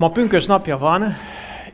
Ma 0.00 0.10
pünkös 0.10 0.46
napja 0.46 0.78
van, 0.78 1.14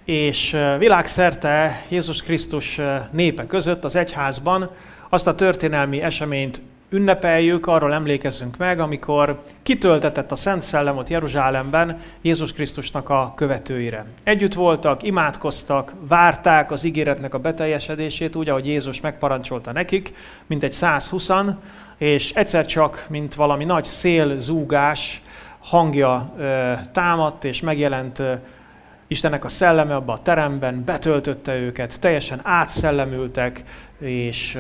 és 0.04 0.56
világszerte 0.78 1.83
Jézus 1.88 2.23
Krisztus 2.23 2.80
népe 3.10 3.46
között 3.46 3.84
az 3.84 3.96
egyházban 3.96 4.71
azt 5.08 5.26
a 5.26 5.34
történelmi 5.34 6.02
eseményt 6.02 6.60
ünnepeljük, 6.89 7.67
arról 7.67 7.92
emlékezünk 7.92 8.57
meg, 8.57 8.80
amikor 8.80 9.43
kitöltetett 9.62 10.32
a 10.32 10.36
Szent 10.36 10.62
Szellemot 10.62 11.09
Jeruzsálemben 11.09 12.00
Jézus 12.23 12.52
Krisztusnak 12.52 13.09
a 13.09 13.32
követőire. 13.36 14.07
Együtt 14.25 14.54
voltak, 14.54 15.02
imádkoztak, 15.02 15.93
várták 16.08 16.70
az 16.70 16.84
ígéretnek 16.84 17.34
a 17.34 17.38
beteljesedését, 17.38 18.36
úgy, 18.36 18.48
ahogy 18.48 18.66
Jézus 18.66 19.00
megparancsolta 19.00 19.72
nekik, 19.72 20.14
mint 20.46 20.62
egy 20.62 20.72
120 20.72 21.30
és 21.98 22.32
egyszer 22.32 22.66
csak, 22.66 23.06
mint 23.08 23.34
valami 23.34 23.64
nagy 23.64 23.84
szélzúgás 23.84 25.20
hangja 25.66 26.34
támadt, 26.92 27.44
és 27.44 27.60
megjelent 27.60 28.22
Istennek 29.08 29.44
a 29.44 29.48
szelleme 29.48 29.94
abba 29.94 30.12
a 30.12 30.22
teremben, 30.22 30.84
betöltötte 30.84 31.57
őket, 31.57 32.01
teljesen 32.01 32.41
átszellemültek, 32.43 33.65
és 33.99 34.59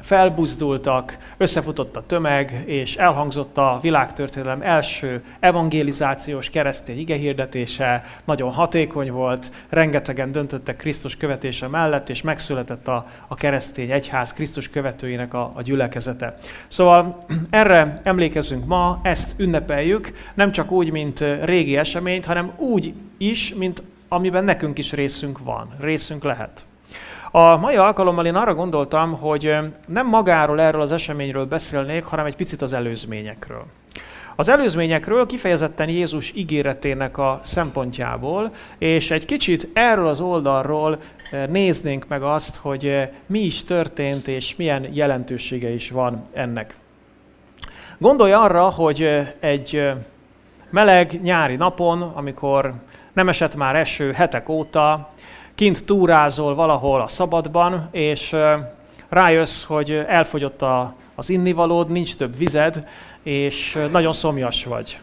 felbuzdultak, 0.00 1.18
összefutott 1.36 1.96
a 1.96 2.06
tömeg, 2.06 2.62
és 2.66 2.96
elhangzott 2.96 3.58
a 3.58 3.78
világtörténelem 3.82 4.62
első 4.62 5.24
evangelizációs 5.40 6.50
keresztény 6.50 6.98
igehirdetése, 6.98 8.04
nagyon 8.24 8.52
hatékony 8.52 9.12
volt, 9.12 9.50
rengetegen 9.68 10.32
döntöttek 10.32 10.76
Krisztus 10.76 11.16
követése 11.16 11.68
mellett, 11.68 12.08
és 12.08 12.22
megszületett 12.22 12.88
a, 12.88 13.06
a 13.28 13.34
keresztény 13.34 13.90
egyház 13.90 14.32
Krisztus 14.32 14.70
követőinek 14.70 15.34
a, 15.34 15.52
a 15.54 15.62
gyülekezete. 15.62 16.38
Szóval 16.68 17.24
erre 17.50 18.00
emlékezünk 18.02 18.66
ma, 18.66 19.00
ezt 19.02 19.40
ünnepeljük, 19.40 20.12
nem 20.34 20.52
csak 20.52 20.70
úgy, 20.70 20.90
mint 20.90 21.24
régi 21.42 21.76
eseményt, 21.76 22.24
hanem 22.24 22.52
úgy 22.56 22.94
is, 23.18 23.54
mint 23.54 23.82
amiben 24.08 24.44
nekünk 24.44 24.78
is 24.78 24.92
részünk 24.92 25.38
van, 25.38 25.74
részünk 25.80 26.24
lehet. 26.24 26.64
A 27.32 27.56
mai 27.56 27.76
alkalommal 27.76 28.26
én 28.26 28.34
arra 28.34 28.54
gondoltam, 28.54 29.12
hogy 29.18 29.56
nem 29.86 30.06
magáról 30.06 30.60
erről 30.60 30.80
az 30.80 30.92
eseményről 30.92 31.46
beszélnék, 31.46 32.04
hanem 32.04 32.26
egy 32.26 32.36
picit 32.36 32.62
az 32.62 32.72
előzményekről. 32.72 33.64
Az 34.36 34.48
előzményekről 34.48 35.26
kifejezetten 35.26 35.88
Jézus 35.88 36.32
ígéretének 36.34 37.18
a 37.18 37.40
szempontjából, 37.42 38.52
és 38.78 39.10
egy 39.10 39.24
kicsit 39.24 39.68
erről 39.72 40.06
az 40.06 40.20
oldalról 40.20 40.98
néznénk 41.48 42.08
meg 42.08 42.22
azt, 42.22 42.56
hogy 42.56 43.08
mi 43.26 43.38
is 43.38 43.64
történt, 43.64 44.28
és 44.28 44.56
milyen 44.56 44.88
jelentősége 44.92 45.68
is 45.68 45.90
van 45.90 46.22
ennek. 46.32 46.76
Gondolj 47.98 48.32
arra, 48.32 48.68
hogy 48.68 49.08
egy 49.40 49.92
meleg 50.70 51.22
nyári 51.22 51.56
napon, 51.56 52.02
amikor 52.02 52.74
nem 53.12 53.28
esett 53.28 53.54
már 53.54 53.76
eső 53.76 54.12
hetek 54.12 54.48
óta, 54.48 55.10
kint 55.60 55.84
túrázol 55.84 56.54
valahol 56.54 57.00
a 57.00 57.08
szabadban, 57.08 57.88
és 57.90 58.36
rájössz, 59.08 59.64
hogy 59.64 59.90
elfogyott 60.06 60.62
a, 60.62 60.94
az 61.14 61.28
innivalód, 61.28 61.90
nincs 61.90 62.16
több 62.16 62.36
vized, 62.36 62.84
és 63.22 63.78
nagyon 63.92 64.12
szomjas 64.12 64.64
vagy. 64.64 65.00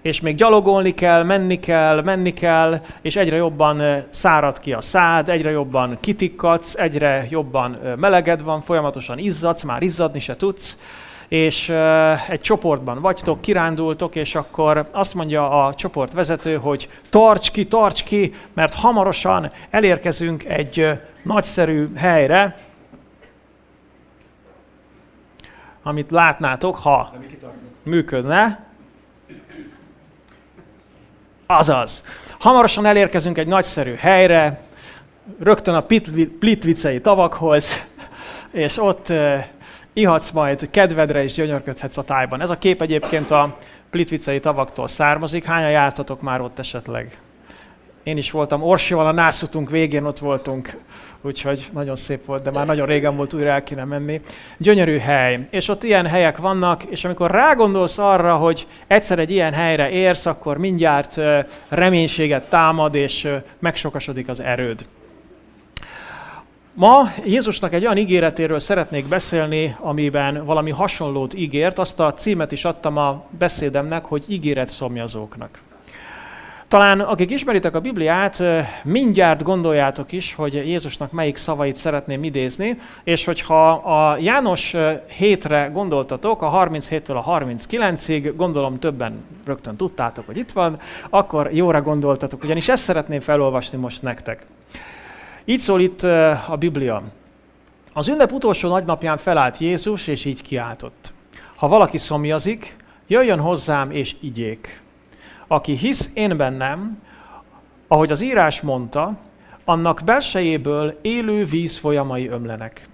És 0.00 0.20
még 0.20 0.36
gyalogolni 0.36 0.94
kell, 0.94 1.22
menni 1.22 1.60
kell, 1.60 2.02
menni 2.02 2.32
kell, 2.32 2.80
és 3.02 3.16
egyre 3.16 3.36
jobban 3.36 4.04
szárad 4.10 4.58
ki 4.60 4.72
a 4.72 4.80
szád, 4.80 5.28
egyre 5.28 5.50
jobban 5.50 5.98
kitikkadsz, 6.00 6.74
egyre 6.74 7.26
jobban 7.30 7.78
meleged 7.96 8.42
van, 8.42 8.60
folyamatosan 8.60 9.18
izzadsz, 9.18 9.62
már 9.62 9.82
izzadni 9.82 10.20
se 10.20 10.36
tudsz, 10.36 10.78
és 11.28 11.68
egy 12.28 12.40
csoportban 12.40 13.00
vagytok, 13.00 13.40
kirándultok, 13.40 14.14
és 14.14 14.34
akkor 14.34 14.88
azt 14.92 15.14
mondja 15.14 15.66
a 15.66 15.74
csoportvezető, 15.74 16.56
hogy 16.56 16.88
tarts 17.10 17.50
ki, 17.50 17.66
tarts 17.66 18.02
ki, 18.02 18.34
mert 18.54 18.74
hamarosan 18.74 19.52
elérkezünk 19.70 20.44
egy 20.44 20.88
nagyszerű 21.22 21.94
helyre, 21.94 22.58
amit 25.82 26.10
látnátok, 26.10 26.76
ha 26.76 27.12
működne. 27.82 28.66
Azaz. 31.46 32.04
Hamarosan 32.38 32.86
elérkezünk 32.86 33.38
egy 33.38 33.46
nagyszerű 33.46 33.94
helyre, 33.94 34.60
rögtön 35.38 35.74
a 35.74 35.84
Plitvicei 36.38 37.00
tavakhoz, 37.00 37.86
és 38.50 38.78
ott 38.78 39.12
ihatsz 39.98 40.30
majd 40.30 40.70
kedvedre 40.70 41.22
és 41.22 41.32
gyönyörködhetsz 41.32 41.96
a 41.96 42.02
tájban. 42.02 42.40
Ez 42.40 42.50
a 42.50 42.58
kép 42.58 42.82
egyébként 42.82 43.30
a 43.30 43.56
Plitvicei 43.90 44.40
tavaktól 44.40 44.86
származik. 44.86 45.44
Hányan 45.44 45.70
jártatok 45.70 46.20
már 46.20 46.40
ott 46.40 46.58
esetleg? 46.58 47.18
Én 48.02 48.16
is 48.16 48.30
voltam 48.30 48.62
Orsival, 48.62 49.06
a 49.06 49.12
nászutunk 49.12 49.70
végén 49.70 50.04
ott 50.04 50.18
voltunk, 50.18 50.76
úgyhogy 51.22 51.68
nagyon 51.72 51.96
szép 51.96 52.24
volt, 52.24 52.42
de 52.42 52.50
már 52.50 52.66
nagyon 52.66 52.86
régen 52.86 53.16
volt, 53.16 53.34
újra 53.34 53.50
el 53.50 53.62
kéne 53.62 53.84
menni. 53.84 54.20
Gyönyörű 54.58 54.98
hely, 54.98 55.46
és 55.50 55.68
ott 55.68 55.82
ilyen 55.82 56.06
helyek 56.06 56.36
vannak, 56.36 56.84
és 56.84 57.04
amikor 57.04 57.30
rágondolsz 57.30 57.98
arra, 57.98 58.36
hogy 58.36 58.66
egyszer 58.86 59.18
egy 59.18 59.30
ilyen 59.30 59.52
helyre 59.52 59.90
érsz, 59.90 60.26
akkor 60.26 60.58
mindjárt 60.58 61.20
reménységet 61.68 62.48
támad, 62.48 62.94
és 62.94 63.28
megsokasodik 63.58 64.28
az 64.28 64.40
erőd. 64.40 64.86
Ma 66.78 67.10
Jézusnak 67.24 67.72
egy 67.72 67.84
olyan 67.84 67.96
ígéretéről 67.96 68.58
szeretnék 68.58 69.08
beszélni, 69.08 69.76
amiben 69.80 70.44
valami 70.44 70.70
hasonlót 70.70 71.34
ígért. 71.34 71.78
Azt 71.78 72.00
a 72.00 72.14
címet 72.14 72.52
is 72.52 72.64
adtam 72.64 72.96
a 72.96 73.24
beszédemnek, 73.38 74.04
hogy 74.04 74.24
ígéret 74.28 74.68
szomjazóknak. 74.68 75.60
Talán 76.68 77.00
akik 77.00 77.30
ismeritek 77.30 77.74
a 77.74 77.80
Bibliát, 77.80 78.42
mindjárt 78.84 79.42
gondoljátok 79.42 80.12
is, 80.12 80.34
hogy 80.34 80.54
Jézusnak 80.54 81.12
melyik 81.12 81.36
szavait 81.36 81.76
szeretném 81.76 82.24
idézni, 82.24 82.78
és 83.04 83.24
hogyha 83.24 83.70
a 83.70 84.16
János 84.18 84.76
hétre 85.06 85.70
gondoltatok, 85.72 86.42
a 86.42 86.50
37-től 86.50 87.24
a 87.24 87.38
39-ig, 87.38 88.32
gondolom 88.36 88.74
többen 88.74 89.24
rögtön 89.44 89.76
tudtátok, 89.76 90.26
hogy 90.26 90.36
itt 90.36 90.52
van, 90.52 90.80
akkor 91.10 91.50
jóra 91.52 91.82
gondoltatok, 91.82 92.44
ugyanis 92.44 92.68
ezt 92.68 92.82
szeretném 92.82 93.20
felolvasni 93.20 93.78
most 93.78 94.02
nektek. 94.02 94.46
Így 95.48 95.60
szól 95.60 95.80
itt 95.80 96.02
a 96.48 96.56
Biblia. 96.58 97.02
Az 97.92 98.08
ünnep 98.08 98.32
utolsó 98.32 98.68
nagynapján 98.68 99.16
felállt 99.16 99.58
Jézus, 99.58 100.06
és 100.06 100.24
így 100.24 100.42
kiáltott. 100.42 101.12
Ha 101.56 101.68
valaki 101.68 101.98
szomjazik, 101.98 102.76
jöjjön 103.06 103.40
hozzám 103.40 103.90
és 103.90 104.16
igyék. 104.20 104.82
Aki 105.46 105.76
hisz 105.76 106.10
én 106.14 106.36
bennem, 106.36 107.02
ahogy 107.86 108.10
az 108.10 108.20
írás 108.20 108.60
mondta, 108.60 109.16
annak 109.64 110.02
belsejéből 110.04 110.98
élő 111.02 111.44
víz 111.44 111.76
folyamai 111.76 112.28
ömlenek. 112.28 112.88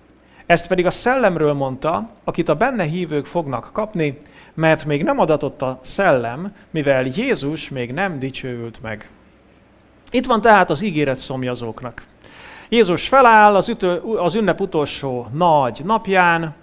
Ezt 0.46 0.68
pedig 0.68 0.86
a 0.86 0.90
szellemről 0.90 1.52
mondta, 1.52 2.08
akit 2.24 2.48
a 2.48 2.54
benne 2.54 2.84
hívők 2.84 3.26
fognak 3.26 3.70
kapni, 3.72 4.20
mert 4.54 4.84
még 4.84 5.02
nem 5.02 5.18
adatott 5.18 5.62
a 5.62 5.78
szellem, 5.82 6.54
mivel 6.70 7.04
Jézus 7.04 7.68
még 7.68 7.92
nem 7.92 8.18
dicsőült 8.18 8.82
meg. 8.82 9.10
Itt 10.10 10.26
van 10.26 10.40
tehát 10.40 10.70
az 10.70 10.82
ígéret 10.82 11.16
szomjazóknak. 11.16 12.12
Jézus 12.68 13.08
feláll 13.08 13.54
az, 13.54 13.68
ütő, 13.68 13.96
az 14.16 14.34
ünnep 14.34 14.60
utolsó 14.60 15.26
nagy 15.32 15.80
napján, 15.84 16.54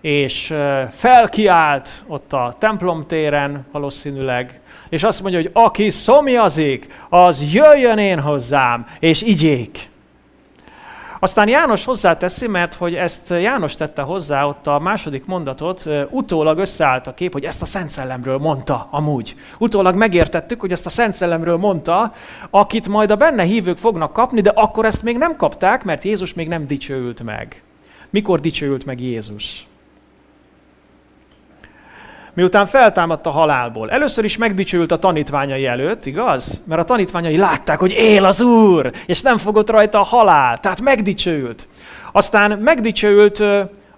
és 0.00 0.54
felkiált 0.92 2.04
ott 2.06 2.32
a 2.32 2.56
templom 2.58 3.06
téren 3.06 3.66
valószínűleg, 3.72 4.60
és 4.88 5.02
azt 5.02 5.22
mondja, 5.22 5.40
hogy 5.40 5.50
aki 5.52 5.90
szomjazik, 5.90 6.86
az 7.08 7.52
jöjjön 7.52 7.98
én 7.98 8.20
hozzám, 8.20 8.86
és 9.00 9.22
igyék. 9.22 9.92
Aztán 11.24 11.48
János 11.48 11.84
hozzáteszi, 11.84 12.48
mert 12.48 12.74
hogy 12.74 12.94
ezt 12.94 13.28
János 13.28 13.74
tette 13.74 14.02
hozzá, 14.02 14.44
ott 14.44 14.66
a 14.66 14.78
második 14.78 15.24
mondatot, 15.26 15.88
utólag 16.10 16.58
összeállt 16.58 17.06
a 17.06 17.14
kép, 17.14 17.32
hogy 17.32 17.44
ezt 17.44 17.62
a 17.62 17.66
Szent 17.66 17.90
Szellemről 17.90 18.38
mondta 18.38 18.88
amúgy. 18.90 19.34
Utólag 19.58 19.94
megértettük, 19.94 20.60
hogy 20.60 20.72
ezt 20.72 20.86
a 20.86 20.90
Szent 20.90 21.14
Szellemről 21.14 21.56
mondta, 21.56 22.12
akit 22.50 22.88
majd 22.88 23.10
a 23.10 23.16
benne 23.16 23.42
hívők 23.42 23.78
fognak 23.78 24.12
kapni, 24.12 24.40
de 24.40 24.50
akkor 24.50 24.84
ezt 24.84 25.02
még 25.02 25.16
nem 25.16 25.36
kapták, 25.36 25.84
mert 25.84 26.04
Jézus 26.04 26.34
még 26.34 26.48
nem 26.48 26.66
dicsőült 26.66 27.22
meg. 27.22 27.62
Mikor 28.10 28.40
dicsőült 28.40 28.84
meg 28.84 29.00
Jézus? 29.00 29.66
Miután 32.34 32.66
feltámadt 32.66 33.26
a 33.26 33.30
halálból. 33.30 33.90
Először 33.90 34.24
is 34.24 34.36
megdicsült 34.36 34.92
a 34.92 34.98
tanítványai 34.98 35.66
előtt, 35.66 36.06
igaz? 36.06 36.62
Mert 36.66 36.80
a 36.80 36.84
tanítványai 36.84 37.36
látták, 37.36 37.78
hogy 37.78 37.92
él 37.92 38.24
az 38.24 38.40
Úr, 38.40 38.92
és 39.06 39.22
nem 39.22 39.38
fogott 39.38 39.70
rajta 39.70 40.00
a 40.00 40.02
halál, 40.02 40.58
tehát 40.58 40.80
megdicsült. 40.80 41.68
Aztán 42.12 42.58
megdicsült 42.58 43.42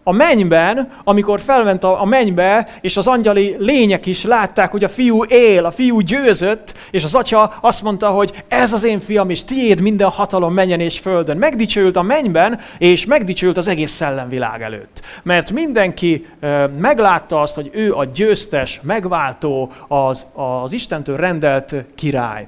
a 0.08 0.12
mennyben, 0.12 0.92
amikor 1.04 1.40
felment 1.40 1.84
a, 1.84 2.00
a 2.00 2.04
mennybe, 2.04 2.68
és 2.80 2.96
az 2.96 3.06
angyali 3.06 3.56
lények 3.58 4.06
is 4.06 4.24
látták, 4.24 4.70
hogy 4.70 4.84
a 4.84 4.88
fiú 4.88 5.24
él, 5.24 5.64
a 5.64 5.70
fiú 5.70 6.00
győzött, 6.00 6.74
és 6.90 7.04
az 7.04 7.14
atya 7.14 7.54
azt 7.60 7.82
mondta, 7.82 8.08
hogy 8.08 8.44
ez 8.48 8.72
az 8.72 8.84
én 8.84 9.00
fiam, 9.00 9.30
és 9.30 9.44
tiéd 9.44 9.80
minden 9.80 10.08
hatalom 10.08 10.54
menjen 10.54 10.80
és 10.80 10.98
földön. 10.98 11.36
Megdicsült 11.36 11.96
a 11.96 12.02
mennyben, 12.02 12.60
és 12.78 13.06
megdicsült 13.06 13.56
az 13.56 13.68
egész 13.68 13.90
szellemvilág 13.90 14.62
előtt. 14.62 15.02
Mert 15.22 15.50
mindenki 15.50 16.26
e, 16.40 16.66
meglátta 16.66 17.40
azt, 17.40 17.54
hogy 17.54 17.70
ő 17.72 17.94
a 17.94 18.04
győztes, 18.04 18.80
megváltó, 18.82 19.72
az, 19.88 20.26
az 20.34 20.72
Istentől 20.72 21.16
rendelt 21.16 21.74
király. 21.94 22.46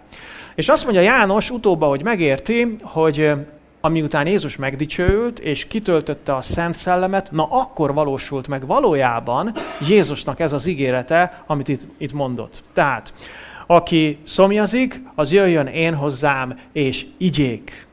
És 0.55 0.69
azt 0.69 0.85
mondja 0.85 1.03
János 1.03 1.51
utóbba, 1.51 1.87
hogy 1.87 2.03
megérti, 2.03 2.77
hogy 2.83 3.33
ami 3.81 4.03
után 4.03 4.27
Jézus 4.27 4.57
megdicsőült, 4.57 5.39
és 5.39 5.67
kitöltötte 5.67 6.35
a 6.35 6.43
Szent 6.43 6.75
Szellemet, 6.75 7.31
na 7.31 7.47
akkor 7.51 7.95
valósult 7.95 8.49
meg 8.49 8.67
valójában 8.67 9.53
Jézusnak 9.89 10.41
ez 10.41 10.53
az 10.53 10.67
ígérete, 10.67 11.45
amit 11.47 11.69
itt, 11.69 11.87
itt 11.99 12.13
mondott. 12.13 12.63
Tehát, 12.73 13.13
aki 13.67 14.19
szomjazik, 14.25 15.03
az 15.15 15.33
jöjjön 15.33 15.67
én 15.67 15.95
hozzám, 15.95 16.61
és 16.73 17.07
igyék. 17.17 17.87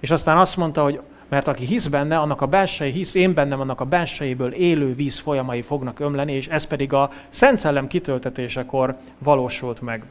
És 0.00 0.10
aztán 0.10 0.38
azt 0.38 0.56
mondta, 0.56 0.82
hogy 0.82 1.00
mert 1.28 1.48
aki 1.48 1.64
hisz 1.64 1.86
benne, 1.86 2.18
annak 2.18 2.40
a 2.40 2.46
belsei 2.46 2.90
hisz, 2.90 3.14
én 3.14 3.34
bennem, 3.34 3.60
annak 3.60 3.80
a 3.80 3.84
belsejéből 3.84 4.52
élő 4.52 4.94
víz 4.94 5.18
folyamai 5.18 5.62
fognak 5.62 6.00
ömleni, 6.00 6.32
és 6.32 6.46
ez 6.48 6.64
pedig 6.64 6.92
a 6.92 7.10
Szent 7.28 7.58
Szellem 7.58 7.86
kitöltetésekor 7.86 8.96
valósult 9.18 9.80
meg. 9.80 10.04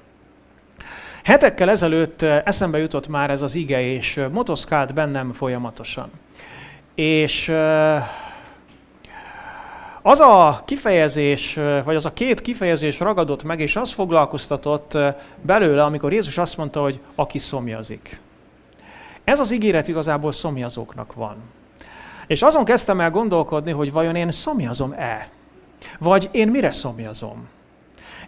Hetekkel 1.24 1.70
ezelőtt 1.70 2.22
eszembe 2.22 2.78
jutott 2.78 3.08
már 3.08 3.30
ez 3.30 3.42
az 3.42 3.56
ige, 3.56 3.82
és 3.82 4.22
motoszkált 4.32 4.94
bennem 4.94 5.34
folyamatosan. 5.34 6.12
És 6.96 7.50
az 10.02 10.20
a 10.20 10.62
kifejezés, 10.66 11.60
vagy 11.84 11.96
az 11.96 12.06
a 12.06 12.14
két 12.14 12.42
kifejezés 12.42 13.00
ragadott 13.00 13.44
meg, 13.44 13.60
és 13.60 13.76
az 13.76 13.92
foglalkoztatott 13.92 14.98
belőle, 15.42 15.84
amikor 15.84 16.14
Jézus 16.14 16.38
azt 16.38 16.58
mondta, 16.58 16.82
hogy 16.82 17.00
aki 17.16 17.38
szomjazik. 17.38 18.20
Ez 19.24 19.40
az 19.40 19.52
ígéret 19.52 19.88
igazából 19.88 20.32
szomjazóknak 20.32 21.14
van. 21.14 21.36
És 22.28 22.42
azon 22.42 22.66
kezdtem 22.66 23.00
el 23.00 23.12
gondolkodni, 23.12 23.72
hogy 23.72 23.92
vajon 23.92 24.16
én 24.16 24.32
szomjazom-e? 24.32 25.30
Vagy 26.00 26.30
én 26.32 26.48
mire 26.48 26.72
szomjazom? 26.72 27.48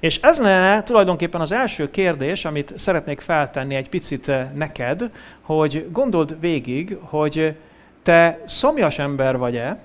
És 0.04 0.20
ez 0.22 0.40
lenne 0.40 0.84
tulajdonképpen 0.84 1.42
az 1.42 1.52
első 1.52 1.92
kérdés, 1.92 2.46
amit 2.46 2.74
szeretnék 2.76 3.22
feltenni 3.22 3.76
egy 3.76 3.90
picit 3.90 4.28
eh, 4.30 4.50
neked, 4.54 5.10
hogy 5.42 5.88
gondold 5.92 6.40
végig, 6.40 6.98
hogy 7.02 7.56
te 8.02 8.40
szomjas 8.46 9.00
ember 9.00 9.38
vagy-e, 9.38 9.80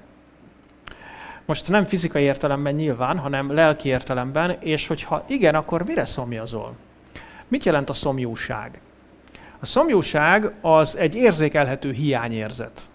most 1.45 1.69
nem 1.69 1.85
fizikai 1.85 2.23
értelemben 2.23 2.75
nyilván, 2.75 3.19
hanem 3.19 3.53
lelki 3.53 3.89
értelemben, 3.89 4.57
és 4.61 4.87
hogyha 4.87 5.25
igen, 5.27 5.55
akkor 5.55 5.85
mire 5.85 6.05
szomjazol? 6.05 6.75
Mit 7.49 7.65
jelent 7.65 7.91
a 7.91 7.93
szomjúság? 7.93 8.81
A 9.61 9.67
szomjúság 9.67 10.53
az 10.61 10.97
egy 10.97 11.15
érzékelhető 11.15 11.93
hiányérzet. 11.93 12.89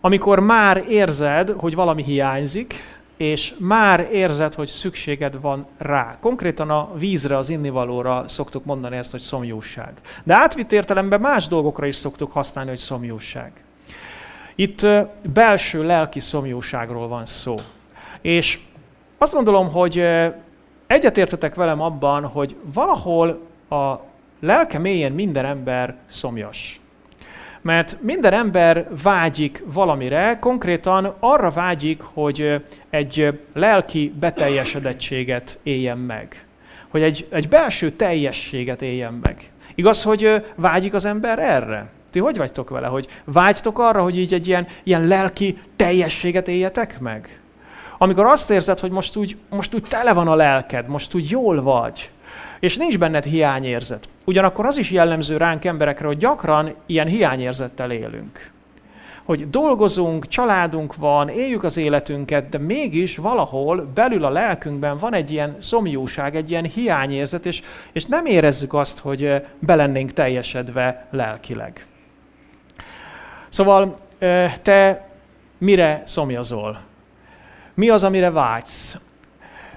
Amikor 0.00 0.40
már 0.40 0.84
érzed, 0.88 1.48
hogy 1.48 1.74
valami 1.74 2.02
hiányzik, 2.02 3.00
és 3.16 3.54
már 3.58 4.08
érzed, 4.12 4.54
hogy 4.54 4.68
szükséged 4.68 5.40
van 5.40 5.66
rá. 5.78 6.16
Konkrétan 6.20 6.70
a 6.70 6.90
vízre, 6.94 7.36
az 7.36 7.48
innivalóra 7.48 8.24
szoktuk 8.28 8.64
mondani 8.64 8.96
ezt, 8.96 9.10
hogy 9.10 9.20
szomjúság. 9.20 9.92
De 10.24 10.34
átvitt 10.34 10.72
értelemben 10.72 11.20
más 11.20 11.48
dolgokra 11.48 11.86
is 11.86 11.96
szoktuk 11.96 12.32
használni, 12.32 12.70
hogy 12.70 12.78
szomjúság. 12.78 13.52
Itt 14.54 14.86
belső 15.32 15.84
lelki 15.84 16.20
szomjúságról 16.20 17.08
van 17.08 17.26
szó. 17.26 17.56
És 18.20 18.58
azt 19.18 19.34
gondolom, 19.34 19.70
hogy 19.70 20.04
egyetértetek 20.86 21.54
velem 21.54 21.80
abban, 21.80 22.24
hogy 22.24 22.56
valahol 22.74 23.40
a 23.68 23.94
lelke 24.40 24.78
mélyen 24.78 25.12
minden 25.12 25.44
ember 25.44 25.96
szomjas. 26.06 26.81
Mert 27.62 27.96
minden 28.00 28.32
ember 28.32 28.88
vágyik 29.02 29.62
valamire, 29.66 30.38
konkrétan 30.40 31.14
arra 31.20 31.50
vágyik, 31.50 32.00
hogy 32.00 32.62
egy 32.90 33.40
lelki 33.54 34.12
beteljesedettséget 34.20 35.58
éljen 35.62 35.98
meg. 35.98 36.46
Hogy 36.88 37.02
egy, 37.02 37.26
egy 37.30 37.48
belső 37.48 37.90
teljességet 37.90 38.82
éljen 38.82 39.20
meg. 39.22 39.50
Igaz, 39.74 40.02
hogy 40.02 40.44
vágyik 40.54 40.94
az 40.94 41.04
ember 41.04 41.38
erre? 41.38 41.90
Ti 42.10 42.18
hogy 42.18 42.36
vagytok 42.36 42.70
vele? 42.70 42.86
Hogy 42.86 43.06
vágytok 43.24 43.78
arra, 43.78 44.02
hogy 44.02 44.18
így 44.18 44.32
egy 44.32 44.46
ilyen, 44.46 44.66
ilyen 44.82 45.06
lelki 45.06 45.58
teljességet 45.76 46.48
éljetek 46.48 47.00
meg? 47.00 47.40
Amikor 47.98 48.26
azt 48.26 48.50
érzed, 48.50 48.78
hogy 48.78 48.90
most 48.90 49.16
úgy, 49.16 49.36
most 49.48 49.74
úgy 49.74 49.82
tele 49.88 50.12
van 50.12 50.28
a 50.28 50.34
lelked, 50.34 50.88
most 50.88 51.14
úgy 51.14 51.30
jól 51.30 51.62
vagy, 51.62 52.10
és 52.60 52.76
nincs 52.76 52.98
benned 52.98 53.24
hiányérzet. 53.24 54.08
Ugyanakkor 54.24 54.66
az 54.66 54.76
is 54.76 54.90
jellemző 54.90 55.36
ránk 55.36 55.64
emberekre, 55.64 56.06
hogy 56.06 56.16
gyakran 56.18 56.74
ilyen 56.86 57.06
hiányérzettel 57.06 57.90
élünk. 57.90 58.50
Hogy 59.24 59.50
dolgozunk, 59.50 60.28
családunk 60.28 60.96
van, 60.96 61.28
éljük 61.28 61.64
az 61.64 61.76
életünket, 61.76 62.48
de 62.48 62.58
mégis 62.58 63.16
valahol 63.16 63.90
belül 63.94 64.24
a 64.24 64.30
lelkünkben 64.30 64.98
van 64.98 65.14
egy 65.14 65.30
ilyen 65.30 65.56
szomjúság, 65.58 66.36
egy 66.36 66.50
ilyen 66.50 66.64
hiányérzet, 66.64 67.46
és, 67.46 67.62
és 67.92 68.04
nem 68.04 68.26
érezzük 68.26 68.74
azt, 68.74 68.98
hogy 68.98 69.42
belennénk 69.58 70.12
teljesedve 70.12 71.06
lelkileg. 71.10 71.86
Szóval 73.48 73.94
te 74.62 75.08
mire 75.58 76.02
szomjazol? 76.04 76.80
Mi 77.74 77.88
az, 77.88 78.04
amire 78.04 78.30
vágysz? 78.30 78.98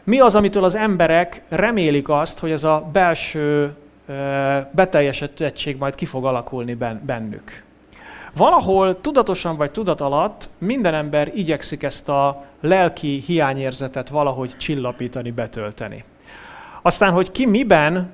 Mi 0.06 0.19
az, 0.19 0.36
amitől 0.36 0.63
az 0.63 0.75
emberek 0.75 1.42
remélik 1.50 2.10
azt, 2.10 2.40
hogy 2.40 2.52
ez 2.52 2.63
a 2.63 2.90
belső 2.92 3.75
beteljesedettség 4.72 5.78
majd 5.78 5.96
ki 5.96 6.06
fog 6.06 6.25
alakulni 6.25 6.74
bennük? 7.06 7.63
Valahol 8.36 9.02
tudatosan 9.02 9.57
vagy 9.57 9.72
tudat 9.72 10.02
alatt 10.02 10.50
minden 10.57 10.94
ember 10.94 11.31
igyekszik 11.36 11.84
ezt 11.84 12.10
a 12.10 12.44
lelki 12.62 13.24
hiányérzetet 13.25 14.10
valahogy 14.10 14.57
csillapítani, 14.57 15.31
betölteni. 15.31 16.04
Aztán, 16.81 17.12
hogy 17.12 17.31
ki 17.31 17.46
miben 17.46 18.13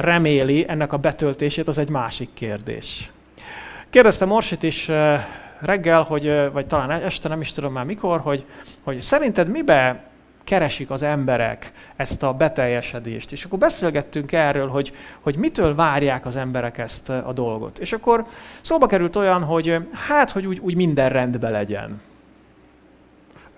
reméli 0.00 0.64
ennek 0.68 0.92
a 0.92 0.96
betöltését, 0.96 1.68
az 1.68 1.78
egy 1.78 1.88
másik 1.88 2.28
kérdés. 2.34 3.10
Kérdeztem 3.90 4.30
Orsit 4.30 4.62
is 4.62 4.90
reggel, 5.60 6.02
hogy, 6.02 6.50
vagy 6.52 6.66
talán 6.66 6.90
este, 6.90 7.28
nem 7.28 7.40
is 7.40 7.52
tudom 7.52 7.72
már 7.72 7.84
mikor, 7.84 8.20
hogy, 8.20 8.44
hogy 8.82 9.00
szerinted 9.00 9.48
mibe 9.48 10.10
keresik 10.44 10.90
az 10.90 11.02
emberek 11.02 11.72
ezt 11.96 12.22
a 12.22 12.32
beteljesedést. 12.32 13.32
És 13.32 13.44
akkor 13.44 13.58
beszélgettünk 13.58 14.32
erről, 14.32 14.68
hogy, 14.68 14.92
hogy 15.20 15.36
mitől 15.36 15.74
várják 15.74 16.26
az 16.26 16.36
emberek 16.36 16.78
ezt 16.78 17.08
a 17.08 17.32
dolgot. 17.34 17.78
És 17.78 17.92
akkor 17.92 18.26
szóba 18.60 18.86
került 18.86 19.16
olyan, 19.16 19.42
hogy 19.42 19.78
hát, 19.92 20.30
hogy 20.30 20.46
úgy, 20.46 20.58
úgy 20.58 20.74
minden 20.74 21.08
rendben 21.08 21.50
legyen. 21.50 22.00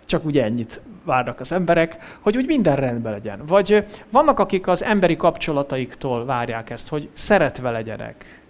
Csak 0.06 0.24
úgy 0.24 0.38
ennyit 0.38 0.80
várnak 1.04 1.40
az 1.40 1.52
emberek, 1.52 2.18
hogy 2.20 2.36
úgy 2.36 2.46
minden 2.46 2.76
rendben 2.76 3.12
legyen. 3.12 3.46
Vagy 3.46 3.84
vannak, 4.10 4.38
akik 4.38 4.66
az 4.66 4.82
emberi 4.82 5.16
kapcsolataiktól 5.16 6.24
várják 6.24 6.70
ezt, 6.70 6.88
hogy 6.88 7.08
szeretve 7.12 7.70
legyenek 7.70 8.43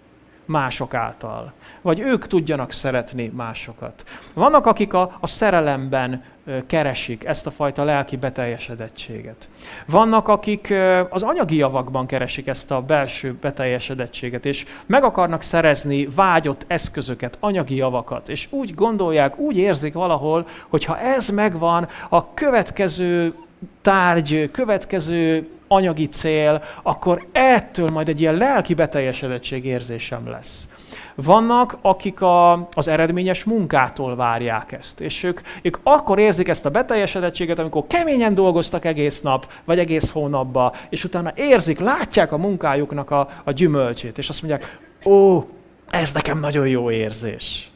mások 0.45 0.93
által. 0.93 1.53
Vagy 1.81 1.99
ők 1.99 2.27
tudjanak 2.27 2.71
szeretni 2.71 3.31
másokat. 3.35 4.03
Vannak, 4.33 4.65
akik 4.65 4.93
a, 4.93 5.17
a 5.19 5.27
szerelemben 5.27 6.23
keresik 6.67 7.23
ezt 7.23 7.47
a 7.47 7.51
fajta 7.51 7.83
lelki 7.83 8.17
beteljesedettséget. 8.17 9.49
Vannak, 9.85 10.27
akik 10.27 10.73
az 11.09 11.23
anyagi 11.23 11.55
javakban 11.55 12.05
keresik 12.05 12.47
ezt 12.47 12.71
a 12.71 12.81
belső 12.81 13.37
beteljesedettséget, 13.41 14.45
és 14.45 14.65
meg 14.85 15.03
akarnak 15.03 15.41
szerezni 15.41 16.07
vágyott 16.15 16.65
eszközöket, 16.67 17.37
anyagi 17.39 17.75
javakat, 17.75 18.29
és 18.29 18.47
úgy 18.49 18.75
gondolják, 18.75 19.37
úgy 19.37 19.57
érzik 19.57 19.93
valahol, 19.93 20.47
hogy 20.67 20.85
ha 20.85 20.99
ez 20.99 21.29
megvan, 21.29 21.87
a 22.09 22.33
következő 22.33 23.33
tárgy, 23.81 24.51
következő 24.51 25.49
anyagi 25.67 26.07
cél, 26.09 26.63
akkor 26.83 27.27
ettől 27.31 27.89
majd 27.89 28.09
egy 28.09 28.21
ilyen 28.21 28.35
lelki 28.35 28.73
beteljesedettség 28.73 29.65
érzésem 29.65 30.29
lesz. 30.29 30.67
Vannak, 31.15 31.77
akik 31.81 32.21
a, 32.21 32.67
az 32.73 32.87
eredményes 32.87 33.43
munkától 33.43 34.15
várják 34.15 34.71
ezt, 34.71 35.01
és 35.01 35.23
ők, 35.23 35.41
ők 35.61 35.77
akkor 35.83 36.19
érzik 36.19 36.47
ezt 36.47 36.65
a 36.65 36.69
beteljesedettséget, 36.69 37.59
amikor 37.59 37.87
keményen 37.87 38.33
dolgoztak 38.33 38.85
egész 38.85 39.21
nap, 39.21 39.47
vagy 39.65 39.79
egész 39.79 40.11
hónapba, 40.11 40.75
és 40.89 41.03
utána 41.03 41.31
érzik, 41.35 41.79
látják 41.79 42.31
a 42.31 42.37
munkájuknak 42.37 43.11
a, 43.11 43.29
a 43.43 43.51
gyümölcsét, 43.51 44.17
és 44.17 44.29
azt 44.29 44.41
mondják, 44.41 44.79
ó, 45.05 45.43
ez 45.89 46.13
nekem 46.13 46.39
nagyon 46.39 46.67
jó 46.67 46.91
érzés. 46.91 47.69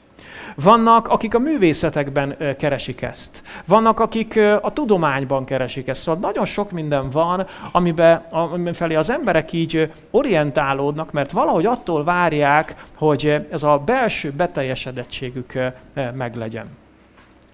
Vannak, 0.62 1.08
akik 1.08 1.34
a 1.34 1.40
művészetekben 1.40 2.56
keresik 2.58 3.02
ezt. 3.02 3.44
Vannak, 3.66 4.00
akik 4.00 4.40
a 4.62 4.74
tudományban 4.74 5.46
keresik 5.46 5.88
ezt. 5.88 6.02
Szóval 6.02 6.20
nagyon 6.20 6.46
sok 6.46 6.72
minden 6.72 7.10
van, 7.10 7.48
amiben, 7.72 8.26
amiben 8.30 8.74
felé 8.74 8.96
az 8.96 9.10
emberek 9.10 9.52
így 9.52 9.92
orientálódnak, 10.12 11.12
mert 11.12 11.32
valahogy 11.32 11.66
attól 11.66 12.04
várják, 12.04 12.76
hogy 12.96 13.48
ez 13.52 13.64
a 13.64 13.82
belső 13.86 14.32
beteljesedettségük 14.32 15.54
meglegyen. 16.14 16.68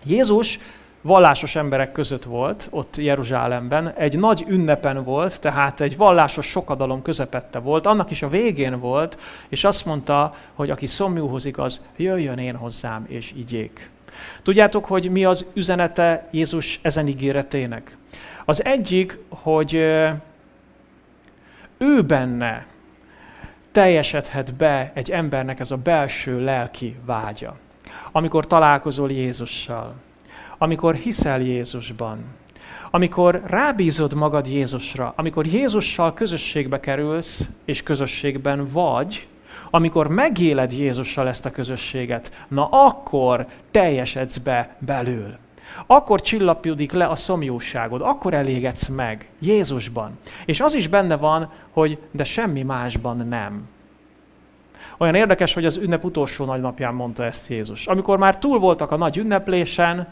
Jézus 0.03 0.59
vallásos 1.05 1.55
emberek 1.55 1.91
között 1.91 2.23
volt, 2.23 2.67
ott 2.71 2.97
Jeruzsálemben, 2.97 3.93
egy 3.93 4.19
nagy 4.19 4.45
ünnepen 4.47 5.03
volt, 5.03 5.41
tehát 5.41 5.81
egy 5.81 5.97
vallásos 5.97 6.45
sokadalom 6.45 7.01
közepette 7.01 7.59
volt, 7.59 7.85
annak 7.85 8.11
is 8.11 8.21
a 8.21 8.29
végén 8.29 8.79
volt, 8.79 9.17
és 9.49 9.63
azt 9.63 9.85
mondta, 9.85 10.35
hogy 10.53 10.69
aki 10.69 10.87
szomjúhoz 10.87 11.45
igaz, 11.45 11.85
jöjjön 11.95 12.37
én 12.37 12.55
hozzám, 12.55 13.05
és 13.07 13.33
igyék. 13.37 13.89
Tudjátok, 14.43 14.85
hogy 14.85 15.11
mi 15.11 15.25
az 15.25 15.45
üzenete 15.53 16.27
Jézus 16.31 16.79
ezen 16.81 17.07
ígéretének? 17.07 17.97
Az 18.45 18.63
egyik, 18.63 19.17
hogy 19.29 19.73
ő 21.77 22.01
benne 22.07 22.65
teljesedhet 23.71 24.53
be 24.53 24.91
egy 24.93 25.11
embernek 25.11 25.59
ez 25.59 25.71
a 25.71 25.77
belső 25.77 26.43
lelki 26.43 26.95
vágya. 27.05 27.55
Amikor 28.11 28.47
találkozol 28.47 29.11
Jézussal, 29.11 29.93
amikor 30.57 30.95
hiszel 30.95 31.41
Jézusban, 31.41 32.23
amikor 32.91 33.41
rábízod 33.45 34.13
magad 34.13 34.47
Jézusra, 34.47 35.13
amikor 35.15 35.45
Jézussal 35.45 36.13
közösségbe 36.13 36.79
kerülsz, 36.79 37.49
és 37.65 37.83
közösségben 37.83 38.69
vagy, 38.71 39.27
amikor 39.69 40.07
megéled 40.07 40.71
Jézussal 40.71 41.27
ezt 41.27 41.45
a 41.45 41.51
közösséget, 41.51 42.45
na 42.47 42.67
akkor 42.71 43.45
teljesedsz 43.71 44.37
be 44.37 44.75
belül. 44.79 45.37
Akkor 45.85 46.21
csillapjudik 46.21 46.91
le 46.91 47.07
a 47.07 47.15
szomjóságod, 47.15 48.01
akkor 48.01 48.33
elégedsz 48.33 48.87
meg 48.87 49.29
Jézusban. 49.39 50.19
És 50.45 50.61
az 50.61 50.75
is 50.75 50.87
benne 50.87 51.17
van, 51.17 51.51
hogy 51.71 51.97
de 52.11 52.23
semmi 52.23 52.63
másban 52.63 53.17
nem. 53.17 53.67
Olyan 54.97 55.15
érdekes, 55.15 55.53
hogy 55.53 55.65
az 55.65 55.77
ünnep 55.77 56.03
utolsó 56.03 56.45
nagy 56.45 56.61
napján 56.61 56.93
mondta 56.93 57.23
ezt 57.23 57.47
Jézus. 57.47 57.87
Amikor 57.87 58.17
már 58.17 58.37
túl 58.37 58.59
voltak 58.59 58.91
a 58.91 58.97
nagy 58.97 59.17
ünneplésen, 59.17 60.07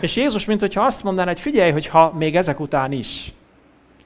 és 0.00 0.16
Jézus, 0.16 0.44
mint 0.44 0.60
hogyha 0.60 0.84
azt 0.84 1.04
mondaná, 1.04 1.28
hogy 1.28 1.40
figyelj, 1.40 1.70
hogy 1.70 1.86
ha 1.86 2.12
még 2.18 2.36
ezek 2.36 2.60
után 2.60 2.92
is 2.92 3.32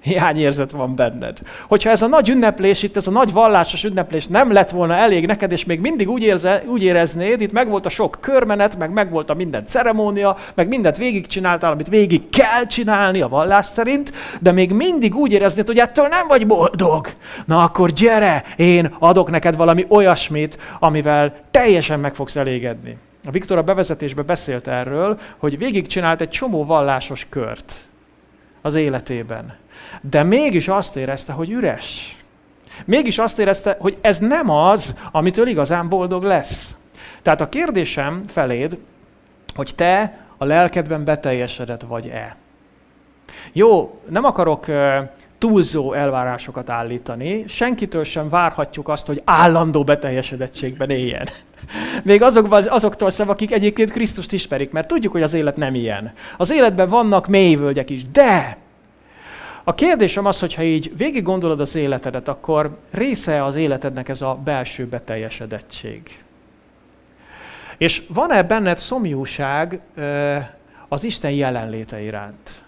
hiányérzet 0.00 0.70
van 0.70 0.94
benned. 0.94 1.38
Hogyha 1.68 1.90
ez 1.90 2.02
a 2.02 2.06
nagy 2.06 2.28
ünneplés, 2.28 2.82
itt 2.82 2.96
ez 2.96 3.06
a 3.06 3.10
nagy 3.10 3.32
vallásos 3.32 3.84
ünneplés 3.84 4.26
nem 4.26 4.52
lett 4.52 4.70
volna 4.70 4.94
elég 4.94 5.26
neked, 5.26 5.52
és 5.52 5.64
még 5.64 5.80
mindig 5.80 6.10
úgy, 6.10 6.22
érze, 6.22 6.62
úgy 6.66 6.82
éreznéd, 6.82 7.40
itt 7.40 7.52
megvolt 7.52 7.86
a 7.86 7.88
sok 7.88 8.18
körmenet, 8.20 8.78
meg 8.78 8.92
megvolt 8.92 9.30
a 9.30 9.34
minden 9.34 9.66
ceremónia, 9.66 10.36
meg 10.54 10.68
mindent 10.68 10.96
végigcsináltál, 10.96 11.72
amit 11.72 11.88
végig 11.88 12.28
kell 12.30 12.66
csinálni 12.66 13.20
a 13.20 13.28
vallás 13.28 13.66
szerint, 13.66 14.12
de 14.40 14.52
még 14.52 14.72
mindig 14.72 15.14
úgy 15.14 15.32
éreznéd, 15.32 15.66
hogy 15.66 15.78
ettől 15.78 16.06
nem 16.06 16.26
vagy 16.28 16.46
boldog. 16.46 17.06
Na 17.44 17.62
akkor 17.62 17.90
gyere, 17.90 18.44
én 18.56 18.94
adok 18.98 19.30
neked 19.30 19.56
valami 19.56 19.86
olyasmit, 19.88 20.58
amivel 20.78 21.34
teljesen 21.50 22.00
meg 22.00 22.14
fogsz 22.14 22.36
elégedni. 22.36 22.96
A 23.24 23.30
Viktor 23.30 23.58
a 23.58 23.62
bevezetésben 23.62 24.26
beszélt 24.26 24.66
erről, 24.66 25.20
hogy 25.38 25.58
végigcsinált 25.58 26.20
egy 26.20 26.28
csomó 26.28 26.64
vallásos 26.64 27.26
kört 27.28 27.88
az 28.62 28.74
életében. 28.74 29.56
De 30.00 30.22
mégis 30.22 30.68
azt 30.68 30.96
érezte, 30.96 31.32
hogy 31.32 31.50
üres. 31.50 32.16
Mégis 32.84 33.18
azt 33.18 33.38
érezte, 33.38 33.76
hogy 33.78 33.98
ez 34.00 34.18
nem 34.18 34.50
az, 34.50 34.98
amitől 35.12 35.46
igazán 35.46 35.88
boldog 35.88 36.22
lesz. 36.22 36.76
Tehát 37.22 37.40
a 37.40 37.48
kérdésem 37.48 38.24
feléd, 38.28 38.78
hogy 39.54 39.72
te 39.76 40.18
a 40.36 40.44
lelkedben 40.44 41.04
beteljesedett 41.04 41.82
vagy-e. 41.82 42.36
Jó, 43.52 44.00
nem 44.08 44.24
akarok 44.24 44.66
túlzó 45.40 45.92
elvárásokat 45.92 46.70
állítani, 46.70 47.44
senkitől 47.48 48.04
sem 48.04 48.28
várhatjuk 48.28 48.88
azt, 48.88 49.06
hogy 49.06 49.22
állandó 49.24 49.84
beteljesedettségben 49.84 50.90
éljen. 50.90 51.28
Még 52.04 52.22
azokban, 52.22 52.64
azoktól 52.68 53.10
sem, 53.10 53.28
akik 53.28 53.52
egyébként 53.52 53.90
Krisztust 53.90 54.32
ismerik, 54.32 54.70
mert 54.70 54.88
tudjuk, 54.88 55.12
hogy 55.12 55.22
az 55.22 55.34
élet 55.34 55.56
nem 55.56 55.74
ilyen. 55.74 56.12
Az 56.36 56.52
életben 56.52 56.88
vannak 56.88 57.26
mélyvölgyek 57.26 57.90
is, 57.90 58.10
de 58.10 58.56
a 59.64 59.74
kérdésem 59.74 60.24
az, 60.24 60.40
hogy 60.40 60.54
ha 60.54 60.62
így 60.62 60.96
végig 60.96 61.22
gondolod 61.22 61.60
az 61.60 61.74
életedet, 61.74 62.28
akkor 62.28 62.76
része 62.90 63.44
az 63.44 63.56
életednek 63.56 64.08
ez 64.08 64.22
a 64.22 64.38
belső 64.44 64.86
beteljesedettség. 64.86 66.22
És 67.78 68.02
van-e 68.08 68.42
benned 68.42 68.78
szomjúság 68.78 69.80
az 70.88 71.04
Isten 71.04 71.30
jelenléte 71.30 72.00
iránt? 72.00 72.62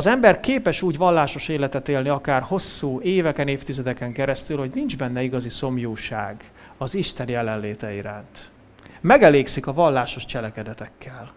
Az 0.00 0.06
ember 0.06 0.40
képes 0.40 0.82
úgy 0.82 0.96
vallásos 0.96 1.48
életet 1.48 1.88
élni, 1.88 2.08
akár 2.08 2.42
hosszú 2.42 3.00
éveken, 3.00 3.48
évtizedeken 3.48 4.12
keresztül, 4.12 4.58
hogy 4.58 4.70
nincs 4.74 4.96
benne 4.96 5.22
igazi 5.22 5.48
szomjúság 5.48 6.50
az 6.78 6.94
Isten 6.94 7.28
jelenléte 7.28 7.94
iránt. 7.94 8.50
Megelégszik 9.00 9.66
a 9.66 9.72
vallásos 9.72 10.24
cselekedetekkel. 10.24 11.32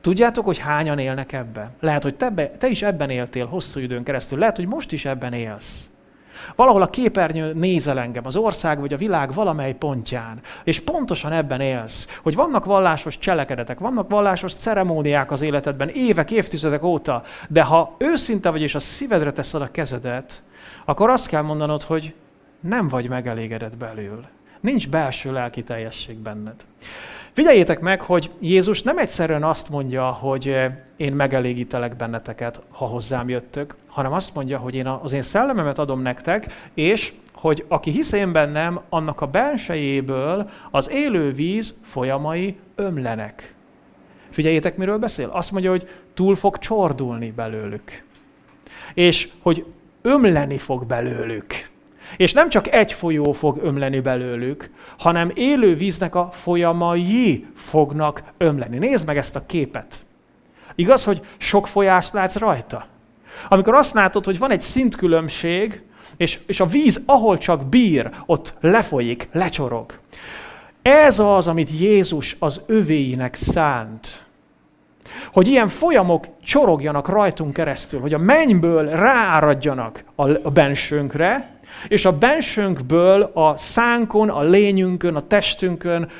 Tudjátok, 0.00 0.44
hogy 0.44 0.58
hányan 0.58 0.98
élnek 0.98 1.32
ebben? 1.32 1.70
Lehet, 1.80 2.02
hogy 2.02 2.14
te, 2.14 2.30
be, 2.30 2.50
te 2.50 2.68
is 2.68 2.82
ebben 2.82 3.10
éltél 3.10 3.46
hosszú 3.46 3.80
időn 3.80 4.02
keresztül. 4.02 4.38
Lehet, 4.38 4.56
hogy 4.56 4.66
most 4.66 4.92
is 4.92 5.04
ebben 5.04 5.32
élsz. 5.32 5.90
Valahol 6.56 6.82
a 6.82 6.90
képernyő 6.90 7.52
nézel 7.52 7.98
engem, 7.98 8.26
az 8.26 8.36
ország 8.36 8.80
vagy 8.80 8.92
a 8.92 8.96
világ 8.96 9.34
valamely 9.34 9.74
pontján, 9.74 10.40
és 10.64 10.80
pontosan 10.80 11.32
ebben 11.32 11.60
élsz, 11.60 12.18
hogy 12.22 12.34
vannak 12.34 12.64
vallásos 12.64 13.18
cselekedetek, 13.18 13.78
vannak 13.78 14.08
vallásos 14.08 14.54
ceremóniák 14.54 15.30
az 15.30 15.42
életedben 15.42 15.88
évek, 15.88 16.30
évtizedek 16.30 16.82
óta, 16.82 17.22
de 17.48 17.62
ha 17.62 17.94
őszinte 17.98 18.50
vagy 18.50 18.62
és 18.62 18.74
a 18.74 18.80
szívedre 18.80 19.32
teszed 19.32 19.62
a 19.62 19.70
kezedet, 19.70 20.42
akkor 20.84 21.10
azt 21.10 21.28
kell 21.28 21.42
mondanod, 21.42 21.82
hogy 21.82 22.14
nem 22.60 22.88
vagy 22.88 23.08
megelégedett 23.08 23.76
belül. 23.76 24.24
Nincs 24.60 24.88
belső 24.88 25.32
lelki 25.32 25.62
teljesség 25.62 26.16
benned. 26.16 26.54
Figyeljétek 27.32 27.80
meg, 27.80 28.00
hogy 28.00 28.30
Jézus 28.40 28.82
nem 28.82 28.98
egyszerűen 28.98 29.44
azt 29.44 29.68
mondja, 29.68 30.10
hogy 30.10 30.48
eh, 30.48 30.72
én 30.96 31.12
megelégítelek 31.12 31.96
benneteket, 31.96 32.60
ha 32.70 32.86
hozzám 32.86 33.28
jöttök, 33.28 33.76
hanem 33.86 34.12
azt 34.12 34.34
mondja, 34.34 34.58
hogy 34.58 34.74
én 34.74 34.86
az 34.86 35.12
én 35.12 35.22
szellememet 35.22 35.78
adom 35.78 36.00
nektek, 36.02 36.70
és 36.74 37.12
hogy 37.32 37.64
aki 37.68 37.90
hisz 37.90 38.12
én 38.12 38.32
bennem, 38.32 38.80
annak 38.88 39.20
a 39.20 39.26
bensejéből 39.26 40.50
az 40.70 40.90
élő 40.90 41.32
víz 41.32 41.78
folyamai 41.84 42.56
ömlenek. 42.74 43.54
Figyeljétek, 44.30 44.76
miről 44.76 44.98
beszél? 44.98 45.28
Azt 45.28 45.52
mondja, 45.52 45.70
hogy 45.70 45.88
túl 46.14 46.34
fog 46.34 46.58
csordulni 46.58 47.30
belőlük. 47.30 48.04
És 48.94 49.28
hogy 49.42 49.64
ömleni 50.02 50.58
fog 50.58 50.86
belőlük. 50.86 51.71
És 52.16 52.32
nem 52.32 52.48
csak 52.48 52.72
egy 52.72 52.92
folyó 52.92 53.32
fog 53.32 53.60
ömleni 53.62 54.00
belőlük, 54.00 54.70
hanem 54.98 55.30
élő 55.34 55.76
víznek 55.76 56.14
a 56.14 56.28
folyamai 56.32 57.46
fognak 57.56 58.22
ömleni. 58.38 58.78
Nézd 58.78 59.06
meg 59.06 59.16
ezt 59.16 59.36
a 59.36 59.46
képet. 59.46 60.04
Igaz, 60.74 61.04
hogy 61.04 61.20
sok 61.36 61.66
folyást 61.66 62.12
látsz 62.12 62.36
rajta? 62.36 62.86
Amikor 63.48 63.74
azt 63.74 63.94
látod, 63.94 64.24
hogy 64.24 64.38
van 64.38 64.50
egy 64.50 64.60
szintkülönbség, 64.60 65.82
és, 66.16 66.38
és 66.46 66.60
a 66.60 66.66
víz, 66.66 67.02
ahol 67.06 67.38
csak 67.38 67.64
bír, 67.64 68.10
ott 68.26 68.54
lefolyik, 68.60 69.28
lecsorog. 69.32 69.98
Ez 70.82 71.18
az, 71.18 71.48
amit 71.48 71.70
Jézus 71.80 72.36
az 72.38 72.62
övéinek 72.66 73.34
szánt. 73.34 74.24
Hogy 75.32 75.46
ilyen 75.46 75.68
folyamok 75.68 76.26
csorogjanak 76.44 77.08
rajtunk 77.08 77.52
keresztül, 77.52 78.00
hogy 78.00 78.14
a 78.14 78.18
mennyből 78.18 78.88
rááradjanak 78.88 80.04
a 80.42 80.50
bensőnkre, 80.50 81.60
és 81.88 82.04
a 82.04 82.18
bensőnkből 82.18 83.30
a 83.34 83.56
szánkon, 83.56 84.28
a 84.28 84.42
lényünkön, 84.42 85.14
a 85.14 85.26
testünkön 85.26 86.10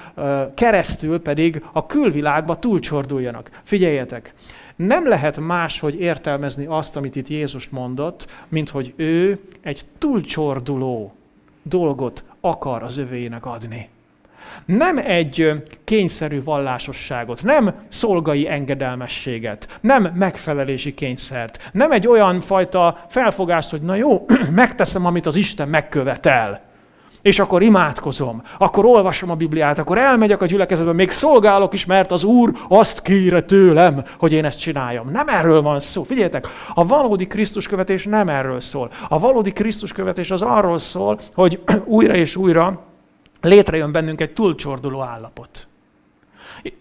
keresztül 0.54 1.21
pedig 1.21 1.64
a 1.73 1.87
külvilágba 1.87 2.59
túlcsorduljanak. 2.59 3.50
Figyeljetek, 3.64 4.35
nem 4.76 5.09
lehet 5.09 5.38
máshogy 5.38 6.00
értelmezni 6.00 6.66
azt, 6.66 6.97
amit 6.97 7.16
itt 7.16 7.28
Jézus 7.28 7.68
mondott, 7.68 8.26
mint 8.49 8.68
hogy 8.68 8.92
ő 8.97 9.38
egy 9.61 9.82
túlcsorduló 9.99 11.14
dolgot 11.62 12.25
akar 12.40 12.82
az 12.82 12.97
övéinek 12.97 13.47
adni. 13.47 13.88
Nem 14.64 14.99
egy 14.99 15.50
kényszerű 15.84 16.42
vallásosságot, 16.42 17.42
nem 17.42 17.75
szolgai 17.88 18.49
engedelmességet, 18.49 19.78
nem 19.80 20.12
megfelelési 20.14 20.94
kényszert, 20.94 21.70
nem 21.72 21.92
egy 21.92 22.08
olyan 22.08 22.40
fajta 22.40 23.06
felfogást, 23.08 23.70
hogy 23.70 23.82
na 23.82 23.94
jó, 23.94 24.26
megteszem, 24.54 25.06
amit 25.06 25.26
az 25.26 25.37
Isten 25.37 25.68
megkövetel, 25.68 26.70
és 27.22 27.38
akkor 27.38 27.62
imádkozom, 27.62 28.42
akkor 28.58 28.84
olvasom 28.84 29.30
a 29.30 29.34
Bibliát, 29.34 29.78
akkor 29.78 29.99
elmegyek 29.99 30.42
a 30.42 30.46
gyülekezetbe, 30.46 30.92
még 30.92 31.11
szolgálok 31.11 31.72
is, 31.72 31.87
mert 31.87 32.11
az 32.11 32.25
Úr 32.25 32.52
azt 32.68 33.02
kére 33.02 33.42
tőlem, 33.42 34.04
hogy 34.18 34.32
én 34.32 34.44
ezt 34.44 34.61
csináljam. 34.61 35.11
Nem 35.11 35.28
erről 35.28 35.62
van 35.62 35.80
szó. 35.80 36.02
Figyeljetek, 36.02 36.49
a 36.75 36.87
valódi 36.87 37.26
Krisztus 37.26 37.68
követés 37.68 38.04
nem 38.04 38.28
erről 38.28 38.61
szól. 38.61 38.90
A 39.08 39.18
valódi 39.18 39.52
Krisztus 39.52 39.92
követés 39.92 40.30
az 40.30 40.42
arról 40.42 40.78
szól, 40.78 41.18
hogy 41.34 41.61
újra 41.84 42.14
és 42.14 42.37
újra 42.37 42.91
létrejön 43.44 43.92
bennünk 43.92 44.20
egy 44.20 44.32
túlcsorduló 44.32 45.02
állapot. 45.02 45.66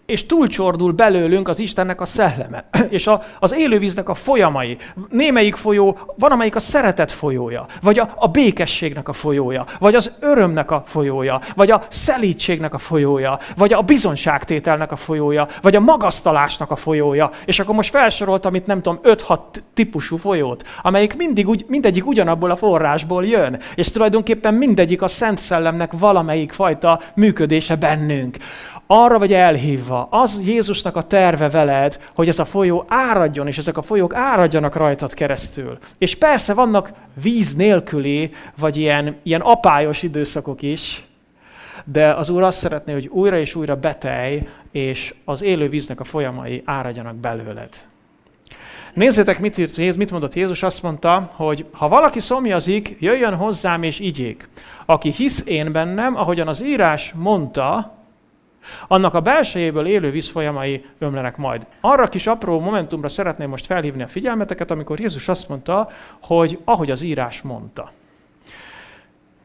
És 0.06 0.26
túlcsordul 0.26 0.92
belőlünk 0.92 1.48
az 1.48 1.58
Istennek 1.58 2.00
a 2.00 2.04
szelleme, 2.04 2.64
és 2.88 3.06
a, 3.06 3.22
az 3.38 3.54
élővíznek 3.54 4.08
a 4.08 4.14
folyamai. 4.14 4.76
Némelyik 5.10 5.56
folyó, 5.56 5.98
van 6.16 6.30
amelyik 6.30 6.56
a 6.56 6.60
szeretet 6.60 7.12
folyója, 7.12 7.66
vagy 7.82 7.98
a, 7.98 8.14
a 8.16 8.28
békességnek 8.28 9.08
a 9.08 9.12
folyója, 9.12 9.64
vagy 9.78 9.94
az 9.94 10.16
örömnek 10.20 10.70
a 10.70 10.82
folyója, 10.86 11.40
vagy 11.54 11.70
a 11.70 11.84
szelítségnek 11.88 12.74
a 12.74 12.78
folyója, 12.78 13.38
vagy 13.56 13.72
a 13.72 13.80
bizonságtételnek 13.80 14.92
a 14.92 14.96
folyója, 14.96 15.48
vagy 15.62 15.76
a 15.76 15.80
magasztalásnak 15.80 16.70
a 16.70 16.76
folyója. 16.76 17.30
És 17.44 17.60
akkor 17.60 17.74
most 17.74 17.90
felsoroltam 17.90 18.54
itt 18.54 18.66
nem 18.66 18.82
tudom, 18.82 19.00
5-6 19.02 19.38
típusú 19.74 20.16
folyót, 20.16 20.64
amelyik 20.82 21.16
mindig 21.16 21.48
úgy, 21.48 21.64
mindegyik 21.68 22.06
ugyanabból 22.06 22.50
a 22.50 22.56
forrásból 22.56 23.26
jön. 23.26 23.60
És 23.74 23.90
tulajdonképpen 23.90 24.54
mindegyik 24.54 25.02
a 25.02 25.06
Szent 25.06 25.38
Szellemnek 25.38 25.92
valamelyik 25.92 26.52
fajta 26.52 27.00
működése 27.14 27.76
bennünk. 27.76 28.36
Arra 28.86 29.18
vagy 29.18 29.32
elhívva. 29.32 30.08
Az 30.10 30.40
Jézusnak 30.44 30.96
a 30.96 31.02
terve 31.02 31.48
veled, 31.48 32.00
hogy 32.14 32.28
ez 32.28 32.38
a 32.38 32.44
folyó 32.44 32.84
áradjon, 32.88 33.46
és 33.46 33.58
ezek 33.58 33.76
a 33.76 33.82
folyók 33.82 34.14
áradjanak 34.14 34.76
rajtad 34.76 35.14
keresztül. 35.14 35.78
És 35.98 36.16
persze 36.16 36.54
vannak 36.54 36.92
víz 37.22 37.54
nélküli, 37.54 38.30
vagy 38.58 38.76
ilyen, 38.76 39.16
ilyen 39.22 39.40
apályos 39.40 40.02
időszakok 40.02 40.62
is, 40.62 41.06
de 41.84 42.14
az 42.14 42.28
Úr 42.28 42.42
azt 42.42 42.58
szeretné, 42.58 42.92
hogy 42.92 43.06
újra 43.06 43.38
és 43.38 43.54
újra 43.54 43.76
betelj, 43.76 44.48
és 44.70 45.14
az 45.24 45.42
élő 45.42 45.68
víznek 45.68 46.00
a 46.00 46.04
folyamai 46.04 46.62
áradjanak 46.64 47.14
belőled. 47.14 47.68
Nézzétek, 48.94 49.40
mit, 49.40 49.58
írt, 49.58 49.96
mit 49.96 50.10
mondott 50.10 50.34
Jézus, 50.34 50.62
azt 50.62 50.82
mondta, 50.82 51.30
hogy 51.32 51.64
ha 51.72 51.88
valaki 51.88 52.20
szomjazik, 52.20 52.96
jöjjön 53.00 53.34
hozzám 53.34 53.82
és 53.82 53.98
igyék. 53.98 54.48
Aki 54.86 55.10
hisz 55.10 55.46
én 55.46 55.72
bennem, 55.72 56.16
ahogyan 56.16 56.48
az 56.48 56.64
írás 56.64 57.12
mondta, 57.16 57.96
annak 58.88 59.14
a 59.14 59.20
belsejéből 59.20 59.86
élő 59.86 60.10
vízfolyamai 60.10 60.84
ömlenek 60.98 61.36
majd. 61.36 61.66
Arra 61.80 62.06
kis 62.06 62.26
apró 62.26 62.60
momentumra 62.60 63.08
szeretném 63.08 63.48
most 63.48 63.66
felhívni 63.66 64.02
a 64.02 64.08
figyelmeteket, 64.08 64.70
amikor 64.70 65.00
Jézus 65.00 65.28
azt 65.28 65.48
mondta, 65.48 65.88
hogy 66.20 66.58
ahogy 66.64 66.90
az 66.90 67.02
írás 67.02 67.42
mondta. 67.42 67.90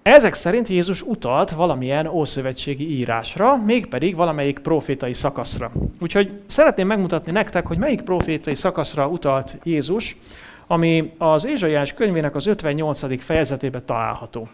Ezek 0.01 0.33
szerint 0.33 0.67
Jézus 0.67 1.01
utalt 1.01 1.51
valamilyen 1.51 2.07
ószövetségi 2.07 2.97
írásra, 2.97 3.57
mégpedig 3.65 4.15
valamelyik 4.15 4.59
profétai 4.59 5.13
szakaszra. 5.13 5.71
Úgyhogy 5.99 6.41
szeretném 6.45 6.87
megmutatni 6.87 7.31
nektek, 7.31 7.67
hogy 7.67 7.77
melyik 7.77 8.01
profétai 8.01 8.55
szakaszra 8.55 9.07
utalt 9.07 9.57
Jézus, 9.63 10.17
ami 10.67 11.11
az 11.17 11.45
Ézsaiás 11.45 11.93
könyvének 11.93 12.35
az 12.35 12.45
58. 12.47 13.23
fejezetében 13.23 13.85
található. 13.85 14.47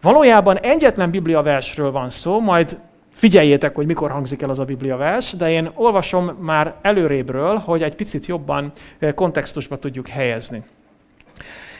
Valójában 0.00 0.58
egyetlen 0.58 1.10
Biblia 1.10 1.42
versről 1.42 1.90
van 1.90 2.10
szó, 2.10 2.40
majd 2.40 2.78
figyeljétek, 3.20 3.74
hogy 3.74 3.86
mikor 3.86 4.10
hangzik 4.10 4.42
el 4.42 4.50
az 4.50 4.58
a 4.58 4.64
Biblia 4.64 4.96
vers, 4.96 5.32
de 5.32 5.50
én 5.50 5.70
olvasom 5.74 6.24
már 6.24 6.74
előrébről, 6.82 7.56
hogy 7.56 7.82
egy 7.82 7.94
picit 7.94 8.26
jobban 8.26 8.72
kontextusba 9.14 9.78
tudjuk 9.78 10.08
helyezni. 10.08 10.62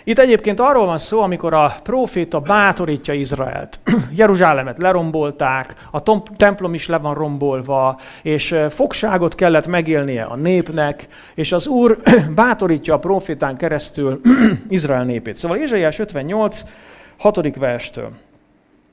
Itt 0.04 0.18
egyébként 0.18 0.60
arról 0.60 0.86
van 0.86 0.98
szó, 0.98 1.20
amikor 1.20 1.54
a 1.54 1.74
próféta 1.82 2.40
bátorítja 2.40 3.14
Izraelt. 3.14 3.80
Jeruzsálemet 4.16 4.78
lerombolták, 4.78 5.74
a 5.90 6.02
templom 6.36 6.74
is 6.74 6.88
le 6.88 6.98
van 6.98 7.14
rombolva, 7.14 8.00
és 8.22 8.56
fogságot 8.70 9.34
kellett 9.34 9.66
megélnie 9.66 10.24
a 10.24 10.36
népnek, 10.36 11.08
és 11.34 11.52
az 11.52 11.66
Úr 11.66 11.98
bátorítja 12.34 12.94
a 12.94 12.98
profétán 12.98 13.56
keresztül 13.56 14.20
Izrael 14.68 15.04
népét. 15.04 15.36
Szóval 15.36 15.56
Ézsaiás 15.56 15.98
58, 15.98 16.64
6. 17.18 17.56
verstől. 17.56 18.10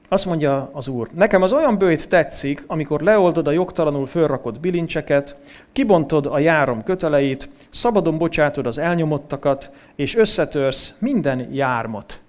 Azt 0.09 0.25
mondja 0.25 0.69
az 0.73 0.87
Úr, 0.87 1.09
nekem 1.13 1.41
az 1.41 1.53
olyan 1.53 1.77
bőjt 1.77 2.09
tetszik, 2.09 2.63
amikor 2.67 3.01
leoldod 3.01 3.47
a 3.47 3.51
jogtalanul 3.51 4.07
fölrakott 4.07 4.59
bilincseket, 4.59 5.35
kibontod 5.71 6.25
a 6.25 6.39
járom 6.39 6.83
köteleit, 6.83 7.49
szabadon 7.69 8.17
bocsátod 8.17 8.65
az 8.65 8.77
elnyomottakat, 8.77 9.71
és 9.95 10.15
összetörsz 10.15 10.93
minden 10.99 11.53
jármot. 11.53 12.19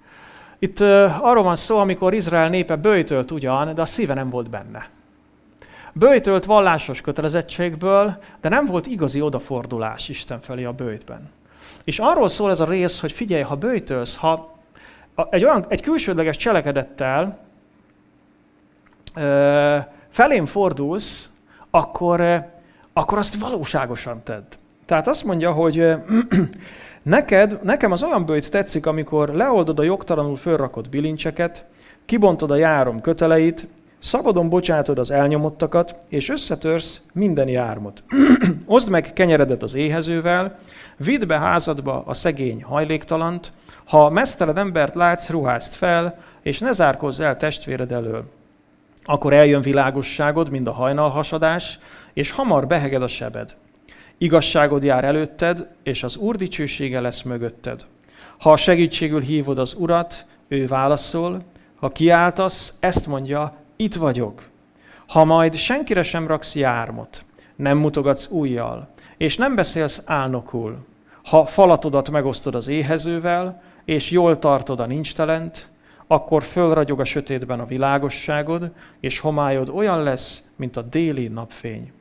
Itt 0.59 0.81
uh, 0.81 1.25
arról 1.25 1.43
van 1.43 1.57
szó, 1.57 1.77
amikor 1.77 2.15
Izrael 2.15 2.49
népe 2.49 2.77
bőjtölt 2.77 3.31
ugyan, 3.31 3.75
de 3.75 3.81
a 3.81 3.87
szíve 3.87 4.15
nem 4.15 4.31
volt 4.31 4.51
benne. 4.51 4.89
Bőjtölt 5.93 6.45
vallásos 6.45 7.01
kötelezettségből, 7.01 8.23
de 8.41 8.49
nem 8.49 8.67
volt 8.67 8.87
igazi 8.87 9.21
odafordulás 9.21 10.09
Isten 10.09 10.41
felé 10.41 10.65
a 10.65 10.73
bőjtben. 10.73 11.31
És 11.85 11.99
arról 11.99 12.29
szól 12.29 12.51
ez 12.51 12.61
a 12.61 12.65
rész, 12.65 13.01
hogy 13.01 13.13
figyelj, 13.13 13.43
ha 13.43 13.57
bőjtölsz, 13.57 14.17
ha 14.17 14.55
egy, 15.31 15.45
olyan, 15.45 15.65
egy 15.69 15.83
külsődleges 15.83 16.37
cselekedettel 16.37 17.47
felém 20.11 20.47
fordulsz, 20.47 21.29
akkor, 21.71 22.45
akkor 22.93 23.19
azt 23.19 23.35
valóságosan 23.35 24.23
tedd. 24.25 24.43
Tehát 24.87 25.07
azt 25.07 25.25
mondja, 25.25 25.53
hogy 25.53 25.87
neked, 27.03 27.59
nekem 27.63 27.93
az 27.93 28.03
olyan 28.03 28.25
bőjt 28.25 28.51
tetszik, 28.51 28.87
amikor 28.87 29.29
leoldod 29.29 29.79
a 29.79 29.83
jogtalanul 29.83 30.37
fölrakott 30.37 30.89
bilincseket, 30.89 31.65
kibontod 32.07 32.51
a 32.51 32.57
járom 32.57 33.01
köteleit, 33.01 33.67
szabadon 33.99 34.49
bocsátod 34.49 34.99
az 34.99 35.11
elnyomottakat, 35.11 35.97
és 36.09 36.29
összetörsz 36.29 37.01
minden 37.13 37.49
jármot. 37.49 38.03
Oszd 38.67 38.91
meg 38.91 39.13
kenyeredet 39.13 39.63
az 39.63 39.75
éhezővel, 39.75 40.59
vidd 40.97 41.27
be 41.27 41.39
házadba 41.39 42.03
a 42.07 42.15
szegény 42.15 42.63
hajléktalant, 42.63 43.53
ha 43.85 44.11
mesztelen 44.11 44.57
embert 44.57 44.95
látsz, 44.95 45.31
ruházt 45.31 45.75
fel, 45.75 46.19
és 46.43 46.59
ne 46.59 46.73
zárkozz 46.73 47.21
el 47.21 47.37
testvéred 47.37 47.93
elől. 47.93 48.25
Akkor 49.11 49.33
eljön 49.33 49.63
világosságod, 49.63 50.51
mind 50.51 50.67
a 50.67 50.73
hajnalhasadás, 50.73 51.79
és 52.13 52.31
hamar 52.31 52.67
beheged 52.67 53.03
a 53.03 53.09
sebed. 53.09 53.55
Igazságod 54.19 54.83
jár 54.83 55.05
előtted, 55.05 55.67
és 55.83 56.03
az 56.03 56.17
Úr 56.17 56.37
dicsősége 56.37 57.01
lesz 57.01 57.23
mögötted. 57.23 57.87
Ha 58.39 58.53
a 58.53 58.57
segítségül 58.57 59.21
hívod 59.21 59.59
az 59.59 59.75
Urat, 59.75 60.27
ő 60.49 60.67
válaszol, 60.67 61.43
ha 61.77 61.89
kiáltasz, 61.89 62.75
ezt 62.81 63.07
mondja, 63.07 63.57
itt 63.77 63.95
vagyok. 63.95 64.49
Ha 65.07 65.25
majd 65.25 65.55
senkire 65.55 66.03
sem 66.03 66.27
raksz 66.27 66.55
jármot, 66.55 67.25
nem 67.57 67.79
mutogatsz 67.79 68.29
újjal, 68.31 68.89
és 69.17 69.37
nem 69.37 69.55
beszélsz 69.55 70.03
álnokul, 70.05 70.87
ha 71.25 71.47
falatodat 71.47 72.11
megosztod 72.11 72.55
az 72.55 72.69
éhezővel, 72.69 73.63
és 73.85 74.11
jól 74.11 74.39
tartod 74.39 74.81
a 74.81 74.87
nincstelent, 74.87 75.69
akkor 76.09 76.43
fölragyog 76.43 77.01
a 77.01 77.05
sötétben 77.05 77.61
a 77.61 77.67
világosságod, 77.67 78.71
és 79.01 79.19
homályod 79.19 79.69
olyan 79.69 80.03
lesz, 80.03 80.43
mint 80.57 80.77
a 80.77 80.83
déli 80.83 81.29
napfény. 81.29 81.93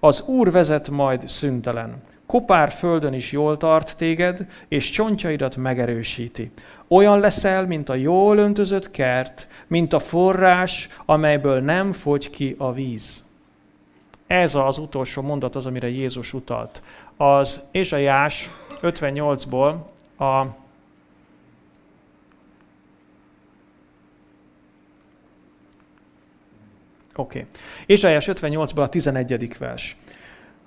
Az 0.00 0.22
Úr 0.22 0.50
vezet 0.50 0.88
majd 0.88 1.28
szüntelen. 1.28 2.02
Kopár 2.26 2.70
földön 2.70 3.12
is 3.12 3.32
jól 3.32 3.56
tart 3.56 3.96
téged, 3.96 4.46
és 4.68 4.90
csontjaidat 4.90 5.56
megerősíti. 5.56 6.50
Olyan 6.88 7.20
leszel, 7.20 7.66
mint 7.66 7.88
a 7.88 7.94
jól 7.94 8.38
öntözött 8.38 8.90
kert, 8.90 9.48
mint 9.66 9.92
a 9.92 9.98
forrás, 9.98 10.88
amelyből 11.06 11.60
nem 11.60 11.92
fogy 11.92 12.30
ki 12.30 12.54
a 12.58 12.72
víz. 12.72 13.24
Ez 14.26 14.54
az 14.54 14.78
utolsó 14.78 15.22
mondat 15.22 15.56
az, 15.56 15.66
amire 15.66 15.88
Jézus 15.88 16.32
utalt. 16.32 16.82
Az 17.16 17.68
Ézsaiás 17.70 18.50
58-ból 18.82 19.74
a 20.18 20.44
Oké. 27.20 27.38
Okay. 27.38 27.50
Ézsaiás 27.86 28.28
58-ban 28.32 28.82
a 28.82 28.88
11. 28.88 29.58
vers. 29.58 29.96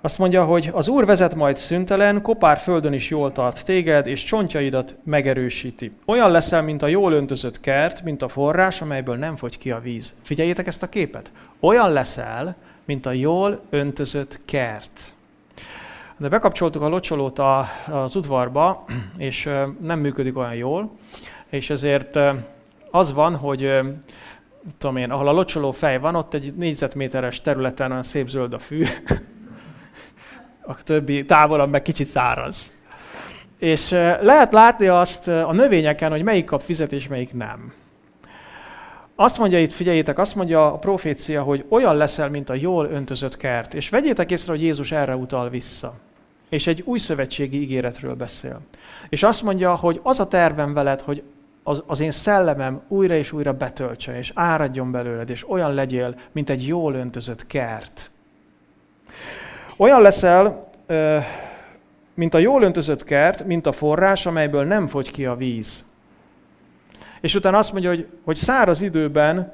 Azt 0.00 0.18
mondja, 0.18 0.44
hogy 0.44 0.70
az 0.72 0.88
Úr 0.88 1.06
vezet 1.06 1.34
majd 1.34 1.56
szüntelen, 1.56 2.22
kopár 2.22 2.58
földön 2.58 2.92
is 2.92 3.10
jól 3.10 3.32
tart 3.32 3.64
téged, 3.64 4.06
és 4.06 4.22
csontjaidat 4.22 4.96
megerősíti. 5.04 5.92
Olyan 6.04 6.30
leszel, 6.30 6.62
mint 6.62 6.82
a 6.82 6.86
jól 6.86 7.12
öntözött 7.12 7.60
kert, 7.60 8.02
mint 8.02 8.22
a 8.22 8.28
forrás, 8.28 8.80
amelyből 8.80 9.16
nem 9.16 9.36
fogy 9.36 9.58
ki 9.58 9.70
a 9.70 9.80
víz. 9.80 10.14
Figyeljétek 10.22 10.66
ezt 10.66 10.82
a 10.82 10.88
képet. 10.88 11.30
Olyan 11.60 11.92
leszel, 11.92 12.56
mint 12.84 13.06
a 13.06 13.12
jól 13.12 13.60
öntözött 13.70 14.40
kert. 14.44 15.14
De 16.16 16.28
bekapcsoltuk 16.28 16.82
a 16.82 16.88
locsolót 16.88 17.38
az 17.90 18.16
udvarba, 18.16 18.84
és 19.16 19.50
nem 19.80 19.98
működik 19.98 20.38
olyan 20.38 20.54
jól, 20.54 20.90
és 21.50 21.70
ezért 21.70 22.18
az 22.90 23.12
van, 23.12 23.36
hogy 23.36 23.72
tudom 24.78 24.96
én, 24.96 25.10
ahol 25.10 25.28
a 25.28 25.32
locsoló 25.32 25.70
fej 25.70 25.98
van, 25.98 26.14
ott 26.14 26.34
egy 26.34 26.54
négyzetméteres 26.54 27.40
területen 27.40 27.90
olyan 27.90 28.02
szép 28.02 28.28
zöld 28.28 28.54
a 28.54 28.58
fű, 28.58 28.84
a 30.66 30.82
többi 30.82 31.24
távolabb 31.24 31.70
meg 31.70 31.82
kicsit 31.82 32.08
száraz. 32.08 32.72
És 33.58 33.90
lehet 34.20 34.52
látni 34.52 34.86
azt 34.86 35.28
a 35.28 35.52
növényeken, 35.52 36.10
hogy 36.10 36.22
melyik 36.22 36.44
kap 36.44 36.62
fizet 36.62 36.92
és 36.92 37.08
melyik 37.08 37.34
nem. 37.34 37.72
Azt 39.16 39.38
mondja 39.38 39.60
itt, 39.60 39.72
figyeljétek, 39.72 40.18
azt 40.18 40.34
mondja 40.34 40.72
a 40.72 40.76
profécia, 40.76 41.42
hogy 41.42 41.64
olyan 41.68 41.96
leszel, 41.96 42.30
mint 42.30 42.50
a 42.50 42.54
jól 42.54 42.86
öntözött 42.86 43.36
kert. 43.36 43.74
És 43.74 43.88
vegyétek 43.88 44.30
észre, 44.30 44.52
hogy 44.52 44.62
Jézus 44.62 44.92
erre 44.92 45.16
utal 45.16 45.48
vissza. 45.48 45.94
És 46.48 46.66
egy 46.66 46.82
új 46.84 46.98
szövetségi 46.98 47.60
ígéretről 47.60 48.14
beszél. 48.14 48.60
És 49.08 49.22
azt 49.22 49.42
mondja, 49.42 49.74
hogy 49.74 50.00
az 50.02 50.20
a 50.20 50.28
tervem 50.28 50.72
veled, 50.72 51.00
hogy 51.00 51.22
az, 51.66 51.82
az 51.86 52.00
én 52.00 52.10
szellemem 52.10 52.82
újra 52.88 53.14
és 53.14 53.32
újra 53.32 53.52
betöltse, 53.52 54.18
és 54.18 54.32
áradjon 54.34 54.90
belőled, 54.90 55.30
és 55.30 55.48
olyan 55.48 55.74
legyél, 55.74 56.14
mint 56.32 56.50
egy 56.50 56.66
jól 56.66 56.94
öntözött 56.94 57.46
kert. 57.46 58.10
Olyan 59.76 60.02
leszel, 60.02 60.70
mint 62.14 62.34
a 62.34 62.38
jól 62.38 62.62
öntözött 62.62 63.04
kert, 63.04 63.44
mint 63.44 63.66
a 63.66 63.72
forrás, 63.72 64.26
amelyből 64.26 64.64
nem 64.64 64.86
fogy 64.86 65.10
ki 65.10 65.26
a 65.26 65.36
víz. 65.36 65.84
És 67.20 67.34
utána 67.34 67.58
azt 67.58 67.72
mondja, 67.72 67.90
hogy, 67.90 68.08
hogy 68.24 68.36
száraz 68.36 68.80
időben, 68.80 69.52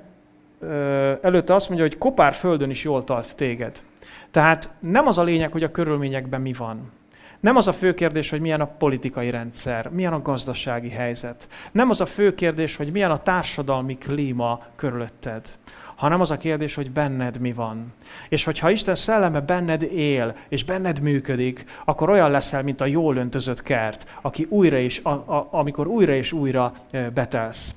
előtte 1.22 1.54
azt 1.54 1.68
mondja, 1.68 1.86
hogy 1.86 1.98
kopár 1.98 2.34
földön 2.34 2.70
is 2.70 2.84
jól 2.84 3.04
tart 3.04 3.36
téged. 3.36 3.82
Tehát 4.30 4.70
nem 4.78 5.06
az 5.06 5.18
a 5.18 5.22
lényeg, 5.22 5.52
hogy 5.52 5.62
a 5.62 5.70
körülményekben 5.70 6.40
mi 6.40 6.52
van. 6.52 6.92
Nem 7.40 7.56
az 7.56 7.68
a 7.68 7.72
fő 7.72 7.94
kérdés, 7.94 8.30
hogy 8.30 8.40
milyen 8.40 8.60
a 8.60 8.70
politikai 8.78 9.30
rendszer, 9.30 9.88
milyen 9.90 10.12
a 10.12 10.22
gazdasági 10.22 10.88
helyzet. 10.88 11.48
Nem 11.72 11.90
az 11.90 12.00
a 12.00 12.06
fő 12.06 12.34
kérdés, 12.34 12.76
hogy 12.76 12.92
milyen 12.92 13.10
a 13.10 13.22
társadalmi 13.22 13.98
klíma 13.98 14.62
körülötted, 14.76 15.54
hanem 15.94 16.20
az 16.20 16.30
a 16.30 16.36
kérdés, 16.36 16.74
hogy 16.74 16.90
benned 16.90 17.38
mi 17.38 17.52
van. 17.52 17.92
És 18.28 18.44
hogyha 18.44 18.70
Isten 18.70 18.94
szelleme 18.94 19.40
benned 19.40 19.82
él, 19.82 20.36
és 20.48 20.64
benned 20.64 21.00
működik, 21.00 21.64
akkor 21.84 22.10
olyan 22.10 22.30
leszel, 22.30 22.62
mint 22.62 22.80
a 22.80 22.86
jól 22.86 23.16
öntözött 23.16 23.62
kert, 23.62 24.06
aki 24.20 24.46
újra 24.48 24.78
és, 24.78 25.00
a, 25.02 25.10
a, 25.10 25.48
amikor 25.50 25.86
újra 25.86 26.12
és 26.12 26.32
újra 26.32 26.74
betelsz. 27.14 27.74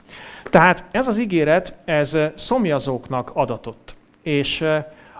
Tehát 0.50 0.84
ez 0.92 1.08
az 1.08 1.20
ígéret, 1.20 1.76
ez 1.86 2.18
szomjazóknak 2.36 3.32
adatott. 3.34 3.96
És 4.22 4.66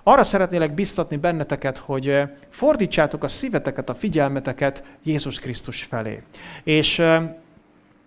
arra 0.04 0.24
szeretnélek 0.24 0.74
biztatni 0.74 1.18
benneteket, 1.18 1.78
hogy 1.78 2.22
fordítsátok 2.50 3.24
a 3.24 3.28
szíveteket, 3.28 3.90
a 3.90 3.96
figyelmeteket 3.96 4.84
Jézus 5.04 5.40
Krisztus 5.40 5.84
felé. 5.84 6.24
És 6.64 7.06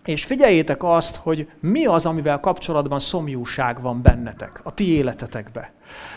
és 0.06 0.24
figyeljétek 0.24 0.82
azt, 0.82 1.16
hogy 1.16 1.48
mi 1.60 1.86
az, 1.86 2.06
amivel 2.06 2.40
kapcsolatban 2.40 2.98
szomjúság 2.98 3.80
van 3.80 4.02
bennetek, 4.02 4.60
a 4.62 4.74
ti 4.74 4.92
életetekbe. 4.92 5.72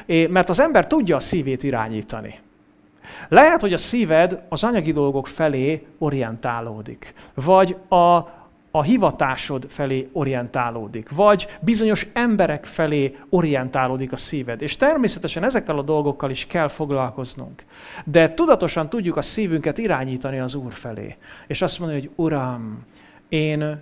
Mert 0.05 0.49
az 0.49 0.59
ember 0.59 0.87
tudja 0.87 1.15
a 1.15 1.19
szívét 1.19 1.63
irányítani. 1.63 2.39
Lehet, 3.27 3.61
hogy 3.61 3.73
a 3.73 3.77
szíved 3.77 4.41
az 4.49 4.63
anyagi 4.63 4.91
dolgok 4.91 5.27
felé 5.27 5.87
orientálódik, 5.97 7.13
vagy 7.33 7.75
a, 7.87 8.17
a 8.79 8.83
hivatásod 8.83 9.65
felé 9.69 10.09
orientálódik, 10.11 11.09
vagy 11.09 11.47
bizonyos 11.59 12.07
emberek 12.13 12.65
felé 12.65 13.17
orientálódik 13.29 14.11
a 14.11 14.17
szíved. 14.17 14.61
És 14.61 14.77
természetesen 14.77 15.43
ezekkel 15.43 15.77
a 15.77 15.81
dolgokkal 15.81 16.29
is 16.29 16.45
kell 16.45 16.67
foglalkoznunk. 16.67 17.65
De 18.05 18.33
tudatosan 18.33 18.89
tudjuk 18.89 19.17
a 19.17 19.21
szívünket 19.21 19.77
irányítani 19.77 20.39
az 20.39 20.55
Úr 20.55 20.73
felé. 20.73 21.17
És 21.47 21.61
azt 21.61 21.79
mondani, 21.79 21.99
hogy 21.99 22.11
Uram, 22.15 22.85
én 23.29 23.81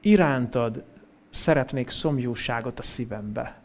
irántad 0.00 0.82
szeretnék 1.30 1.90
szomjúságot 1.90 2.78
a 2.78 2.82
szívembe. 2.82 3.58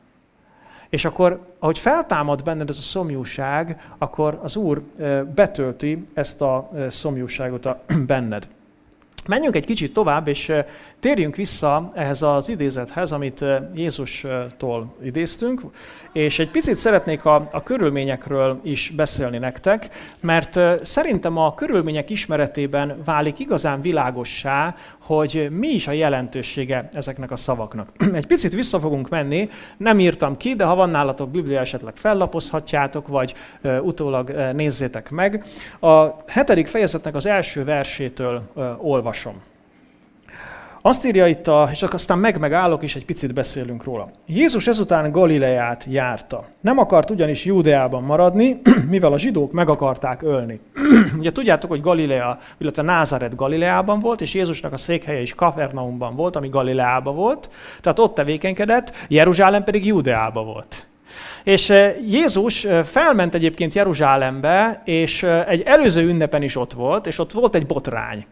És 0.90 1.06
akkor, 1.06 1.56
ahogy 1.60 1.80
feltámad 1.80 2.44
benned 2.44 2.70
ez 2.70 2.78
a 2.78 2.82
szomjúság, 2.82 3.82
akkor 3.98 4.40
az 4.44 4.56
Úr 4.56 4.82
betölti 5.36 6.04
ezt 6.14 6.42
a 6.42 6.72
szomjúságot 6.90 7.66
a 7.66 7.84
benned. 8.08 8.48
Menjünk 9.28 9.56
egy 9.56 9.66
kicsit 9.66 9.94
tovább, 9.94 10.28
és 10.28 10.52
térjünk 11.00 11.36
vissza 11.36 11.92
ehhez 11.94 12.22
az 12.22 12.50
idézethez, 12.50 13.12
amit 13.12 13.46
Jézustól 13.74 14.96
idéztünk, 15.04 15.62
és 16.14 16.40
egy 16.40 16.52
picit 16.52 16.76
szeretnék 16.76 17.26
a, 17.26 17.50
a 17.52 17.64
körülményekről 17.64 18.60
is 18.64 18.94
beszélni 18.96 19.38
nektek, 19.38 19.90
mert 20.20 20.60
szerintem 20.86 21.38
a 21.38 21.54
körülmények 21.54 22.10
ismeretében 22.10 23.02
válik 23.06 23.40
igazán 23.40 23.82
világossá, 23.82 24.76
hogy 25.00 25.48
mi 25.52 25.68
is 25.68 25.88
a 25.88 25.92
jelentősége 25.92 26.90
ezeknek 26.94 27.32
a 27.32 27.36
szavaknak. 27.36 27.90
Egy 28.14 28.28
picit 28.28 28.54
vissza 28.54 28.80
fogunk 28.80 29.10
menni, 29.10 29.50
nem 29.78 30.00
írtam 30.00 30.38
ki, 30.38 30.54
de 30.56 30.64
ha 30.64 30.76
van 30.76 30.90
nálatok 30.90 31.30
Biblia, 31.30 31.60
esetleg 31.60 31.94
fellapozhatjátok, 31.96 33.08
vagy 33.08 33.34
utólag 33.82 34.30
nézzétek 34.54 35.10
meg. 35.10 35.46
A 35.80 36.06
hetedik 36.28 36.68
fejezetnek 36.68 37.16
az 37.16 37.26
első 37.26 37.64
versétől 37.64 38.52
olvasom. 38.78 39.54
Azt 40.88 41.06
írja 41.06 41.28
itt, 41.28 41.48
a, 41.48 41.70
és 41.72 41.82
aztán 41.84 42.18
meg-megállok, 42.18 42.84
és 42.84 42.96
egy 42.96 43.06
picit 43.06 43.34
beszélünk 43.34 43.84
róla. 43.84 44.10
Jézus 44.26 44.68
ezután 44.68 45.12
Galileát 45.12 45.86
járta. 45.90 46.46
Nem 46.62 46.78
akart 46.78 47.10
ugyanis 47.12 47.46
Júdeában 47.46 48.04
maradni, 48.04 48.62
mivel 48.90 49.14
a 49.14 49.18
zsidók 49.18 49.52
meg 49.52 49.70
akarták 49.70 50.22
ölni. 50.22 50.60
Ugye 51.20 51.32
tudjátok, 51.32 51.70
hogy 51.70 51.82
Galilea, 51.82 52.40
illetve 52.58 52.82
Názaret 52.82 53.36
Galileában 53.36 54.00
volt, 54.00 54.22
és 54.22 54.34
Jézusnak 54.34 54.74
a 54.74 54.78
székhelye 54.78 55.22
is 55.22 55.34
Kapernaumban 55.34 56.16
volt, 56.16 56.36
ami 56.36 56.50
Galileában 56.50 57.16
volt, 57.16 57.50
tehát 57.82 58.00
ott 58.00 58.16
tevékenykedett, 58.16 58.94
Jeruzsálem 59.08 59.64
pedig 59.64 59.86
Júdeában 59.86 60.46
volt. 60.46 60.88
És 61.44 61.70
eh, 61.70 61.96
Jézus 62.08 62.66
eh, 62.66 62.84
felment 62.84 63.36
egyébként 63.36 63.74
Jeruzsálembe, 63.74 64.82
és 64.86 65.24
eh, 65.24 65.48
egy 65.48 65.62
előző 65.62 66.08
ünnepen 66.08 66.42
is 66.42 66.56
ott 66.56 66.74
volt, 66.74 67.08
és 67.08 67.20
ott 67.20 67.32
volt 67.32 67.56
egy 67.56 67.66
botrány. 67.66 68.26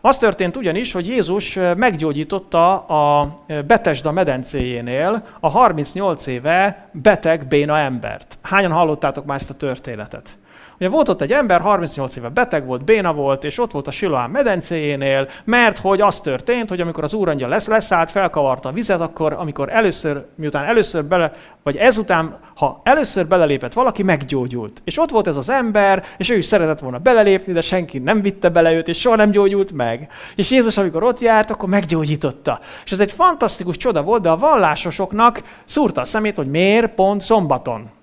Az 0.00 0.18
történt 0.18 0.56
ugyanis, 0.56 0.92
hogy 0.92 1.06
Jézus 1.06 1.58
meggyógyította 1.76 2.78
a 2.78 3.36
Betesda 3.66 4.12
medencéjénél 4.12 5.26
a 5.40 5.48
38 5.48 6.26
éve 6.26 6.88
beteg 6.92 7.48
béna 7.48 7.78
embert. 7.78 8.38
Hányan 8.42 8.72
hallottátok 8.72 9.24
már 9.24 9.36
ezt 9.36 9.50
a 9.50 9.54
történetet? 9.54 10.38
Ugye 10.80 10.88
volt 10.88 11.08
ott 11.08 11.20
egy 11.20 11.32
ember, 11.32 11.60
38 11.60 12.16
éve 12.16 12.28
beteg 12.28 12.66
volt, 12.66 12.84
béna 12.84 13.12
volt, 13.12 13.44
és 13.44 13.58
ott 13.58 13.70
volt 13.70 13.86
a 13.86 13.90
Siloán 13.90 14.30
medencéjénél, 14.30 15.28
mert 15.44 15.78
hogy 15.78 16.00
az 16.00 16.20
történt, 16.20 16.68
hogy 16.68 16.80
amikor 16.80 17.04
az 17.04 17.14
úrangya 17.14 17.48
lesz, 17.48 17.66
leszállt, 17.66 18.10
felkavarta 18.10 18.68
a 18.68 18.72
vizet, 18.72 19.00
akkor 19.00 19.32
amikor 19.32 19.68
először, 19.72 20.24
miután 20.34 20.64
először 20.64 21.04
bele, 21.04 21.32
vagy 21.62 21.76
ezután, 21.76 22.38
ha 22.54 22.80
először 22.84 23.26
belelépett 23.26 23.72
valaki, 23.72 24.02
meggyógyult. 24.02 24.82
És 24.84 24.98
ott 24.98 25.10
volt 25.10 25.26
ez 25.26 25.36
az 25.36 25.50
ember, 25.50 26.04
és 26.16 26.30
ő 26.30 26.36
is 26.36 26.46
szeretett 26.46 26.78
volna 26.78 26.98
belelépni, 26.98 27.52
de 27.52 27.60
senki 27.60 27.98
nem 27.98 28.22
vitte 28.22 28.48
bele 28.48 28.72
őt, 28.72 28.88
és 28.88 29.00
soha 29.00 29.16
nem 29.16 29.30
gyógyult 29.30 29.72
meg. 29.72 30.08
És 30.36 30.50
Jézus, 30.50 30.76
amikor 30.76 31.02
ott 31.02 31.20
járt, 31.20 31.50
akkor 31.50 31.68
meggyógyította. 31.68 32.60
És 32.84 32.92
ez 32.92 33.00
egy 33.00 33.12
fantasztikus 33.12 33.76
csoda 33.76 34.02
volt, 34.02 34.22
de 34.22 34.30
a 34.30 34.36
vallásosoknak 34.36 35.42
szúrta 35.64 36.00
a 36.00 36.04
szemét, 36.04 36.36
hogy 36.36 36.50
miért 36.50 36.94
pont 36.94 37.20
szombaton. 37.20 37.98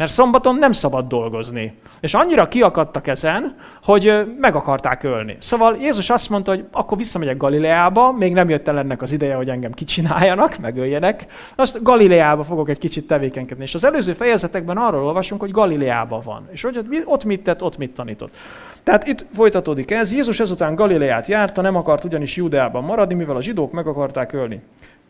Mert 0.00 0.12
szombaton 0.12 0.56
nem 0.56 0.72
szabad 0.72 1.08
dolgozni. 1.08 1.74
És 2.00 2.14
annyira 2.14 2.48
kiakadtak 2.48 3.06
ezen, 3.06 3.56
hogy 3.82 4.12
meg 4.40 4.54
akarták 4.54 5.02
ölni. 5.02 5.36
Szóval 5.40 5.76
Jézus 5.80 6.10
azt 6.10 6.30
mondta, 6.30 6.50
hogy 6.50 6.64
akkor 6.70 6.96
visszamegyek 6.96 7.36
Galileába, 7.36 8.12
még 8.12 8.32
nem 8.32 8.48
jött 8.48 8.68
el 8.68 8.78
ennek 8.78 9.02
az 9.02 9.12
ideje, 9.12 9.34
hogy 9.34 9.48
engem 9.48 9.72
kicsináljanak, 9.72 10.58
megöljenek. 10.58 11.26
Azt 11.54 11.82
Galileába 11.82 12.44
fogok 12.44 12.68
egy 12.68 12.78
kicsit 12.78 13.06
tevékenykedni. 13.06 13.62
És 13.62 13.74
az 13.74 13.84
előző 13.84 14.12
fejezetekben 14.12 14.76
arról 14.76 15.04
olvasunk, 15.04 15.40
hogy 15.40 15.50
Galileába 15.50 16.20
van. 16.24 16.48
És 16.50 16.62
hogy 16.62 17.04
ott 17.04 17.24
mit 17.24 17.42
tett, 17.42 17.62
ott 17.62 17.76
mit 17.76 17.94
tanított. 17.94 18.36
Tehát 18.82 19.06
itt 19.06 19.26
folytatódik 19.32 19.90
ez. 19.90 20.12
Jézus 20.12 20.40
ezután 20.40 20.74
Galileát 20.74 21.26
járta, 21.26 21.60
nem 21.60 21.76
akart 21.76 22.04
ugyanis 22.04 22.36
Júdeában 22.36 22.84
maradni, 22.84 23.14
mivel 23.14 23.36
a 23.36 23.42
zsidók 23.42 23.72
meg 23.72 23.86
akarták 23.86 24.32
ölni. 24.32 24.60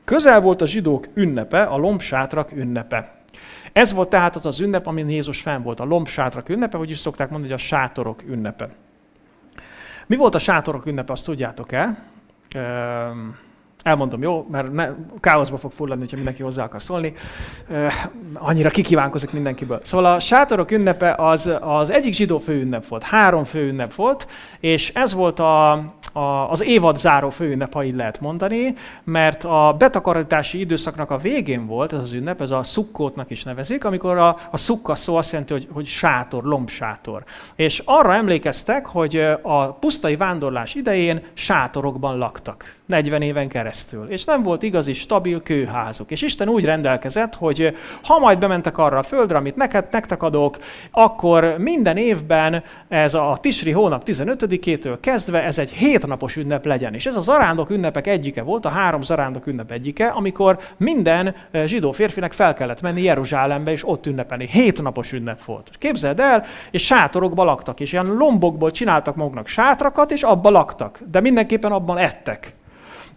Közel 0.04 0.40
volt 0.40 0.62
a 0.62 0.66
zsidók 0.66 1.06
ünnepe, 1.14 1.62
a 1.62 1.76
lombsátrak 1.76 2.52
ünnepe. 2.52 3.18
Ez 3.72 3.92
volt 3.92 4.08
tehát 4.08 4.36
az 4.36 4.46
az 4.46 4.60
ünnep, 4.60 4.86
amin 4.86 5.08
Jézus 5.08 5.40
fenn 5.40 5.62
volt, 5.62 5.80
a 5.80 5.84
lombsátrak 5.84 6.48
ünnepe, 6.48 6.76
vagyis 6.76 6.98
szokták 6.98 7.30
mondani, 7.30 7.52
hogy 7.52 7.62
a 7.62 7.66
sátorok 7.66 8.22
ünnepe. 8.26 8.68
Mi 10.06 10.16
volt 10.16 10.34
a 10.34 10.38
sátorok 10.38 10.86
ünnepe, 10.86 11.12
azt 11.12 11.24
tudjátok-e? 11.24 12.04
Elmondom, 13.82 14.22
jó? 14.22 14.46
Mert 14.50 14.72
ne, 14.72 14.88
káoszba 15.20 15.56
fog 15.56 15.72
fulladni, 15.72 16.06
ha 16.10 16.16
mindenki 16.16 16.42
hozzá 16.42 16.64
akar 16.64 16.82
szólni. 16.82 17.14
annyira 18.34 18.70
kikívánkozik 18.70 19.32
mindenkiből. 19.32 19.80
Szóval 19.82 20.14
a 20.14 20.18
sátorok 20.18 20.70
ünnepe 20.70 21.14
az, 21.14 21.50
az 21.60 21.90
egyik 21.90 22.14
zsidó 22.14 22.38
főünnep 22.38 22.88
volt. 22.88 23.02
Három 23.02 23.44
főünnep 23.44 23.94
volt, 23.94 24.28
és 24.60 24.92
ez 24.94 25.14
volt 25.14 25.38
a, 25.38 25.72
a, 26.12 26.50
az 26.50 26.62
évad 26.62 26.98
záró 26.98 27.30
főünnep, 27.30 27.72
ha 27.72 27.84
így 27.84 27.94
lehet 27.94 28.20
mondani, 28.20 28.74
mert 29.04 29.44
a 29.44 29.74
betakarítási 29.78 30.60
időszaknak 30.60 31.10
a 31.10 31.18
végén 31.18 31.66
volt 31.66 31.92
ez 31.92 32.00
az 32.00 32.12
ünnep, 32.12 32.40
ez 32.40 32.50
a 32.50 32.64
szukkótnak 32.64 33.30
is 33.30 33.42
nevezik, 33.42 33.84
amikor 33.84 34.18
a, 34.18 34.36
a 34.50 34.56
szukka 34.56 34.94
szó 34.94 35.16
azt 35.16 35.30
jelenti, 35.30 35.52
hogy, 35.52 35.68
hogy 35.72 35.86
sátor, 35.86 36.44
lombsátor. 36.44 37.24
És 37.56 37.82
arra 37.84 38.14
emlékeztek, 38.14 38.86
hogy 38.86 39.16
a 39.42 39.72
pusztai 39.72 40.16
vándorlás 40.16 40.74
idején 40.74 41.22
sátorokban 41.34 42.18
laktak. 42.18 42.74
40 42.86 43.22
éven 43.22 43.48
keresztül. 43.48 43.69
És 44.08 44.24
nem 44.24 44.42
volt 44.42 44.62
igazi, 44.62 44.92
stabil 44.92 45.42
kőházuk. 45.42 46.10
És 46.10 46.22
Isten 46.22 46.48
úgy 46.48 46.64
rendelkezett, 46.64 47.34
hogy 47.34 47.76
ha 48.02 48.18
majd 48.18 48.38
bementek 48.38 48.78
arra 48.78 48.98
a 48.98 49.02
földre, 49.02 49.36
amit 49.36 49.56
neked, 49.56 49.86
nektek 49.90 50.22
adok, 50.22 50.58
akkor 50.90 51.54
minden 51.58 51.96
évben 51.96 52.62
ez 52.88 53.14
a 53.14 53.38
Tisri 53.40 53.70
hónap 53.70 54.02
15-től 54.06 54.98
kezdve 55.00 55.42
ez 55.42 55.58
egy 55.58 55.70
hétnapos 55.70 56.36
ünnep 56.36 56.64
legyen. 56.64 56.94
És 56.94 57.06
ez 57.06 57.16
a 57.16 57.20
zarándok 57.20 57.70
ünnepek 57.70 58.06
egyike 58.06 58.42
volt, 58.42 58.64
a 58.64 58.68
három 58.68 59.02
zarándok 59.02 59.46
ünnep 59.46 59.70
egyike, 59.70 60.06
amikor 60.06 60.58
minden 60.76 61.34
zsidó 61.64 61.92
férfinek 61.92 62.32
fel 62.32 62.54
kellett 62.54 62.80
menni 62.80 63.02
Jeruzsálembe, 63.02 63.70
és 63.70 63.88
ott 63.88 64.06
ünnepelni. 64.06 64.48
Hétnapos 64.50 65.12
ünnep 65.12 65.44
volt. 65.44 65.70
Képzeld 65.78 66.20
el, 66.20 66.44
és 66.70 66.84
sátorokba 66.84 67.44
laktak, 67.44 67.80
és 67.80 67.92
ilyen 67.92 68.06
lombokból 68.06 68.70
csináltak 68.70 69.16
maguknak 69.16 69.46
sátrakat, 69.46 70.10
és 70.10 70.22
abba 70.22 70.50
laktak. 70.50 71.00
De 71.10 71.20
mindenképpen 71.20 71.72
abban 71.72 71.98
ettek 71.98 72.58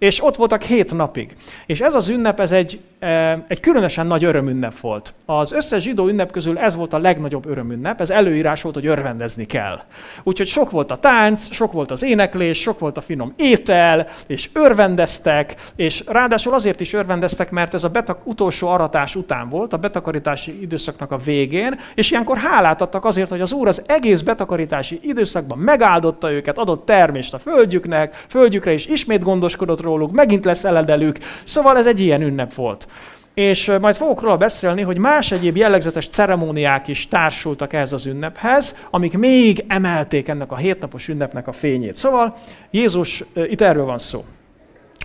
és 0.04 0.24
ott 0.24 0.36
voltak 0.36 0.62
hét 0.62 0.94
napig. 0.94 1.36
És 1.66 1.80
ez 1.82 1.96
az 1.96 2.08
ünnep, 2.08 2.40
ez 2.40 2.52
egy, 2.52 2.80
e, 3.00 3.46
egy 3.48 3.60
különösen 3.60 4.08
nagy 4.08 4.24
örömünnep 4.24 4.80
volt. 4.80 5.14
Az 5.26 5.52
összes 5.52 5.84
zsidó 5.84 6.08
ünnep 6.08 6.32
közül 6.32 6.58
ez 6.58 6.76
volt 6.76 6.94
a 6.94 6.98
legnagyobb 6.98 7.46
örömünnep, 7.46 8.02
ez 8.02 8.10
előírás 8.10 8.62
volt, 8.62 8.76
hogy 8.76 8.86
örvendezni 8.86 9.46
kell. 9.46 9.82
Úgyhogy 10.24 10.48
sok 10.48 10.72
volt 10.72 10.92
a 10.92 10.96
tánc, 10.96 11.54
sok 11.54 11.72
volt 11.72 11.92
az 11.92 12.04
éneklés, 12.04 12.60
sok 12.60 12.80
volt 12.80 12.98
a 12.98 13.02
finom 13.02 13.34
étel, 13.36 14.08
és 14.28 14.50
örvendeztek, 14.54 15.56
és 15.76 16.04
ráadásul 16.08 16.54
azért 16.54 16.82
is 16.82 16.94
örvendeztek, 16.94 17.52
mert 17.52 17.74
ez 17.74 17.84
a 17.84 17.90
betak 17.90 18.28
utolsó 18.28 18.68
aratás 18.68 19.16
után 19.16 19.50
volt, 19.50 19.74
a 19.74 19.78
betakarítási 19.78 20.62
időszaknak 20.62 21.12
a 21.12 21.18
végén, 21.18 21.80
és 21.96 22.12
ilyenkor 22.12 22.38
hálát 22.38 22.82
adtak 22.82 23.06
azért, 23.06 23.30
hogy 23.30 23.42
az 23.42 23.54
Úr 23.54 23.68
az 23.68 23.84
egész 23.86 24.22
betakarítási 24.22 25.00
időszakban 25.04 25.58
megáldotta 25.58 26.32
őket, 26.32 26.58
adott 26.58 26.86
termést 26.86 27.34
a 27.34 27.40
földjüknek, 27.40 28.26
földjükre 28.30 28.74
is 28.74 28.86
ismét 28.86 29.24
gondoskodott 29.24 29.82
róluk, 29.96 30.12
megint 30.12 30.46
lesz 30.46 30.64
eledelük. 30.64 31.18
Szóval 31.44 31.78
ez 31.78 31.88
egy 31.88 32.00
ilyen 32.00 32.22
ünnep 32.22 32.54
volt. 32.54 32.88
és 33.34 33.72
majd 33.82 33.96
fogok 33.96 34.22
róla 34.22 34.38
beszélni, 34.38 34.82
hogy 34.82 34.98
más 34.98 35.32
egyéb 35.32 35.58
jellegzetes 35.58 36.10
ceremóniák 36.10 36.88
is 36.88 37.08
társultak 37.08 37.74
ehhez 37.74 37.94
az 37.94 38.06
ünnephez, 38.06 38.78
amik 38.90 39.18
még 39.18 39.64
emelték 39.68 40.28
ennek 40.28 40.52
a 40.52 40.56
hétnapos 40.56 41.08
ünnepnek 41.08 41.48
a 41.48 41.52
fényét. 41.52 41.96
Szóval 41.96 42.36
Jézus, 42.72 43.24
itt 43.34 43.62
erről 43.62 43.86
van 43.86 43.98
szó, 43.98 44.24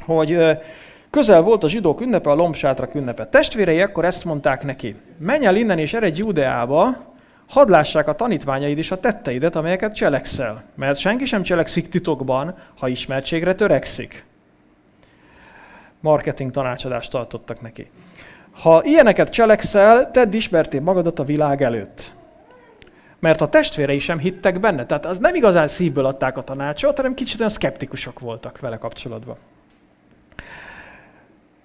hogy 0.05 0.39
közel 1.11 1.41
volt 1.41 1.65
a 1.65 1.69
zsidók 1.69 2.01
ünnepe, 2.01 2.31
a 2.31 2.35
lombsátrak 2.35 2.95
ünnepe. 2.95 3.27
Testvérei 3.27 3.81
akkor 3.81 4.05
ezt 4.05 4.25
mondták 4.25 4.65
neki, 4.65 4.95
menj 5.19 5.47
el 5.47 5.57
innen 5.57 5.79
és 5.79 5.95
eredj 5.95 6.19
Judeába, 6.19 7.07
hadd 7.49 7.71
lássák 7.71 8.09
a 8.09 8.15
tanítványaid 8.15 8.79
is 8.79 8.91
a 8.91 9.01
tetteidet, 9.01 9.57
amelyeket 9.57 9.95
cselekszel. 9.95 10.65
Mert 10.75 10.99
senki 10.99 11.25
sem 11.25 11.43
cselekszik 11.43 11.89
titokban, 11.89 12.55
ha 12.79 12.89
ismertségre 12.89 13.55
törekszik. 13.55 14.25
Marketing 16.01 16.51
tanácsadást 16.51 17.11
tartottak 17.11 17.61
neki. 17.61 17.91
Ha 18.51 18.85
ilyeneket 18.85 19.31
cselekszel, 19.31 20.11
tedd 20.11 20.33
ismerté 20.33 20.79
magadat 20.79 21.19
a 21.19 21.25
világ 21.25 21.63
előtt. 21.63 22.13
Mert 23.19 23.41
a 23.41 23.49
testvérei 23.49 23.99
sem 23.99 24.19
hittek 24.19 24.61
benne. 24.61 24.87
Tehát 24.87 25.07
az 25.07 25.19
nem 25.19 25.35
igazán 25.35 25.69
szívből 25.69 26.05
adták 26.05 26.37
a 26.37 26.43
tanácsot, 26.43 26.97
hanem 26.97 27.15
kicsit 27.15 27.39
olyan 27.39 27.53
szkeptikusok 27.53 28.19
voltak 28.19 28.61
vele 28.61 28.77
kapcsolatban. 28.77 29.37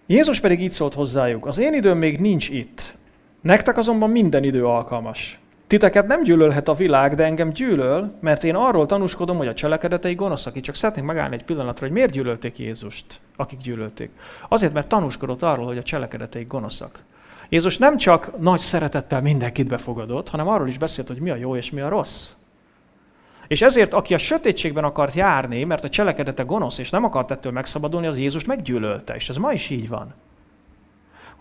Jézus 0.06 0.40
pedig 0.40 0.62
így 0.62 0.72
szólt 0.72 0.94
hozzájuk, 0.94 1.46
az 1.46 1.58
én 1.58 1.74
időm 1.74 1.98
még 1.98 2.20
nincs 2.20 2.50
itt, 2.50 2.96
nektek 3.42 3.78
azonban 3.78 4.10
minden 4.10 4.44
idő 4.44 4.66
alkalmas. 4.66 5.40
Titeket 5.74 6.08
nem 6.08 6.24
gyűlölhet 6.24 6.68
a 6.68 6.74
világ, 6.74 7.16
de 7.16 7.24
engem 7.24 7.50
gyűlöl, 7.50 8.12
mert 8.20 8.44
én 8.44 8.56
arról 8.56 8.86
tanúskodom, 8.86 9.38
hogy 9.38 9.48
a 9.48 9.54
cselekedetei 9.54 10.14
gonoszak. 10.14 10.56
Itt 10.56 10.64
csak 10.64 10.76
szeretnék 10.76 11.06
megállni 11.06 11.36
egy 11.36 11.44
pillanatra, 11.44 11.86
hogy 11.86 11.96
miért 11.96 12.12
gyűlölték 12.12 12.58
Jézust, 12.58 13.20
akik 13.36 13.60
gyűlölték. 13.60 14.10
Azért, 14.50 14.74
mert 14.74 14.88
tanúskodott 14.88 15.42
arról, 15.42 15.66
hogy 15.66 15.78
a 15.78 15.84
cselekedetei 15.84 16.44
gonoszak. 16.44 17.04
Jézus 17.50 17.78
nem 17.78 17.98
csak 17.98 18.40
nagy 18.40 18.60
szeretettel 18.60 19.22
mindenkit 19.22 19.68
befogadott, 19.68 20.30
hanem 20.30 20.48
arról 20.48 20.68
is 20.68 20.78
beszélt, 20.78 21.08
hogy 21.08 21.20
mi 21.20 21.30
a 21.30 21.36
jó 21.36 21.56
és 21.56 21.72
mi 21.72 21.82
a 21.82 21.90
rossz. 21.90 22.32
És 23.48 23.62
ezért, 23.62 23.94
aki 23.94 24.14
a 24.14 24.18
sötétségben 24.18 24.84
akart 24.84 25.14
járni, 25.14 25.64
mert 25.64 25.84
a 25.84 25.90
cselekedete 25.90 26.44
gonosz, 26.44 26.78
és 26.78 26.90
nem 26.90 27.04
akart 27.04 27.32
ettől 27.32 27.52
megszabadulni, 27.52 28.08
az 28.08 28.18
Jézus 28.18 28.46
meggyűlölte. 28.46 29.16
És 29.16 29.30
ez 29.30 29.38
ma 29.38 29.52
is 29.52 29.70
így 29.70 29.90
van 29.90 30.14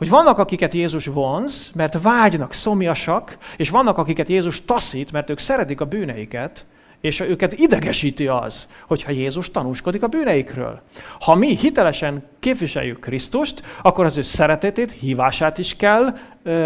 hogy 0.03 0.11
vannak, 0.11 0.38
akiket 0.38 0.75
Jézus 0.75 1.07
vonz, 1.07 1.71
mert 1.75 2.03
vágynak, 2.03 2.53
szomjasak, 2.53 3.38
és 3.57 3.71
vannak, 3.71 3.99
akiket 3.99 4.29
Jézus 4.29 4.65
taszít, 4.65 5.12
mert 5.12 5.31
ők 5.31 5.38
szeretik 5.38 5.81
a 5.81 5.85
bűneiket, 5.85 6.67
és 7.01 7.21
őket 7.21 7.53
idegesíti 7.53 8.27
az, 8.27 8.69
hogyha 8.87 9.11
Jézus 9.11 9.51
tanúskodik 9.51 10.03
a 10.03 10.07
bűneikről. 10.07 10.81
Ha 11.21 11.35
mi 11.35 11.57
hitelesen 11.57 12.25
képviseljük 12.41 13.01
Krisztust, 13.01 13.62
akkor 13.83 14.05
az 14.05 14.17
ő 14.17 14.23
szeretetét, 14.23 14.93
hívását 14.93 15.59
is 15.59 15.77
kell 15.77 16.19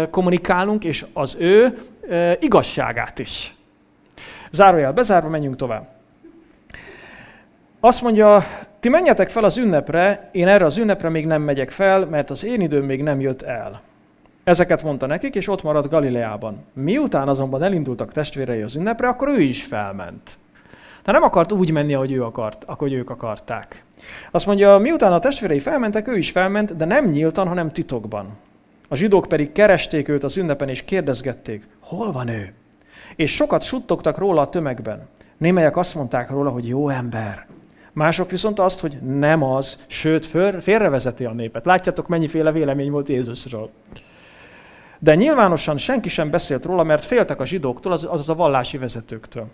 kommunikálnunk, 0.09 0.83
és 0.83 1.05
az 1.13 1.35
ő 1.39 1.87
igazságát 2.39 3.19
is. 3.19 3.55
Zárójel 4.51 4.93
bezárva, 4.93 5.29
menjünk 5.29 5.55
tovább. 5.55 5.96
Azt 7.79 8.01
mondja, 8.01 8.43
ti 8.79 8.89
menjetek 8.89 9.29
fel 9.29 9.43
az 9.43 9.57
ünnepre, 9.57 10.29
én 10.31 10.47
erre 10.47 10.65
az 10.65 10.77
ünnepre 10.77 11.09
még 11.09 11.25
nem 11.25 11.41
megyek 11.41 11.71
fel, 11.71 12.05
mert 12.05 12.29
az 12.29 12.43
én 12.43 12.61
időm 12.61 12.85
még 12.85 13.03
nem 13.03 13.19
jött 13.19 13.41
el. 13.41 13.81
Ezeket 14.43 14.83
mondta 14.83 15.05
nekik, 15.05 15.35
és 15.35 15.47
ott 15.47 15.63
maradt 15.63 15.89
Galileában. 15.89 16.65
Miután 16.73 17.27
azonban 17.27 17.63
elindultak 17.63 18.11
testvérei 18.11 18.61
az 18.61 18.75
ünnepre, 18.75 19.07
akkor 19.07 19.27
ő 19.27 19.39
is 19.39 19.63
felment. 19.63 20.37
De 21.03 21.11
nem 21.11 21.23
akart 21.23 21.51
úgy 21.51 21.71
menni, 21.71 21.93
ahogy, 21.93 22.11
ő 22.11 22.23
akart, 22.23 22.63
ahogy 22.65 22.93
ők 22.93 23.09
akarták. 23.09 23.83
Azt 24.31 24.45
mondja, 24.45 24.77
miután 24.77 25.13
a 25.13 25.19
testvérei 25.19 25.59
felmentek, 25.59 26.07
ő 26.07 26.17
is 26.17 26.31
felment, 26.31 26.75
de 26.75 26.85
nem 26.85 27.05
nyíltan, 27.05 27.47
hanem 27.47 27.71
titokban. 27.71 28.27
A 28.87 28.95
zsidók 28.95 29.25
pedig 29.27 29.51
keresték 29.51 30.07
őt 30.07 30.23
az 30.23 30.37
ünnepen, 30.37 30.69
és 30.69 30.83
kérdezgették, 30.83 31.67
hol 31.79 32.11
van 32.11 32.27
ő? 32.27 32.53
És 33.15 33.35
sokat 33.35 33.63
suttogtak 33.63 34.17
róla 34.17 34.41
a 34.41 34.49
tömegben. 34.49 35.07
Némelyek 35.37 35.77
azt 35.77 35.95
mondták 35.95 36.29
róla, 36.29 36.49
hogy 36.49 36.67
jó 36.67 36.89
ember. 36.89 37.45
Mások 37.97 38.29
viszont 38.29 38.59
azt, 38.59 38.79
hogy 38.79 38.97
nem 39.01 39.43
az, 39.43 39.79
sőt, 39.87 40.25
félrevezeti 40.61 41.25
a 41.25 41.31
népet. 41.31 41.65
Látjátok, 41.65 42.07
mennyiféle 42.07 42.51
vélemény 42.51 42.91
volt 42.91 43.07
Jézusról. 43.07 43.69
De 44.99 45.15
nyilvánosan 45.15 45.77
senki 45.77 46.09
sem 46.09 46.29
beszélt 46.29 46.65
róla, 46.65 46.83
mert 46.83 47.03
féltek 47.03 47.39
a 47.39 47.45
zsidóktól, 47.45 47.91
azaz 47.91 48.29
a 48.29 48.35
vallási 48.35 48.77
vezetőktől. 48.77 49.47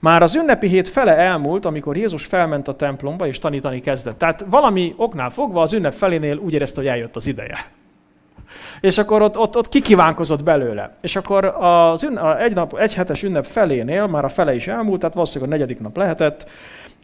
Már 0.00 0.22
az 0.22 0.34
ünnepi 0.34 0.66
hét 0.66 0.88
fele 0.88 1.16
elmúlt, 1.16 1.64
amikor 1.64 1.96
Jézus 1.96 2.24
felment 2.24 2.68
a 2.68 2.76
templomba 2.76 3.26
és 3.26 3.38
tanítani 3.38 3.80
kezdett. 3.80 4.18
Tehát 4.18 4.44
valami 4.48 4.94
oknál 4.96 5.30
fogva 5.30 5.62
az 5.62 5.72
ünnep 5.72 5.94
felénél 5.94 6.36
úgy 6.36 6.52
érezte, 6.52 6.80
hogy 6.80 6.90
eljött 6.90 7.16
az 7.16 7.26
ideje. 7.26 7.56
És 8.80 8.98
akkor 8.98 9.22
ott, 9.22 9.38
ott, 9.38 9.56
ott 9.56 9.68
kikívánkozott 9.68 10.42
belőle. 10.42 10.96
És 11.00 11.16
akkor 11.16 11.44
az 11.44 12.02
ünne, 12.02 12.36
egy, 12.38 12.54
nap, 12.54 12.78
egy 12.78 12.94
hetes 12.94 13.22
ünnep 13.22 13.44
felénél, 13.44 14.06
már 14.06 14.24
a 14.24 14.28
fele 14.28 14.54
is 14.54 14.66
elmúlt, 14.66 15.00
tehát 15.00 15.14
valószínűleg 15.14 15.52
a 15.52 15.56
negyedik 15.56 15.80
nap 15.80 15.96
lehetett, 15.96 16.46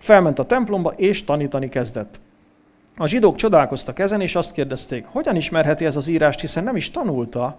Felment 0.07 0.39
a 0.39 0.47
templomba, 0.47 0.93
és 0.97 1.25
tanítani 1.25 1.69
kezdett. 1.69 2.21
A 2.97 3.07
zsidók 3.07 3.37
csodálkoztak 3.37 3.99
ezen, 3.99 4.21
és 4.21 4.35
azt 4.35 4.53
kérdezték, 4.53 5.05
hogyan 5.07 5.37
ismerheti 5.37 5.85
ez 5.85 5.97
az 5.97 6.09
írást, 6.09 6.41
hiszen 6.41 6.65
nem 6.65 6.77
is 6.77 6.91
tanulta. 6.91 7.59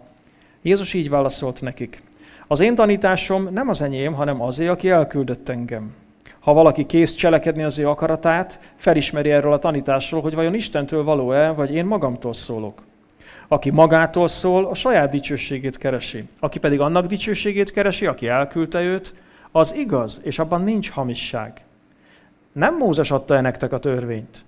Jézus 0.62 0.94
így 0.94 1.10
válaszolt 1.10 1.62
nekik. 1.62 2.04
Az 2.48 2.60
én 2.60 2.76
tanításom 2.76 3.50
nem 3.52 3.70
az 3.70 3.82
enyém, 3.82 4.14
hanem 4.14 4.42
azé, 4.42 4.68
aki 4.68 4.90
elküldött 4.90 5.50
engem. 5.50 5.94
Ha 6.40 6.54
valaki 6.54 6.86
kész 6.86 7.16
cselekedni 7.16 7.64
az 7.64 7.78
ő 7.80 7.90
akaratát, 7.90 8.60
felismeri 8.76 9.32
erről 9.32 9.54
a 9.54 9.60
tanításról, 9.60 10.22
hogy 10.22 10.36
vajon 10.36 10.54
Istentől 10.54 11.04
való-e, 11.04 11.50
vagy 11.50 11.74
én 11.74 11.86
magamtól 11.86 12.34
szólok. 12.34 12.84
Aki 13.48 13.70
magától 13.70 14.28
szól, 14.28 14.66
a 14.66 14.74
saját 14.74 15.10
dicsőségét 15.10 15.78
keresi. 15.78 16.24
Aki 16.40 16.60
pedig 16.60 16.80
annak 16.80 17.06
dicsőségét 17.06 17.72
keresi, 17.72 18.06
aki 18.06 18.28
elküldte 18.28 18.82
őt, 18.82 19.14
az 19.52 19.76
igaz, 19.76 20.22
és 20.24 20.40
abban 20.40 20.62
nincs 20.62 20.90
hamisság. 20.90 21.62
Nem 22.58 22.78
Mózes 22.78 23.12
adta 23.12 23.36
-e 23.36 23.42
nektek 23.42 23.72
a 23.72 23.80
törvényt, 23.80 24.46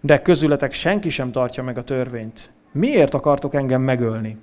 de 0.00 0.22
közületek 0.22 0.72
senki 0.72 1.08
sem 1.08 1.32
tartja 1.32 1.62
meg 1.62 1.78
a 1.78 1.84
törvényt. 1.84 2.50
Miért 2.72 3.14
akartok 3.14 3.54
engem 3.54 3.82
megölni? 3.82 4.38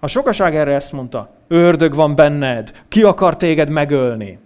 A 0.00 0.06
sokaság 0.06 0.56
erre 0.56 0.74
ezt 0.74 0.92
mondta, 0.92 1.30
ördög 1.48 1.94
van 1.94 2.14
benned, 2.14 2.82
ki 2.88 3.02
akar 3.02 3.36
téged 3.36 3.68
megölni? 3.68 4.38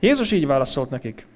Jézus 0.00 0.32
így 0.32 0.46
válaszolt 0.46 0.90
nekik, 0.90 1.26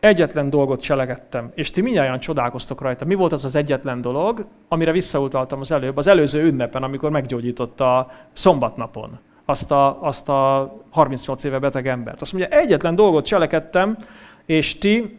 egyetlen 0.00 0.50
dolgot 0.50 0.80
cselegettem, 0.80 1.50
és 1.54 1.70
ti 1.70 1.80
minnyáján 1.80 2.20
csodálkoztok 2.20 2.80
rajta. 2.80 3.04
Mi 3.04 3.14
volt 3.14 3.32
az 3.32 3.44
az 3.44 3.54
egyetlen 3.54 4.00
dolog, 4.00 4.46
amire 4.68 4.92
visszautaltam 4.92 5.60
az 5.60 5.70
előbb, 5.70 5.96
az 5.96 6.06
előző 6.06 6.44
ünnepen, 6.44 6.82
amikor 6.82 7.10
meggyógyította 7.10 7.98
a 7.98 8.10
szombatnapon 8.32 9.18
azt 9.44 9.70
a, 9.70 10.02
azt 10.02 10.28
a 10.28 10.72
38 10.90 11.44
éve 11.44 11.58
beteg 11.58 11.86
embert. 11.86 12.20
Azt 12.20 12.32
mondja, 12.32 12.58
egyetlen 12.58 12.94
dolgot 12.94 13.24
cselekedtem, 13.24 13.98
és 14.46 14.78
ti 14.78 15.18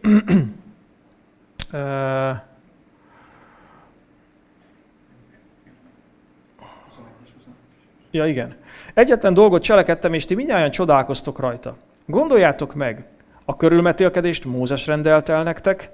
Ja, 8.14 8.26
igen. 8.26 8.54
Egyetlen 8.94 9.34
dolgot 9.34 9.62
cselekedtem, 9.62 10.14
és 10.14 10.24
ti 10.24 10.34
mindjárt 10.34 10.72
csodálkoztok 10.72 11.38
rajta. 11.38 11.76
Gondoljátok 12.06 12.74
meg, 12.74 13.04
a 13.44 13.56
körülmetélkedést 13.56 14.44
Mózes 14.44 14.86
rendelt 14.86 15.28
el 15.28 15.42
nektek, 15.42 15.90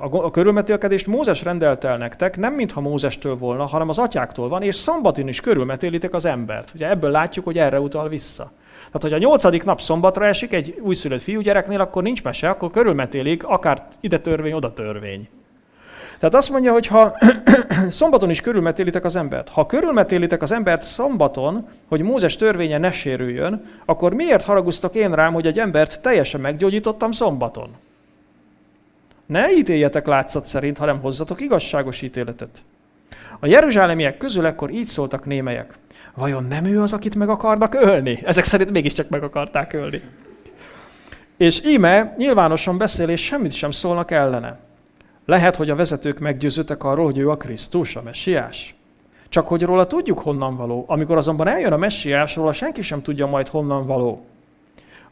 a 0.00 0.30
körülmetélkedést 0.30 1.06
Mózes 1.06 1.42
rendelt 1.42 1.84
el 1.84 1.96
nektek, 1.96 2.36
nem 2.36 2.54
mintha 2.54 2.80
Mózestől 2.80 3.36
volna, 3.36 3.64
hanem 3.64 3.88
az 3.88 3.98
atyáktól 3.98 4.48
van, 4.48 4.62
és 4.62 4.74
szombaton 4.74 5.28
is 5.28 5.40
körülmetélitek 5.40 6.14
az 6.14 6.24
embert. 6.24 6.72
Ugye 6.74 6.88
ebből 6.88 7.10
látjuk, 7.10 7.44
hogy 7.44 7.58
erre 7.58 7.80
utal 7.80 8.08
vissza. 8.08 8.52
Tehát, 8.76 9.02
hogy 9.02 9.12
a 9.12 9.18
nyolcadik 9.18 9.64
nap 9.64 9.80
szombatra 9.80 10.26
esik 10.26 10.52
egy 10.52 10.78
újszülött 10.80 11.22
fiúgyereknél, 11.22 11.80
akkor 11.80 12.02
nincs 12.02 12.22
mese, 12.22 12.48
akkor 12.48 12.70
körülmetélik, 12.70 13.44
akár 13.44 13.86
ide 14.00 14.18
törvény, 14.18 14.52
oda 14.52 14.72
törvény. 14.72 15.28
Tehát 16.18 16.34
azt 16.34 16.50
mondja, 16.50 16.72
hogy 16.72 16.86
ha 16.86 17.18
szombaton 17.90 18.30
is 18.30 18.40
körülmetélitek 18.40 19.04
az 19.04 19.16
embert, 19.16 19.48
ha 19.48 19.66
körülmetélitek 19.66 20.42
az 20.42 20.52
embert 20.52 20.82
szombaton, 20.82 21.68
hogy 21.88 22.02
Mózes 22.02 22.36
törvénye 22.36 22.78
ne 22.78 22.92
sérüljön, 22.92 23.64
akkor 23.84 24.14
miért 24.14 24.44
haraguztak 24.44 24.94
én 24.94 25.14
rám, 25.14 25.32
hogy 25.32 25.46
egy 25.46 25.58
embert 25.58 26.00
teljesen 26.02 26.40
meggyógyítottam 26.40 27.12
szombaton? 27.12 27.70
Ne 29.26 29.52
ítéljetek 29.52 30.06
látszat 30.06 30.44
szerint, 30.44 30.78
hanem 30.78 31.00
hozzatok 31.00 31.40
igazságos 31.40 32.02
ítéletet. 32.02 32.64
A 33.40 33.46
jeruzsálemiek 33.46 34.16
közül 34.16 34.46
ekkor 34.46 34.70
így 34.70 34.86
szóltak 34.86 35.24
némelyek 35.24 35.78
vajon 36.16 36.44
nem 36.44 36.64
ő 36.64 36.82
az, 36.82 36.92
akit 36.92 37.14
meg 37.14 37.28
akarnak 37.28 37.74
ölni? 37.74 38.18
Ezek 38.24 38.44
szerint 38.44 38.70
mégiscsak 38.70 39.08
meg 39.08 39.22
akarták 39.22 39.72
ölni. 39.72 40.02
És 41.36 41.62
íme 41.64 42.14
nyilvánosan 42.16 42.78
beszél, 42.78 43.08
és 43.08 43.24
semmit 43.24 43.52
sem 43.52 43.70
szólnak 43.70 44.10
ellene. 44.10 44.58
Lehet, 45.24 45.56
hogy 45.56 45.70
a 45.70 45.74
vezetők 45.74 46.18
meggyőződtek 46.18 46.84
arról, 46.84 47.04
hogy 47.04 47.18
ő 47.18 47.30
a 47.30 47.36
Krisztus, 47.36 47.96
a 47.96 48.02
messiás. 48.02 48.74
Csak 49.28 49.48
hogy 49.48 49.62
róla 49.62 49.86
tudjuk 49.86 50.18
honnan 50.18 50.56
való. 50.56 50.84
Amikor 50.88 51.16
azonban 51.16 51.48
eljön 51.48 51.72
a 51.72 51.76
messiás, 51.76 52.36
róla 52.36 52.52
senki 52.52 52.82
sem 52.82 53.02
tudja 53.02 53.26
majd 53.26 53.48
honnan 53.48 53.86
való. 53.86 54.24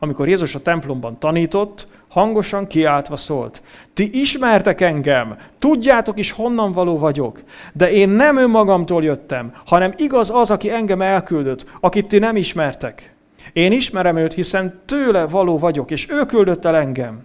Amikor 0.04 0.28
Jézus 0.28 0.54
a 0.54 0.62
templomban 0.62 1.18
tanított, 1.18 1.86
hangosan 2.08 2.66
kiáltva 2.66 3.16
szólt. 3.16 3.62
Ti 3.94 4.20
ismertek 4.20 4.80
engem, 4.80 5.36
tudjátok 5.58 6.18
is 6.18 6.30
honnan 6.30 6.72
való 6.72 6.98
vagyok, 6.98 7.42
de 7.72 7.90
én 7.92 8.08
nem 8.08 8.36
önmagamtól 8.36 9.04
jöttem, 9.04 9.52
hanem 9.64 9.94
igaz 9.96 10.30
az, 10.30 10.50
aki 10.50 10.70
engem 10.70 11.00
elküldött, 11.00 11.66
akit 11.80 12.08
ti 12.08 12.18
nem 12.18 12.36
ismertek. 12.36 13.14
Én 13.52 13.72
ismerem 13.72 14.16
őt, 14.16 14.32
hiszen 14.32 14.80
tőle 14.84 15.26
való 15.26 15.58
vagyok, 15.58 15.90
és 15.90 16.10
ő 16.10 16.24
küldött 16.26 16.64
el 16.64 16.76
engem. 16.76 17.24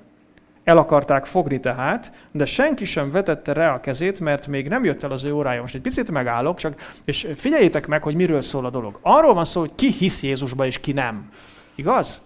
El 0.64 0.78
akarták 0.78 1.26
fogni 1.26 1.60
tehát, 1.60 2.12
de 2.32 2.46
senki 2.46 2.86
sem 2.86 3.12
vetette 3.12 3.54
rá 3.54 3.74
a 3.74 3.80
kezét, 3.80 4.20
mert 4.20 4.48
még 4.48 4.68
nem 4.68 4.84
jött 4.84 5.04
el 5.04 5.12
az 5.12 5.24
ő 5.24 5.34
órája. 5.34 5.62
Most 5.62 5.76
egy 5.76 5.82
picit 5.82 6.12
megállok, 6.12 6.58
csak, 6.58 6.94
és 7.06 7.28
figyeljétek 7.38 7.88
meg, 7.88 8.04
hogy 8.04 8.16
miről 8.16 8.42
szól 8.42 8.66
a 8.66 8.70
dolog. 8.70 9.00
Arról 9.02 9.34
van 9.34 9.46
szó, 9.46 9.60
hogy 9.60 9.72
ki 9.76 9.92
hisz 9.92 10.24
Jézusba, 10.24 10.66
és 10.66 10.80
ki 10.80 10.92
nem. 10.92 11.30
Igaz? 11.76 12.22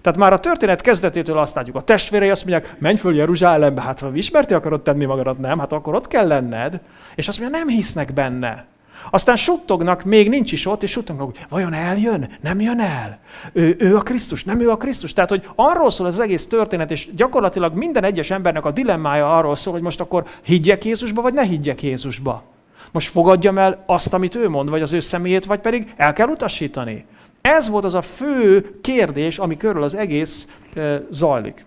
Tehát 0.00 0.18
már 0.18 0.32
a 0.32 0.38
történet 0.38 0.80
kezdetétől 0.80 1.38
azt 1.38 1.54
látjuk, 1.54 1.76
a 1.76 1.80
testvérei 1.80 2.30
azt 2.30 2.46
mondják, 2.46 2.76
menj 2.78 2.96
föl 2.96 3.16
Jeruzsálembe, 3.16 3.82
hát 3.82 4.00
ha 4.00 4.10
ismerti 4.14 4.54
akarod 4.54 4.82
tenni 4.82 5.04
magadat, 5.04 5.38
nem, 5.38 5.58
hát 5.58 5.72
akkor 5.72 5.94
ott 5.94 6.08
kell 6.08 6.26
lenned, 6.26 6.80
és 7.14 7.28
azt 7.28 7.40
mondja, 7.40 7.58
nem 7.58 7.68
hisznek 7.68 8.12
benne. 8.12 8.66
Aztán 9.10 9.36
suttognak, 9.36 10.04
még 10.04 10.28
nincs 10.28 10.52
is 10.52 10.66
ott, 10.66 10.82
és 10.82 10.90
suttognak, 10.90 11.26
hogy 11.26 11.46
vajon 11.48 11.72
eljön? 11.72 12.30
Nem 12.40 12.60
jön 12.60 12.80
el? 12.80 13.18
Ő, 13.52 13.76
ő 13.78 13.96
a 13.96 14.00
Krisztus? 14.00 14.44
Nem 14.44 14.60
ő 14.60 14.70
a 14.70 14.76
Krisztus? 14.76 15.12
Tehát, 15.12 15.30
hogy 15.30 15.48
arról 15.54 15.90
szól 15.90 16.06
az 16.06 16.20
egész 16.20 16.46
történet, 16.46 16.90
és 16.90 17.08
gyakorlatilag 17.14 17.74
minden 17.74 18.04
egyes 18.04 18.30
embernek 18.30 18.64
a 18.64 18.70
dilemmája 18.70 19.36
arról 19.36 19.54
szól, 19.54 19.72
hogy 19.72 19.82
most 19.82 20.00
akkor 20.00 20.24
higgyek 20.42 20.84
Jézusba, 20.84 21.22
vagy 21.22 21.34
ne 21.34 21.42
higgyek 21.42 21.82
Jézusba. 21.82 22.42
Most 22.92 23.10
fogadjam 23.10 23.58
el 23.58 23.82
azt, 23.86 24.14
amit 24.14 24.34
ő 24.34 24.48
mond, 24.48 24.70
vagy 24.70 24.82
az 24.82 24.92
ő 24.92 25.00
személyét, 25.00 25.44
vagy 25.44 25.60
pedig 25.60 25.92
el 25.96 26.12
kell 26.12 26.28
utasítani. 26.28 27.04
Ez 27.40 27.68
volt 27.68 27.84
az 27.84 27.94
a 27.94 28.02
fő 28.02 28.74
kérdés, 28.80 29.38
ami 29.38 29.56
körül 29.56 29.82
az 29.82 29.94
egész 29.94 30.48
zajlik. 31.10 31.64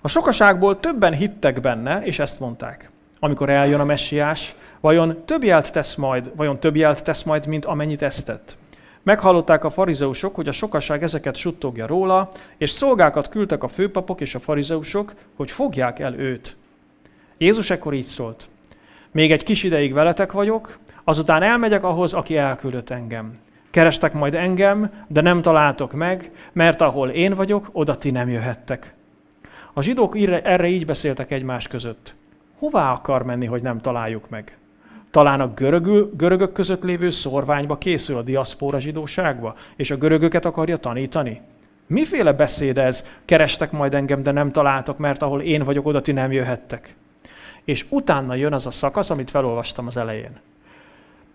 A 0.00 0.08
sokaságból 0.08 0.80
többen 0.80 1.12
hittek 1.12 1.60
benne, 1.60 2.02
és 2.04 2.18
ezt 2.18 2.40
mondták. 2.40 2.90
Amikor 3.20 3.50
eljön 3.50 3.80
a 3.80 3.84
messiás, 3.84 4.54
vajon 4.80 5.24
több 5.24 5.44
jelt 5.44 5.72
tesz 5.72 5.94
majd, 5.94 6.30
vajon 6.36 6.60
több 6.60 6.76
jelt 6.76 7.04
tesz 7.04 7.22
majd, 7.22 7.46
mint 7.46 7.64
amennyit 7.64 8.02
esztett? 8.02 8.56
Meghallották 9.02 9.64
a 9.64 9.70
farizeusok, 9.70 10.34
hogy 10.34 10.48
a 10.48 10.52
sokaság 10.52 11.02
ezeket 11.02 11.36
suttogja 11.36 11.86
róla, 11.86 12.30
és 12.56 12.70
szolgákat 12.70 13.28
küldtek 13.28 13.62
a 13.62 13.68
főpapok 13.68 14.20
és 14.20 14.34
a 14.34 14.40
farizeusok, 14.40 15.14
hogy 15.36 15.50
fogják 15.50 15.98
el 15.98 16.14
őt. 16.14 16.56
Jézus 17.38 17.70
ekkor 17.70 17.94
így 17.94 18.04
szólt. 18.04 18.48
Még 19.10 19.32
egy 19.32 19.42
kis 19.42 19.62
ideig 19.62 19.92
veletek 19.92 20.32
vagyok, 20.32 20.78
azután 21.04 21.42
elmegyek 21.42 21.84
ahhoz, 21.84 22.12
aki 22.12 22.36
elküldött 22.36 22.90
engem. 22.90 23.38
Kerestek 23.74 24.12
majd 24.12 24.34
engem, 24.34 24.90
de 25.08 25.20
nem 25.20 25.42
találtok 25.42 25.92
meg, 25.92 26.30
mert 26.52 26.80
ahol 26.80 27.08
én 27.08 27.34
vagyok, 27.34 27.68
oda 27.72 27.98
ti 27.98 28.10
nem 28.10 28.28
jöhettek. 28.28 28.94
A 29.72 29.82
zsidók 29.82 30.18
erre 30.42 30.66
így 30.66 30.86
beszéltek 30.86 31.30
egymás 31.30 31.68
között. 31.68 32.14
Hová 32.58 32.92
akar 32.92 33.22
menni, 33.22 33.46
hogy 33.46 33.62
nem 33.62 33.80
találjuk 33.80 34.28
meg? 34.28 34.58
Talán 35.10 35.40
a 35.40 35.54
görögül, 35.54 36.12
görögök 36.16 36.52
között 36.52 36.82
lévő 36.82 37.10
szorványba 37.10 37.78
készül 37.78 38.16
a 38.16 38.22
diaszpóra 38.22 38.80
zsidóságba, 38.80 39.54
és 39.76 39.90
a 39.90 39.96
görögöket 39.96 40.44
akarja 40.44 40.76
tanítani? 40.76 41.40
Miféle 41.86 42.32
beszéd 42.32 42.78
ez? 42.78 43.08
Kerestek 43.24 43.72
majd 43.72 43.94
engem, 43.94 44.22
de 44.22 44.30
nem 44.30 44.52
találtok, 44.52 44.98
mert 44.98 45.22
ahol 45.22 45.40
én 45.40 45.64
vagyok, 45.64 45.86
oda 45.86 46.00
ti 46.00 46.12
nem 46.12 46.32
jöhettek. 46.32 46.96
És 47.64 47.86
utána 47.88 48.34
jön 48.34 48.52
az 48.52 48.66
a 48.66 48.70
szakasz, 48.70 49.10
amit 49.10 49.30
felolvastam 49.30 49.86
az 49.86 49.96
elején. 49.96 50.40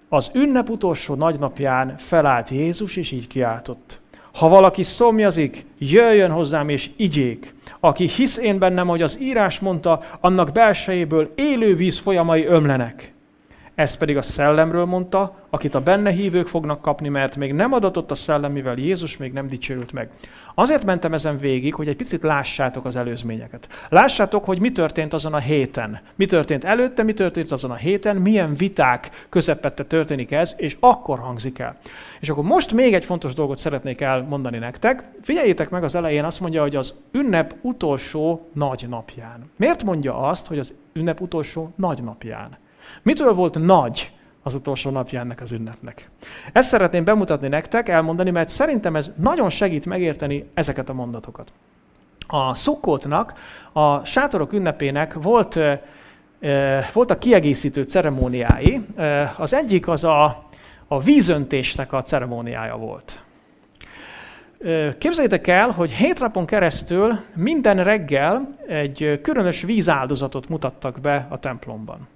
Az 0.10 0.32
ünnep 0.34 0.70
utolsó 0.70 1.16
nagynapján 1.16 1.96
felállt 1.98 2.50
Jézus, 2.50 2.96
és 2.96 3.12
így 3.12 3.28
kiáltott. 3.28 4.00
Ha 4.34 4.48
valaki 4.48 4.84
szomjazik, 4.84 5.66
jöjjön 5.78 6.32
hozzám 6.32 6.70
és 6.70 6.90
igyék. 6.96 7.54
Aki 7.80 8.08
hisz 8.08 8.38
én 8.38 8.60
bennem, 8.60 8.88
hogy 8.88 9.02
az 9.02 9.20
írás 9.22 9.60
mondta, 9.60 10.04
annak 10.20 10.52
belsejéből 10.52 11.34
élő 11.36 11.76
víz 11.76 11.98
folyamai 11.98 12.46
ömlenek. 12.46 13.14
Ez 13.80 13.98
pedig 13.98 14.18
a 14.18 14.22
szellemről 14.22 14.86
mondta, 14.86 15.36
akit 15.50 15.76
a 15.76 15.82
benne 15.82 16.10
hívők 16.10 16.48
fognak 16.48 16.82
kapni, 16.82 17.10
mert 17.10 17.36
még 17.36 17.54
nem 17.54 17.74
adatott 17.74 18.12
a 18.12 18.16
szellem, 18.16 18.52
mivel 18.52 18.78
Jézus 18.78 19.18
még 19.18 19.34
nem 19.34 19.48
dicsőült 19.48 19.92
meg. 19.92 20.10
Azért 20.56 20.86
mentem 20.86 21.14
ezen 21.14 21.40
végig, 21.40 21.74
hogy 21.74 21.88
egy 21.88 21.96
picit 21.96 22.24
lássátok 22.24 22.86
az 22.86 22.96
előzményeket. 22.96 23.68
Lássátok, 23.90 24.46
hogy 24.46 24.60
mi 24.60 24.72
történt 24.72 25.14
azon 25.14 25.34
a 25.34 25.38
héten. 25.38 26.00
Mi 26.16 26.26
történt 26.26 26.64
előtte, 26.64 27.04
mi 27.04 27.14
történt 27.14 27.52
azon 27.52 27.72
a 27.72 27.76
héten, 27.76 28.16
milyen 28.16 28.54
viták 28.54 29.26
közepette 29.30 29.84
történik 29.84 30.32
ez, 30.32 30.56
és 30.58 30.78
akkor 30.80 31.20
hangzik 31.20 31.60
el. 31.60 31.78
És 32.20 32.30
akkor 32.30 32.44
most 32.44 32.74
még 32.74 32.94
egy 32.94 33.06
fontos 33.06 33.34
dolgot 33.34 33.58
szeretnék 33.58 34.02
elmondani 34.02 34.58
nektek. 34.58 35.04
Figyeljétek 35.22 35.70
meg 35.70 35.84
az 35.84 35.96
elején, 35.96 36.24
azt 36.24 36.40
mondja, 36.40 36.62
hogy 36.62 36.76
az 36.76 36.94
ünnep 37.12 37.56
utolsó 37.62 38.50
nagy 38.54 38.86
napján. 38.90 39.52
Miért 39.56 39.84
mondja 39.84 40.20
azt, 40.20 40.48
hogy 40.48 40.60
az 40.60 40.74
ünnep 40.94 41.22
utolsó 41.22 41.74
nagy 41.76 42.04
napján? 42.04 42.58
Mitől 43.02 43.34
volt 43.34 43.60
nagy 43.60 44.12
az 44.44 44.56
utolsó 44.56 44.90
napja 44.90 45.20
ennek 45.20 45.42
az 45.42 45.52
ünnepnek? 45.52 46.10
Ezt 46.54 46.70
szeretném 46.70 47.04
bemutatni 47.04 47.48
nektek, 47.48 47.90
elmondani, 47.90 48.30
mert 48.30 48.50
szerintem 48.50 48.96
ez 48.96 49.12
nagyon 49.16 49.50
segít 49.50 49.86
megérteni 49.86 50.50
ezeket 50.54 50.90
a 50.90 50.94
mondatokat. 50.94 51.52
A 52.28 52.56
szukkótnak, 52.56 53.34
a 53.74 54.06
sátorok 54.06 54.54
ünnepének 54.54 55.14
volt, 55.14 55.60
volt 56.94 57.12
a 57.12 57.18
kiegészítő 57.18 57.84
ceremóniái. 57.84 58.86
Az 59.38 59.54
egyik 59.54 59.88
az 59.88 60.04
a, 60.04 60.44
a 60.88 61.00
vízöntésnek 61.00 61.94
a 61.94 62.04
ceremóniája 62.04 62.76
volt. 62.76 63.22
Képzeljétek 64.98 65.48
el, 65.48 65.70
hogy 65.70 65.90
hét 65.90 66.20
napon 66.20 66.46
keresztül 66.46 67.20
minden 67.36 67.84
reggel 67.84 68.56
egy 68.68 69.20
különös 69.24 69.62
vízáldozatot 69.62 70.50
mutattak 70.50 71.00
be 71.00 71.28
a 71.30 71.40
templomban 71.40 72.08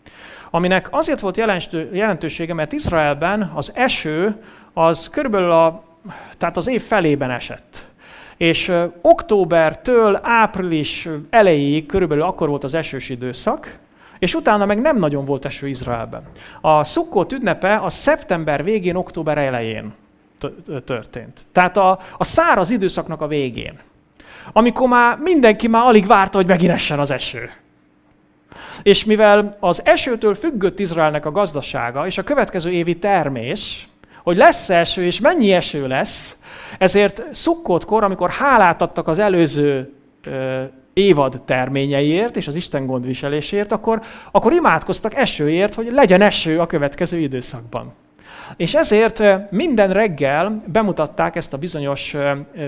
aminek 0.56 0.88
azért 0.92 1.20
volt 1.20 1.38
jelentősége, 1.92 2.54
mert 2.54 2.74
Izraelben 2.74 3.52
az 3.56 3.72
eső 3.76 4.36
az 4.74 5.10
körülbelül 5.10 5.52
a, 5.52 5.84
tehát 6.38 6.58
az 6.58 6.68
év 6.68 6.82
felében 6.82 7.32
esett. 7.32 7.86
És 8.38 8.72
októbertől 9.02 10.20
április 10.22 11.10
elejéig 11.30 11.86
körülbelül 11.86 12.24
akkor 12.24 12.50
volt 12.50 12.64
az 12.64 12.74
esős 12.74 13.10
időszak, 13.10 13.78
és 14.20 14.34
utána 14.34 14.66
meg 14.66 14.82
nem 14.82 14.98
nagyon 14.98 15.26
volt 15.26 15.46
eső 15.46 15.68
Izraelben. 15.68 16.24
A 16.62 16.84
szukkót 16.84 17.34
ünnepe 17.34 17.76
a 17.76 17.90
szeptember 17.90 18.64
végén, 18.64 18.96
október 18.96 19.38
elején 19.38 19.94
történt. 20.86 21.46
Tehát 21.52 21.78
a, 21.78 22.00
a 22.18 22.24
száraz 22.24 22.70
időszaknak 22.70 23.22
a 23.22 23.28
végén. 23.28 23.80
Amikor 24.52 24.88
már 24.88 25.18
mindenki 25.18 25.68
már 25.68 25.86
alig 25.86 26.08
várta, 26.08 26.38
hogy 26.38 26.48
megint 26.48 26.72
essen 26.72 27.00
az 27.00 27.12
eső. 27.12 27.63
És 28.84 29.06
mivel 29.06 29.58
az 29.60 29.82
esőtől 29.86 30.36
függött 30.36 30.80
Izraelnek 30.80 31.26
a 31.26 31.32
gazdasága, 31.32 32.06
és 32.06 32.18
a 32.18 32.24
következő 32.24 32.72
évi 32.72 32.98
termés, 32.98 33.88
hogy 34.24 34.38
lesz 34.38 34.70
eső, 34.70 35.06
és 35.06 35.20
mennyi 35.20 35.54
eső 35.54 35.88
lesz, 35.88 36.38
ezért 36.78 37.24
szukkótkor, 37.32 38.04
amikor 38.04 38.30
hálát 38.30 38.82
adtak 38.82 39.08
az 39.08 39.20
előző 39.20 39.94
ö, 40.24 40.64
évad 40.94 41.42
terményeiért 41.46 42.38
és 42.38 42.48
az 42.48 42.56
Isten 42.56 42.86
gondviselésért, 42.86 43.72
akkor, 43.72 44.02
akkor 44.32 44.54
imádkoztak 44.54 45.16
esőért, 45.16 45.74
hogy 45.74 45.92
legyen 45.92 46.22
eső 46.22 46.60
a 46.60 46.68
következő 46.68 47.18
időszakban. 47.18 47.94
És 48.58 48.74
ezért 48.74 49.24
minden 49.52 49.94
reggel 49.94 50.64
bemutatták 50.68 51.36
ezt 51.36 51.54
a 51.54 51.58
bizonyos 51.58 52.16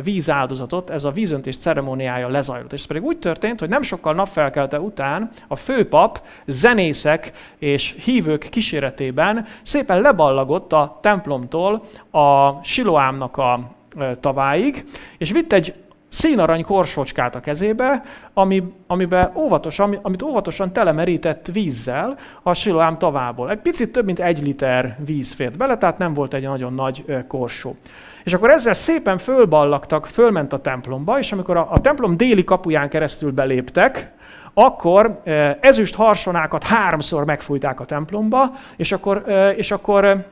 vízáldozatot, 0.04 0.89
ez 0.89 1.04
a 1.04 1.12
vízöntés 1.12 1.58
ceremóniája 1.58 2.28
lezajlott. 2.28 2.74
És 2.74 2.80
ez 2.80 2.86
pedig 2.86 3.04
úgy 3.04 3.19
történt, 3.19 3.60
hogy 3.60 3.69
nem 3.69 3.82
sokkal 3.82 4.13
napfelkelte 4.13 4.80
után 4.80 5.32
a 5.48 5.56
főpap 5.56 6.21
zenészek 6.45 7.32
és 7.60 7.95
hívők 8.04 8.48
kíséretében 8.50 9.45
szépen 9.62 10.02
leballagott 10.02 10.74
a 10.74 11.00
templomtól 11.02 11.84
a 12.12 12.52
Siloámnak 12.63 13.38
a 13.38 13.71
taváig, 14.19 14.86
és 15.17 15.32
vitt 15.32 15.54
egy 15.54 15.74
színarany 16.15 16.63
korsócskát 16.63 17.36
a 17.36 17.39
kezébe, 17.39 18.04
ami, 18.34 18.63
amiben 18.88 19.32
óvatosan, 19.36 19.99
amit 20.01 20.21
óvatosan 20.21 20.73
telemerített 20.73 21.47
vízzel 21.51 22.17
a 22.43 22.54
Siloám 22.54 22.97
tavából. 22.97 23.51
Egy 23.51 23.60
picit 23.60 23.91
több 23.91 24.06
mint 24.06 24.19
egy 24.19 24.41
liter 24.41 24.97
víz 25.06 25.34
fért 25.34 25.58
bele, 25.58 25.78
tehát 25.78 25.97
nem 25.97 26.13
volt 26.13 26.34
egy 26.34 26.43
nagyon 26.43 26.73
nagy 26.73 27.06
korsó. 27.28 27.75
És 28.23 28.34
akkor 28.34 28.49
ezzel 28.49 28.73
szépen 28.73 29.17
fölballagtak, 29.17 30.06
fölment 30.06 30.54
a 30.54 30.62
templomba, 30.62 31.20
és 31.20 31.32
amikor 31.32 31.57
a, 31.57 31.68
a 31.72 31.82
templom 31.82 32.18
déli 32.18 32.43
kapuján 32.43 32.89
keresztül 32.89 33.32
beléptek, 33.32 34.13
akkor 34.53 35.22
ezüst 35.59 35.95
harsonákat 35.95 36.63
háromszor 36.63 37.26
megfújták 37.26 37.80
a 37.80 37.86
templomba, 37.86 38.51
és 38.76 38.91
akkor, 38.91 39.24
és 39.55 39.72
akkor, 39.72 40.26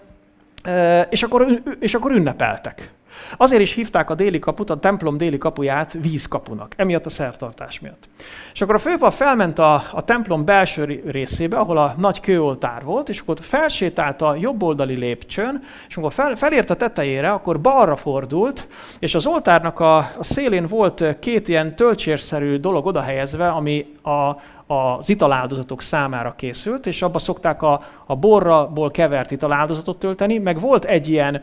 és 1.09 1.23
akkor, 1.23 1.61
és 1.79 1.93
akkor 1.93 2.11
ünnepeltek. 2.11 2.91
Azért 3.37 3.61
is 3.61 3.73
hívták 3.73 4.09
a 4.09 4.15
déli 4.15 4.39
kaput, 4.39 4.69
a 4.69 4.79
templom 4.79 5.17
déli 5.17 5.37
kapuját 5.37 5.97
vízkapunak, 6.01 6.73
emiatt 6.77 7.05
a 7.05 7.09
szertartás 7.09 7.79
miatt. 7.79 8.07
És 8.53 8.61
akkor 8.61 8.75
a 8.75 8.79
főpap 8.79 9.13
felment 9.13 9.59
a, 9.59 9.83
a 9.91 10.05
templom 10.05 10.45
belső 10.45 11.03
részébe, 11.05 11.57
ahol 11.57 11.77
a 11.77 11.95
nagy 11.97 12.19
kőoltár 12.19 12.83
volt, 12.83 13.09
és 13.09 13.19
akkor 13.19 13.37
felsétált 13.41 14.21
a 14.21 14.35
jobboldali 14.35 14.95
lépcsőn, 14.95 15.61
és 15.87 15.95
amikor 15.95 16.13
fel, 16.13 16.35
felért 16.35 16.69
a 16.69 16.75
tetejére, 16.75 17.31
akkor 17.31 17.61
balra 17.61 17.95
fordult, 17.95 18.67
és 18.99 19.15
az 19.15 19.27
oltárnak 19.27 19.79
a, 19.79 19.97
a 19.97 20.23
szélén 20.23 20.67
volt 20.67 21.19
két 21.19 21.47
ilyen 21.47 21.75
töltsérszerű 21.75 22.57
dolog 22.57 22.85
odahelyezve, 22.85 23.49
ami 23.49 23.85
a, 24.03 24.35
az 24.73 25.09
italáldozatok 25.09 25.81
számára 25.81 26.33
készült, 26.35 26.85
és 26.85 27.01
abba 27.01 27.19
szokták 27.19 27.61
a, 27.61 27.83
a 28.05 28.15
borraból 28.15 28.91
kevert 28.91 29.31
italáldozatot 29.31 29.99
tölteni, 29.99 30.37
meg 30.37 30.59
volt 30.59 30.85
egy 30.85 31.09
ilyen 31.09 31.41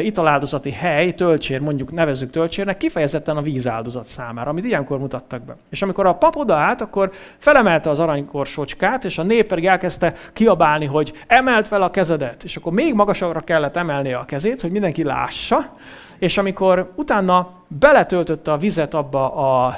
italáldozati 0.00 0.70
hely, 0.70 1.14
töltsér, 1.14 1.60
mondjuk 1.60 1.92
nevezzük 1.92 2.30
töltsérnek, 2.30 2.76
kifejezetten 2.76 3.36
a 3.36 3.42
vízáldozat 3.42 4.06
számára, 4.06 4.50
amit 4.50 4.64
ilyenkor 4.64 4.98
mutattak 4.98 5.42
be. 5.42 5.56
És 5.70 5.82
amikor 5.82 6.06
a 6.06 6.14
pap 6.20 6.36
odaállt, 6.36 6.80
akkor 6.80 7.12
felemelte 7.38 7.90
az 7.90 7.98
aranykorsocskát, 7.98 9.04
és 9.04 9.18
a 9.18 9.22
nép 9.22 9.46
pedig 9.46 9.66
elkezdte 9.66 10.14
kiabálni, 10.32 10.86
hogy 10.86 11.12
emelt 11.26 11.66
fel 11.66 11.82
a 11.82 11.90
kezedet, 11.90 12.44
és 12.44 12.56
akkor 12.56 12.72
még 12.72 12.94
magasabbra 12.94 13.40
kellett 13.40 13.76
emelnie 13.76 14.16
a 14.16 14.24
kezét, 14.24 14.60
hogy 14.60 14.70
mindenki 14.70 15.02
lássa, 15.02 15.76
és 16.20 16.38
amikor 16.38 16.92
utána 16.94 17.50
beletöltötte 17.68 18.52
a 18.52 18.56
vizet 18.56 18.94
abba 18.94 19.34
a, 19.34 19.76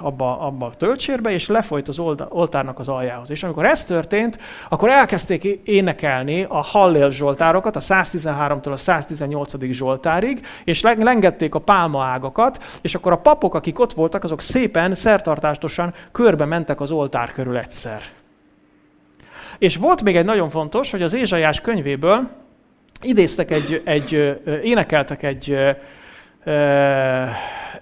abba, 0.00 0.40
abba 0.40 0.66
a 0.66 0.74
töltsérbe, 0.74 1.30
és 1.30 1.46
lefolyt 1.46 1.88
az 1.88 1.98
oltárnak 2.28 2.78
az 2.78 2.88
aljához. 2.88 3.30
És 3.30 3.42
amikor 3.42 3.64
ez 3.64 3.84
történt, 3.84 4.38
akkor 4.68 4.88
elkezdték 4.88 5.44
énekelni 5.64 6.42
a 6.42 6.62
Hallél 6.62 7.10
Zsoltárokat, 7.10 7.76
a 7.76 7.80
113-tól 7.80 8.72
a 8.72 8.76
118. 8.76 9.52
Zsoltárig, 9.70 10.46
és 10.64 10.80
lengették 10.82 11.54
a 11.54 11.58
pálmaágakat, 11.58 12.62
és 12.82 12.94
akkor 12.94 13.12
a 13.12 13.18
papok, 13.18 13.54
akik 13.54 13.78
ott 13.78 13.92
voltak, 13.92 14.24
azok 14.24 14.40
szépen, 14.40 14.94
szertartástosan 14.94 15.94
körbe 16.12 16.44
mentek 16.44 16.80
az 16.80 16.90
oltár 16.90 17.32
körül 17.32 17.56
egyszer. 17.56 18.02
És 19.58 19.76
volt 19.76 20.02
még 20.02 20.16
egy 20.16 20.24
nagyon 20.24 20.48
fontos, 20.48 20.90
hogy 20.90 21.02
az 21.02 21.12
Ézsaiás 21.12 21.60
könyvéből 21.60 22.28
idéztek 23.04 23.50
egy, 23.50 23.82
egy 23.84 24.40
énekeltek 24.62 25.22
egy, 25.22 25.56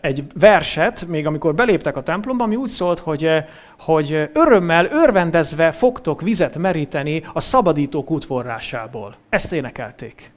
egy 0.00 0.24
verset, 0.34 1.06
még 1.06 1.26
amikor 1.26 1.54
beléptek 1.54 1.96
a 1.96 2.02
templomba, 2.02 2.44
ami 2.44 2.56
úgy 2.56 2.68
szólt, 2.68 2.98
hogy, 2.98 3.30
hogy 3.78 4.30
örömmel, 4.32 4.86
örvendezve 4.86 5.72
fogtok 5.72 6.20
vizet 6.20 6.58
meríteni 6.58 7.22
a 7.32 7.40
szabadító 7.40 8.04
útforrásából. 8.08 9.14
Ezt 9.28 9.52
énekelték. 9.52 10.32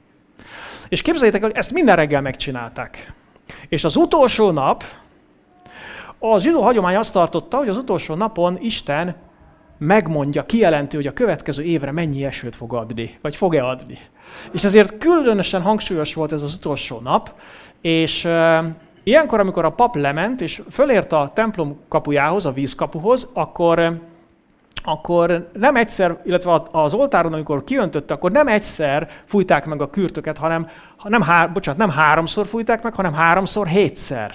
És 0.88 1.02
képzeljétek, 1.02 1.42
hogy 1.42 1.52
ezt 1.54 1.72
minden 1.72 1.96
reggel 1.96 2.20
megcsinálták. 2.20 3.12
És 3.68 3.84
az 3.84 3.96
utolsó 3.96 4.50
nap, 4.50 4.84
az 6.18 6.42
zsidó 6.42 6.62
hagyomány 6.62 6.96
azt 6.96 7.12
tartotta, 7.12 7.56
hogy 7.56 7.68
az 7.68 7.76
utolsó 7.76 8.14
napon 8.14 8.58
Isten 8.60 9.16
megmondja, 9.78 10.46
kijelenti, 10.46 10.96
hogy 10.96 11.06
a 11.06 11.12
következő 11.12 11.62
évre 11.62 11.92
mennyi 11.92 12.24
esőt 12.24 12.56
fog 12.56 12.74
adni, 12.74 13.18
vagy 13.20 13.36
fog-e 13.36 13.64
adni. 13.64 13.98
És 14.52 14.64
ezért 14.64 14.98
különösen 14.98 15.62
hangsúlyos 15.62 16.14
volt 16.14 16.32
ez 16.32 16.42
az 16.42 16.54
utolsó 16.54 17.00
nap, 17.00 17.32
és 17.80 18.24
uh, 18.24 18.64
ilyenkor, 19.02 19.40
amikor 19.40 19.64
a 19.64 19.70
pap 19.70 19.96
lement, 19.96 20.40
és 20.40 20.62
fölért 20.70 21.12
a 21.12 21.30
templom 21.34 21.80
kapujához, 21.88 22.46
a 22.46 22.52
vízkapuhoz, 22.52 23.30
akkor 23.32 24.00
akkor 24.88 25.50
nem 25.52 25.76
egyszer, 25.76 26.16
illetve 26.24 26.62
az 26.70 26.94
oltáron, 26.94 27.32
amikor 27.32 27.64
kiöntötte, 27.64 28.14
akkor 28.14 28.32
nem 28.32 28.48
egyszer 28.48 29.08
fújták 29.24 29.66
meg 29.66 29.82
a 29.82 29.90
kürtöket, 29.90 30.38
hanem 30.38 30.68
nem, 31.04 31.20
há, 31.22 31.46
bocsánat, 31.46 31.80
nem 31.80 31.90
háromszor 31.90 32.46
fújták 32.46 32.82
meg, 32.82 32.94
hanem 32.94 33.14
háromszor 33.14 33.66
hétszer. 33.66 34.34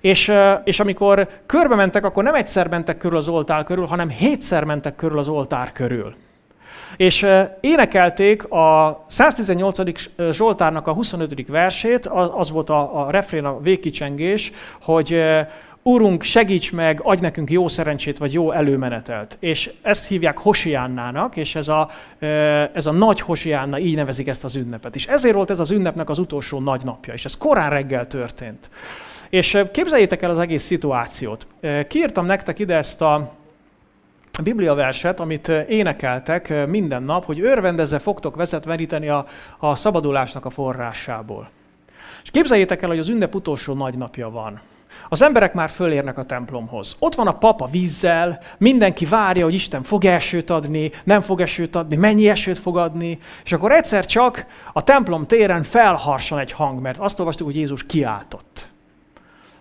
És, 0.00 0.32
és 0.64 0.80
amikor 0.80 1.28
körbe 1.46 1.74
mentek, 1.74 2.04
akkor 2.04 2.24
nem 2.24 2.34
egyszer 2.34 2.68
mentek 2.68 2.98
körül 2.98 3.16
az 3.16 3.28
oltár 3.28 3.64
körül, 3.64 3.86
hanem 3.86 4.08
hétszer 4.08 4.64
mentek 4.64 4.96
körül 4.96 5.18
az 5.18 5.28
oltár 5.28 5.72
körül. 5.72 6.14
És 6.96 7.26
énekelték 7.60 8.50
a 8.50 9.04
118. 9.06 9.78
Zsoltárnak 10.30 10.86
a 10.86 10.92
25. 10.92 11.46
versét, 11.46 12.06
az 12.36 12.50
volt 12.50 12.70
a, 12.70 13.06
a 13.06 13.10
refrén, 13.10 13.44
a 13.44 13.60
végkicsengés, 13.60 14.52
hogy 14.80 15.22
Úrunk, 15.82 16.22
segíts 16.22 16.72
meg, 16.72 17.00
adj 17.02 17.20
nekünk 17.20 17.50
jó 17.50 17.68
szerencsét, 17.68 18.18
vagy 18.18 18.32
jó 18.32 18.52
előmenetelt. 18.52 19.36
És 19.40 19.70
ezt 19.82 20.06
hívják 20.06 20.38
Hosiánnának, 20.38 21.36
és 21.36 21.54
ez 21.54 21.68
a, 21.68 21.90
ez 22.74 22.86
a 22.86 22.92
nagy 22.92 23.20
Hosiánna, 23.20 23.78
így 23.78 23.94
nevezik 23.94 24.28
ezt 24.28 24.44
az 24.44 24.56
ünnepet. 24.56 24.94
És 24.94 25.06
ezért 25.06 25.34
volt 25.34 25.50
ez 25.50 25.60
az 25.60 25.70
ünnepnek 25.70 26.08
az 26.08 26.18
utolsó 26.18 26.60
nagy 26.60 26.84
napja, 26.84 27.12
és 27.12 27.24
ez 27.24 27.36
korán 27.36 27.70
reggel 27.70 28.06
történt. 28.06 28.70
És 29.30 29.62
képzeljétek 29.72 30.22
el 30.22 30.30
az 30.30 30.38
egész 30.38 30.62
szituációt. 30.62 31.46
Kiírtam 31.88 32.26
nektek 32.26 32.58
ide 32.58 32.74
ezt 32.76 33.02
a 33.02 33.32
Biblia 34.42 34.74
verset, 34.74 35.20
amit 35.20 35.48
énekeltek 35.48 36.66
minden 36.66 37.02
nap, 37.02 37.24
hogy 37.24 37.40
örvendezze 37.40 37.98
fogtok 37.98 38.36
vezet 38.36 38.66
a, 38.66 39.26
a 39.58 39.74
szabadulásnak 39.74 40.44
a 40.44 40.50
forrásából. 40.50 41.50
És 42.22 42.30
képzeljétek 42.30 42.82
el, 42.82 42.88
hogy 42.88 42.98
az 42.98 43.08
ünnep 43.08 43.34
utolsó 43.34 43.74
nagy 43.74 43.94
napja 43.94 44.30
van. 44.30 44.60
Az 45.08 45.22
emberek 45.22 45.54
már 45.54 45.70
fölérnek 45.70 46.18
a 46.18 46.24
templomhoz. 46.24 46.96
Ott 46.98 47.14
van 47.14 47.26
a 47.26 47.38
papa 47.38 47.66
vízzel, 47.66 48.40
mindenki 48.58 49.04
várja, 49.04 49.44
hogy 49.44 49.54
Isten 49.54 49.82
fog 49.82 50.04
esőt 50.04 50.50
adni, 50.50 50.92
nem 51.04 51.20
fog 51.20 51.40
esőt 51.40 51.76
adni, 51.76 51.96
mennyi 51.96 52.28
esőt 52.28 52.58
fog 52.58 52.76
adni, 52.76 53.18
és 53.44 53.52
akkor 53.52 53.72
egyszer 53.72 54.06
csak 54.06 54.46
a 54.72 54.84
templom 54.84 55.26
téren 55.26 55.62
felharsan 55.62 56.38
egy 56.38 56.52
hang, 56.52 56.80
mert 56.80 56.98
azt 56.98 57.18
olvastuk, 57.18 57.46
hogy 57.46 57.56
Jézus 57.56 57.86
kiáltott. 57.86 58.68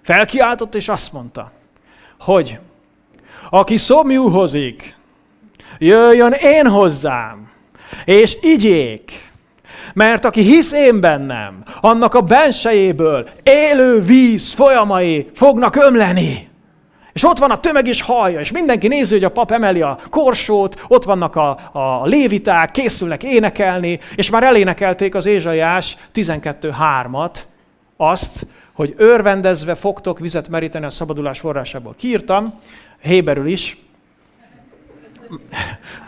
Felkiáltott, 0.02 0.76
és 0.76 0.90
azt 0.90 1.14
mondta, 1.14 1.52
hogy 2.20 2.60
aki 3.50 3.78
szomjúhozik, 3.78 4.96
jöjjön 5.78 6.32
én 6.32 6.68
hozzám, 6.68 7.50
és 8.06 8.38
igyék, 8.42 9.32
mert 9.94 10.26
aki 10.26 10.42
hisz 10.42 10.72
én 10.72 11.00
bennem, 11.00 11.64
annak 11.82 12.14
a 12.14 12.22
bensejéből 12.22 13.30
élő 13.44 14.02
víz 14.02 14.52
folyamai 14.52 15.30
fognak 15.34 15.76
ömleni. 15.76 16.48
És 17.14 17.24
ott 17.24 17.38
van 17.38 17.52
a 17.52 17.60
tömeg 17.60 17.88
is 17.88 18.02
hallja, 18.02 18.40
és 18.40 18.52
mindenki 18.52 18.88
nézi, 18.88 19.14
hogy 19.14 19.24
a 19.24 19.32
pap 19.32 19.52
emeli 19.52 19.82
a 19.82 20.00
korsót, 20.10 20.84
ott 20.88 21.04
vannak 21.04 21.36
a, 21.36 21.50
a 21.72 22.06
léviták, 22.06 22.72
készülnek 22.72 23.24
énekelni, 23.24 24.00
és 24.16 24.30
már 24.30 24.44
elénekelték 24.44 25.16
az 25.16 25.26
Ézsaiás 25.26 25.98
12.3-at, 26.14 27.40
azt, 27.98 28.48
hogy 28.74 28.94
örvendezve 28.98 29.76
fogtok 29.76 30.20
vizet 30.20 30.48
meríteni 30.48 30.86
a 30.86 30.90
szabadulás 30.90 31.40
forrásából. 31.40 31.96
Kiírtam, 31.98 32.60
Héberül 33.02 33.48
is, 33.48 33.78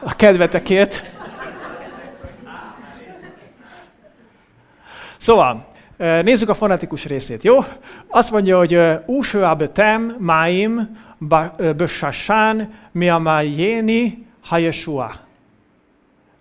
a 0.03 0.15
kedvetekért. 0.15 1.03
Szóval, 5.17 5.73
nézzük 5.97 6.49
a 6.49 6.53
fonetikus 6.53 7.05
részét, 7.05 7.43
jó? 7.43 7.57
Azt 8.07 8.31
mondja, 8.31 8.57
hogy 8.57 8.79
Ushoab 9.05 9.71
tem 9.71 10.15
maim 10.19 10.97
bössasán 11.75 12.73
miamayéni 12.91 14.25
hayeshua. 14.41 15.13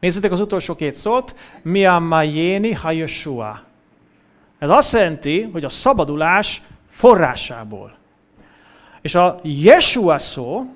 Nézzétek 0.01 0.33
az 0.33 0.41
utolsó 0.41 0.75
két 0.75 0.95
szót. 0.95 1.35
Miamayéni 1.63 2.73
hayeshua. 2.73 3.63
Ez 4.59 4.71
azt 4.71 4.93
jelenti, 4.93 5.43
hogy 5.43 5.65
a 5.65 5.69
szabadulás 5.69 6.63
forrásából. 6.91 7.99
És 9.01 9.15
a 9.15 9.41
Yeshua 9.43 10.19
szó, 10.19 10.67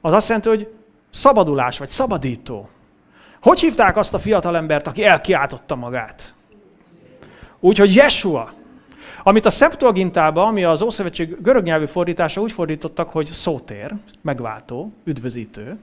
az 0.00 0.12
azt 0.12 0.28
jelenti, 0.28 0.48
hogy 0.48 0.72
szabadulás, 1.10 1.78
vagy 1.78 1.88
szabadító. 1.88 2.68
Hogy 3.42 3.60
hívták 3.60 3.96
azt 3.96 4.14
a 4.14 4.18
fiatalembert, 4.18 4.86
aki 4.86 5.04
elkiáltotta 5.04 5.74
magát? 5.74 6.34
Úgyhogy 7.60 7.94
Yeshua. 7.94 8.52
Amit 9.22 9.46
a 9.46 9.50
Septuagintában, 9.50 10.46
ami 10.46 10.64
az 10.64 10.82
Ószövetség 10.82 11.42
görög 11.42 11.62
nyelvű 11.62 11.86
fordítása 11.86 12.40
úgy 12.40 12.52
fordítottak, 12.52 13.08
hogy 13.10 13.26
szótér, 13.32 13.94
megváltó, 14.22 14.92
üdvözítő. 15.04 15.78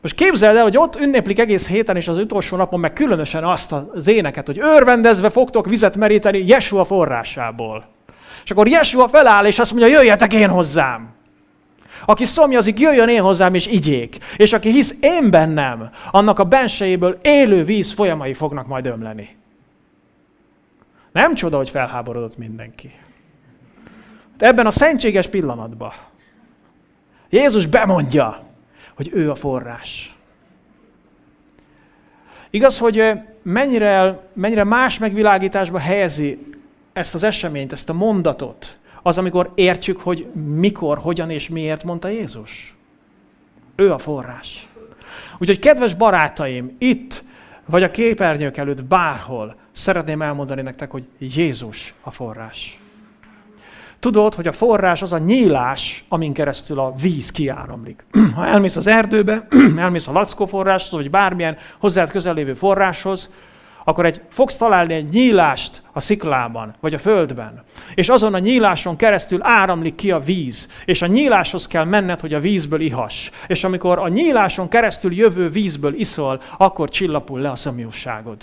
Most 0.00 0.14
képzeld 0.14 0.56
el, 0.56 0.62
hogy 0.62 0.76
ott 0.76 0.96
ünneplik 0.96 1.38
egész 1.38 1.68
héten 1.68 1.96
és 1.96 2.08
az 2.08 2.18
utolsó 2.18 2.56
napon 2.56 2.80
meg 2.80 2.92
különösen 2.92 3.44
azt 3.44 3.72
az 3.72 4.06
éneket, 4.06 4.46
hogy 4.46 4.58
örvendezve 4.58 5.30
fogtok 5.30 5.66
vizet 5.66 5.96
meríteni 5.96 6.46
Jesua 6.46 6.84
forrásából. 6.84 7.88
És 8.48 8.54
akkor 8.54 8.68
Jesua 8.68 9.08
feláll, 9.08 9.46
és 9.46 9.58
azt 9.58 9.72
mondja, 9.72 9.98
jöjjetek 9.98 10.32
én 10.32 10.48
hozzám. 10.48 11.14
Aki 12.06 12.24
szomjazik, 12.24 12.80
jöjjön 12.80 13.08
én 13.08 13.22
hozzám, 13.22 13.54
és 13.54 13.66
igyék. 13.66 14.18
És 14.36 14.52
aki 14.52 14.70
hisz 14.70 14.96
én 15.00 15.30
bennem, 15.30 15.90
annak 16.10 16.38
a 16.38 16.44
bensejéből 16.44 17.18
élő 17.22 17.64
víz 17.64 17.92
folyamai 17.92 18.34
fognak 18.34 18.66
majd 18.66 18.86
ömleni. 18.86 19.36
Nem 21.12 21.34
csoda, 21.34 21.56
hogy 21.56 21.70
felháborodott 21.70 22.36
mindenki. 22.36 22.92
De 24.36 24.46
ebben 24.46 24.66
a 24.66 24.70
szentséges 24.70 25.26
pillanatban 25.26 25.92
Jézus 27.30 27.66
bemondja, 27.66 28.42
hogy 28.96 29.10
ő 29.12 29.30
a 29.30 29.34
forrás. 29.34 30.16
Igaz, 32.50 32.78
hogy 32.78 33.12
mennyire, 33.42 34.28
mennyire 34.32 34.64
más 34.64 34.98
megvilágításba 34.98 35.78
helyezi 35.78 36.56
ezt 36.98 37.14
az 37.14 37.22
eseményt, 37.22 37.72
ezt 37.72 37.88
a 37.88 37.92
mondatot, 37.92 38.76
az, 39.02 39.18
amikor 39.18 39.52
értjük, 39.54 40.00
hogy 40.00 40.26
mikor, 40.32 40.98
hogyan 40.98 41.30
és 41.30 41.48
miért 41.48 41.84
mondta 41.84 42.08
Jézus. 42.08 42.76
Ő 43.76 43.92
a 43.92 43.98
forrás. 43.98 44.68
Úgyhogy 45.38 45.58
kedves 45.58 45.94
barátaim, 45.94 46.76
itt, 46.78 47.24
vagy 47.66 47.82
a 47.82 47.90
képernyők 47.90 48.56
előtt, 48.56 48.84
bárhol, 48.84 49.56
szeretném 49.72 50.22
elmondani 50.22 50.62
nektek, 50.62 50.90
hogy 50.90 51.04
Jézus 51.18 51.94
a 52.00 52.10
forrás. 52.10 52.80
Tudod, 53.98 54.34
hogy 54.34 54.46
a 54.46 54.52
forrás 54.52 55.02
az 55.02 55.12
a 55.12 55.18
nyílás, 55.18 56.04
amin 56.08 56.32
keresztül 56.32 56.78
a 56.78 56.94
víz 57.00 57.30
kiáramlik. 57.30 58.04
Ha 58.34 58.46
elmész 58.46 58.76
az 58.76 58.86
erdőbe, 58.86 59.46
elmész 59.76 60.06
a 60.06 60.12
lackó 60.12 60.46
forráshoz, 60.46 61.00
vagy 61.00 61.10
bármilyen 61.10 61.56
hozzád 61.78 62.10
közel 62.10 62.34
lévő 62.34 62.54
forráshoz, 62.54 63.32
akkor 63.84 64.06
egy, 64.06 64.20
fogsz 64.28 64.56
találni 64.56 64.94
egy 64.94 65.08
nyílást 65.08 65.82
a 65.98 66.00
sziklában, 66.00 66.74
vagy 66.80 66.94
a 66.94 66.98
földben. 66.98 67.62
És 67.94 68.08
azon 68.08 68.34
a 68.34 68.38
nyíláson 68.38 68.96
keresztül 68.96 69.38
áramlik 69.42 69.94
ki 69.94 70.10
a 70.10 70.20
víz. 70.20 70.68
És 70.84 71.02
a 71.02 71.06
nyíláshoz 71.06 71.66
kell 71.66 71.84
menned, 71.84 72.20
hogy 72.20 72.34
a 72.34 72.40
vízből 72.40 72.80
ihass. 72.80 73.30
És 73.46 73.64
amikor 73.64 73.98
a 73.98 74.08
nyíláson 74.08 74.68
keresztül 74.68 75.12
jövő 75.14 75.48
vízből 75.48 75.94
iszol, 75.94 76.42
akkor 76.58 76.88
csillapul 76.88 77.40
le 77.40 77.50
a 77.50 77.56
szomjúságod. 77.56 78.36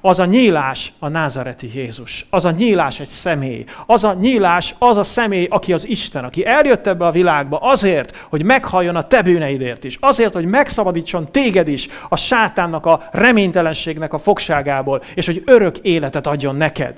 Az 0.00 0.18
a 0.18 0.24
nyílás 0.24 0.92
a 0.98 1.08
názareti 1.08 1.70
Jézus. 1.74 2.26
Az 2.30 2.44
a 2.44 2.50
nyílás 2.50 3.00
egy 3.00 3.06
személy. 3.06 3.64
Az 3.86 4.04
a 4.04 4.12
nyílás 4.12 4.74
az 4.78 4.96
a 4.96 5.04
személy, 5.04 5.46
aki 5.50 5.72
az 5.72 5.88
Isten, 5.88 6.24
aki 6.24 6.46
eljött 6.46 6.86
ebbe 6.86 7.06
a 7.06 7.10
világba 7.10 7.58
azért, 7.58 8.26
hogy 8.28 8.42
meghalljon 8.42 8.96
a 8.96 9.06
te 9.06 9.22
bűneidért 9.22 9.84
is. 9.84 9.96
Azért, 10.00 10.34
hogy 10.34 10.44
megszabadítson 10.44 11.30
téged 11.30 11.68
is 11.68 11.88
a 12.08 12.16
sátánnak 12.16 12.86
a 12.86 13.08
reménytelenségnek 13.12 14.12
a 14.12 14.18
fogságából, 14.18 15.02
és 15.14 15.26
hogy 15.26 15.42
örök 15.44 15.78
életet 15.78 16.26
adjon 16.26 16.56
neked. 16.56 16.97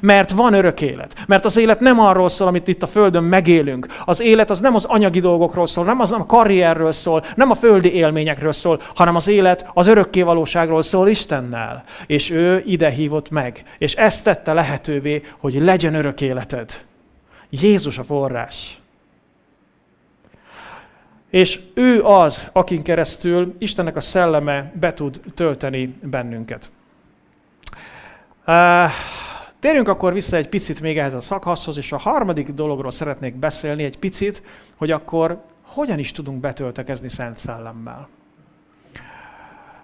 Mert 0.00 0.30
van 0.30 0.52
örök 0.52 0.80
élet. 0.80 1.24
Mert 1.26 1.44
az 1.44 1.56
élet 1.56 1.80
nem 1.80 2.00
arról 2.00 2.28
szól, 2.28 2.48
amit 2.48 2.68
itt 2.68 2.82
a 2.82 2.86
Földön 2.86 3.22
megélünk. 3.22 3.86
Az 4.04 4.20
élet 4.20 4.50
az 4.50 4.60
nem 4.60 4.74
az 4.74 4.84
anyagi 4.84 5.20
dolgokról 5.20 5.66
szól, 5.66 5.84
nem 5.84 6.00
az 6.00 6.12
a 6.12 6.26
karrierről 6.26 6.92
szól, 6.92 7.24
nem 7.34 7.50
a 7.50 7.54
földi 7.54 7.92
élményekről 7.92 8.52
szól, 8.52 8.80
hanem 8.94 9.16
az 9.16 9.28
élet 9.28 9.70
az 9.74 9.86
örökké 9.86 10.22
valóságról 10.22 10.82
szól 10.82 11.08
Istennel. 11.08 11.84
És 12.06 12.30
ő 12.30 12.62
ide 12.66 12.90
hívott 12.90 13.30
meg. 13.30 13.62
És 13.78 13.94
ezt 13.94 14.24
tette 14.24 14.52
lehetővé, 14.52 15.22
hogy 15.38 15.54
legyen 15.54 15.94
örök 15.94 16.20
életed. 16.20 16.84
Jézus 17.50 17.98
a 17.98 18.04
forrás. 18.04 18.80
És 21.30 21.60
ő 21.74 22.02
az, 22.02 22.48
akin 22.52 22.82
keresztül 22.82 23.54
Istennek 23.58 23.96
a 23.96 24.00
szelleme 24.00 24.72
be 24.74 24.94
tud 24.94 25.20
tölteni 25.34 25.94
bennünket. 26.02 26.70
Uh, 28.46 28.90
Térjünk 29.66 29.88
akkor 29.88 30.12
vissza 30.12 30.36
egy 30.36 30.48
picit 30.48 30.80
még 30.80 30.98
ehhez 30.98 31.14
a 31.14 31.20
szakaszhoz, 31.20 31.76
és 31.76 31.92
a 31.92 31.96
harmadik 31.96 32.48
dologról 32.48 32.90
szeretnék 32.90 33.34
beszélni 33.34 33.84
egy 33.84 33.98
picit, 33.98 34.42
hogy 34.76 34.90
akkor 34.90 35.42
hogyan 35.62 35.98
is 35.98 36.12
tudunk 36.12 36.40
betöltekezni 36.40 37.08
Szent 37.08 37.36
Szellemmel. 37.36 38.08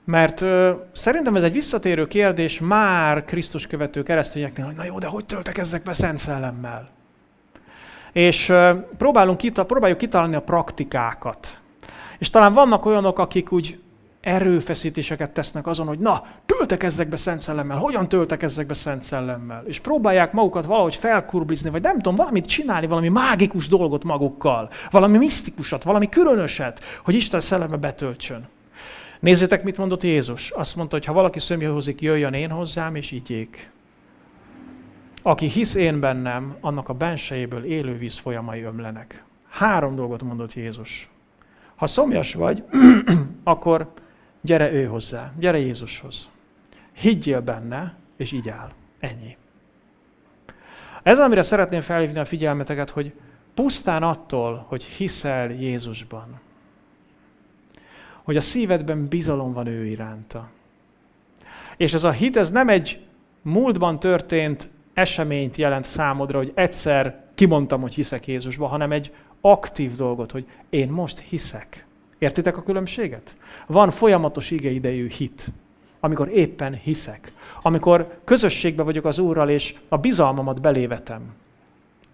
Mert 0.05 0.41
ö, 0.41 0.73
szerintem 0.93 1.37
ez 1.37 1.43
egy 1.43 1.53
visszatérő 1.53 2.07
kérdés 2.07 2.61
már 2.61 3.25
Krisztus 3.25 3.67
követő 3.67 4.03
keresztényeknél, 4.03 4.67
hogy 4.67 4.75
na 4.75 4.85
jó, 4.85 4.99
de 4.99 5.07
hogy 5.07 5.25
töltekezzek 5.25 5.83
be 5.83 5.93
Szent 5.93 6.19
Szellemmel? 6.19 6.89
És 8.13 8.49
ö, 8.49 8.73
próbálunk 8.99 9.39
kita, 9.39 9.65
próbáljuk 9.65 9.99
kitalálni 9.99 10.35
a 10.35 10.43
praktikákat. 10.43 11.59
És 12.19 12.31
talán 12.31 12.53
vannak 12.53 12.85
olyanok, 12.85 13.19
akik 13.19 13.53
úgy 13.53 13.81
erőfeszítéseket 14.23 15.31
tesznek 15.31 15.67
azon, 15.67 15.87
hogy 15.87 15.99
na, 15.99 16.25
töltekezzek 16.47 17.09
be 17.09 17.17
Szent 17.17 17.41
Szellemmel, 17.41 17.77
hogyan 17.77 18.09
töltekezzek 18.09 18.67
be 18.67 18.75
Szent 18.75 19.03
Szellemmel, 19.03 19.65
és 19.67 19.81
próbálják 19.81 20.33
magukat 20.33 20.65
valahogy 20.65 20.97
felkurblizni, 20.97 21.71
vagy 21.71 21.83
nem 21.83 21.95
tudom, 21.95 22.15
valamit 22.15 22.47
csinálni, 22.47 22.87
valami 22.87 23.09
mágikus 23.09 23.69
dolgot 23.69 24.05
magukkal, 24.05 24.71
valami 24.91 25.19
misztikusat, 25.19 25.83
valami 25.83 26.09
különöset, 26.09 26.81
hogy 27.05 27.15
Isten 27.15 27.41
szelleme 27.41 27.77
betöltsön. 27.77 28.49
Nézzétek, 29.21 29.63
mit 29.63 29.77
mondott 29.77 30.03
Jézus. 30.03 30.51
Azt 30.51 30.77
mondta, 30.77 30.97
hogy 30.97 31.05
ha 31.05 31.13
valaki 31.13 31.39
szömjöhozik, 31.39 32.01
jöjjön 32.01 32.33
én 32.33 32.51
hozzám, 32.51 32.95
és 32.95 33.11
igyék. 33.11 33.71
Aki 35.23 35.47
hisz 35.47 35.75
én 35.75 36.01
bennem, 36.01 36.57
annak 36.61 36.89
a 36.89 36.93
bensejéből 36.93 37.65
élő 37.65 37.99
víz 37.99 38.19
folyamai 38.19 38.63
ömlenek. 38.63 39.25
Három 39.49 39.95
dolgot 39.95 40.23
mondott 40.23 40.55
Jézus. 40.55 41.09
Ha 41.77 41.87
szomjas 41.87 42.35
vagy, 42.35 42.65
akkor 43.45 43.93
gyere 44.43 44.73
ő 44.73 44.87
hozzá, 44.87 45.33
gyere 45.39 45.59
Jézushoz. 45.59 46.31
Higgyél 46.93 47.41
benne, 47.41 47.95
és 48.17 48.33
így 48.33 48.49
áll. 48.49 48.73
Ennyi. 48.99 49.37
Ez, 51.03 51.19
amire 51.19 51.43
szeretném 51.43 51.81
felhívni 51.81 52.19
a 52.19 52.25
figyelmeteket, 52.25 52.91
hogy 52.91 53.13
pusztán 53.55 54.03
attól, 54.03 54.65
hogy 54.69 54.83
hiszel 54.83 55.51
Jézusban, 55.51 56.41
hogy 58.23 58.37
a 58.37 58.41
szívedben 58.41 59.09
bizalom 59.09 59.53
van 59.53 59.67
ő 59.67 59.87
iránta. 59.87 60.51
És 61.77 61.95
ez 61.95 62.05
a 62.05 62.11
hit, 62.11 62.37
ez 62.37 62.51
nem 62.51 62.69
egy 62.69 63.07
múltban 63.43 64.01
történt 64.01 64.69
eseményt 64.95 65.57
jelent 65.57 65.85
számodra, 65.85 66.39
hogy 66.39 66.53
egyszer 66.55 67.25
kimondtam, 67.35 67.81
hogy 67.81 67.95
hiszek 67.95 68.27
Jézusba, 68.27 68.67
hanem 68.67 68.93
egy 68.93 69.15
aktív 69.41 69.95
dolgot, 69.95 70.31
hogy 70.31 70.47
én 70.71 70.89
most 70.89 71.19
hiszek. 71.19 71.87
Értitek 72.23 72.57
a 72.57 72.63
különbséget? 72.63 73.37
Van 73.67 73.91
folyamatos 73.91 74.51
igeidejű 74.51 75.09
hit, 75.09 75.53
amikor 76.01 76.29
éppen 76.29 76.75
hiszek. 76.75 77.33
Amikor 77.63 78.19
közösségben 78.25 78.85
vagyok 78.85 79.05
az 79.05 79.19
Úrral, 79.19 79.51
és 79.51 79.75
a 79.89 79.97
bizalmamat 79.97 80.61
belévetem. 80.61 81.35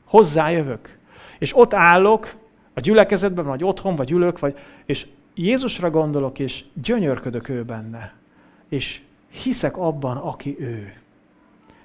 Hozzájövök. 0.05 0.99
És 1.39 1.57
ott 1.57 1.75
állok, 1.75 2.35
a 2.75 2.81
gyülekezetben, 2.81 3.45
vagy 3.45 3.65
otthon, 3.65 3.97
vagy 3.97 4.11
ülök, 4.11 4.39
vagy, 4.39 4.59
és 4.85 5.07
Jézusra 5.35 5.91
gondolok, 5.91 6.39
és 6.39 6.65
gyönyörködök 6.83 7.49
ő 7.49 7.63
benne. 7.65 8.15
És 8.69 9.01
hiszek 9.31 9.77
abban, 9.77 10.17
aki 10.17 10.57
ő. 10.59 10.93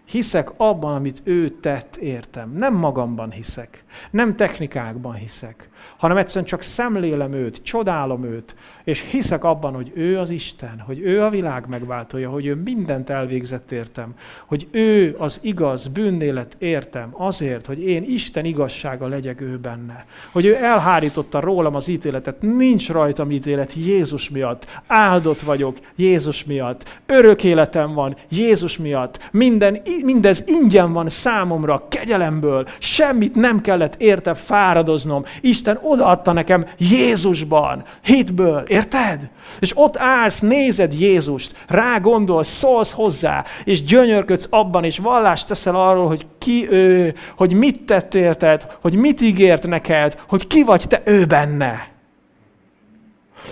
Hiszek 0.06 0.52
abban, 0.58 0.96
amit 0.96 1.22
ő 1.24 1.50
tett, 1.50 1.96
értem. 1.96 2.52
Nem 2.52 2.74
magamban 2.74 3.32
hiszek, 3.32 3.84
nem 4.12 4.36
technikákban 4.36 5.14
hiszek, 5.14 5.70
hanem 5.98 6.18
egyszerűen 6.18 6.46
csak 6.46 6.62
szemlélem 6.62 7.34
őt, 7.34 7.64
csodálom 7.64 8.24
őt, 8.24 8.56
és 8.84 9.06
hiszek 9.12 9.44
abban, 9.44 9.74
hogy 9.74 9.92
ő 9.96 10.20
az 10.20 10.30
Isten, 10.30 10.84
hogy 10.86 11.00
ő 11.00 11.22
a 11.22 11.30
világ 11.30 11.68
megváltója, 11.68 12.30
hogy 12.30 12.46
ő 12.46 12.56
mindent 12.56 13.10
elvégzett 13.10 13.72
értem, 13.72 14.14
hogy 14.46 14.68
ő 14.72 15.16
az 15.18 15.40
igaz 15.42 15.88
bűnélet 15.88 16.56
értem 16.60 17.10
azért, 17.12 17.66
hogy 17.66 17.84
én 17.84 18.04
Isten 18.04 18.46
igazsága 18.46 19.08
legyek 19.08 19.42
ő 19.42 19.58
benne, 19.58 20.06
hogy 20.32 20.46
ő 20.46 20.56
elhárította 20.56 21.40
rólam 21.40 21.76
az 21.76 21.88
ítéletet, 21.88 22.42
nincs 22.42 22.90
rajtam 22.90 23.32
ítélet 23.32 23.74
Jézus 23.74 24.30
miatt, 24.30 24.68
áldott 24.88 25.42
vagyok 25.42 25.78
Jézus 25.96 26.44
miatt, 26.44 27.00
örök 27.06 27.44
életem 27.44 27.94
van 27.94 28.16
Jézus 28.30 28.78
miatt, 28.78 29.30
minden, 29.32 29.82
mindez 30.04 30.44
ingyen 30.46 30.94
van 30.94 31.10
számomra, 31.10 31.88
kegyelemből, 31.90 32.68
semmit 32.80 33.36
nem 33.36 33.62
kellett 33.62 33.96
érte 33.98 34.34
fáradoznom, 34.34 35.26
Isten 35.42 35.73
odaadta 35.82 36.32
nekem 36.32 36.66
Jézusban, 36.78 37.84
hitből, 38.04 38.64
érted? 38.68 39.30
És 39.60 39.72
ott 39.76 39.98
állsz, 39.98 40.40
nézed 40.40 40.94
Jézust, 40.94 41.66
rá 41.68 41.98
gondolsz, 41.98 42.48
szólsz 42.48 42.92
hozzá, 42.92 43.44
és 43.64 43.84
gyönyörködsz 43.84 44.48
abban, 44.50 44.84
és 44.84 44.98
vallást 44.98 45.48
teszel 45.48 45.76
arról, 45.76 46.08
hogy 46.08 46.28
ki 46.38 46.68
ő, 46.70 47.16
hogy 47.36 47.54
mit 47.54 47.82
tett 47.82 48.16
érted, 48.16 48.78
hogy 48.82 48.96
mit 48.96 49.22
ígért 49.22 49.68
neked, 49.68 50.22
hogy 50.28 50.48
ki 50.48 50.64
vagy 50.64 50.84
te 50.88 51.02
ő 51.06 51.26
benne. 51.26 51.88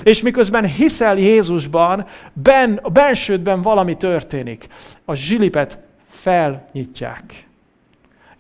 És 0.04 0.22
miközben 0.22 0.66
hiszel 0.66 1.18
Jézusban, 1.18 2.08
ben, 2.34 2.80
a 2.82 2.90
bensődben 2.90 3.62
valami 3.62 3.98
történik. 3.98 4.68
A 5.06 5.14
zsilipet 5.14 5.80
felnyitják 6.12 7.50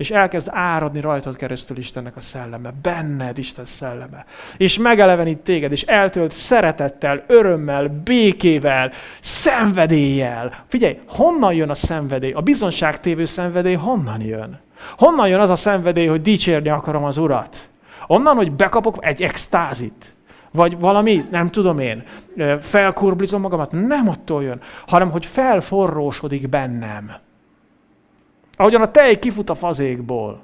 és 0.01 0.11
elkezd 0.11 0.47
áradni 0.51 1.01
rajtad 1.01 1.35
keresztül 1.35 1.77
Istennek 1.77 2.15
a 2.15 2.21
szelleme, 2.21 2.73
benned 2.81 3.37
Isten 3.37 3.65
szelleme. 3.65 4.25
És 4.57 4.77
megelevenít 4.77 5.37
téged, 5.37 5.71
és 5.71 5.81
eltölt 5.81 6.31
szeretettel, 6.31 7.23
örömmel, 7.27 7.87
békével, 8.03 8.91
szenvedéllyel. 9.19 10.65
Figyelj, 10.67 10.99
honnan 11.07 11.53
jön 11.53 11.69
a 11.69 11.75
szenvedély? 11.75 12.31
A 12.31 12.41
bizonságtévő 12.41 13.25
szenvedély 13.25 13.73
honnan 13.73 14.21
jön? 14.21 14.59
Honnan 14.97 15.27
jön 15.27 15.39
az 15.39 15.49
a 15.49 15.55
szenvedély, 15.55 16.07
hogy 16.07 16.21
dicsérni 16.21 16.69
akarom 16.69 17.03
az 17.03 17.17
Urat? 17.17 17.69
Onnan, 18.07 18.35
hogy 18.35 18.51
bekapok 18.51 18.97
egy 18.99 19.21
extázit. 19.21 20.15
Vagy 20.51 20.79
valami, 20.79 21.25
nem 21.31 21.49
tudom 21.49 21.79
én, 21.79 22.03
felkurblizom 22.61 23.41
magamat. 23.41 23.71
Nem 23.71 24.09
attól 24.09 24.43
jön, 24.43 24.61
hanem 24.87 25.11
hogy 25.11 25.25
felforrósodik 25.25 26.49
bennem. 26.49 27.11
Ahogyan 28.57 28.81
a 28.81 28.91
tej 28.91 29.19
kifut 29.19 29.49
a 29.49 29.55
fazékból. 29.55 30.41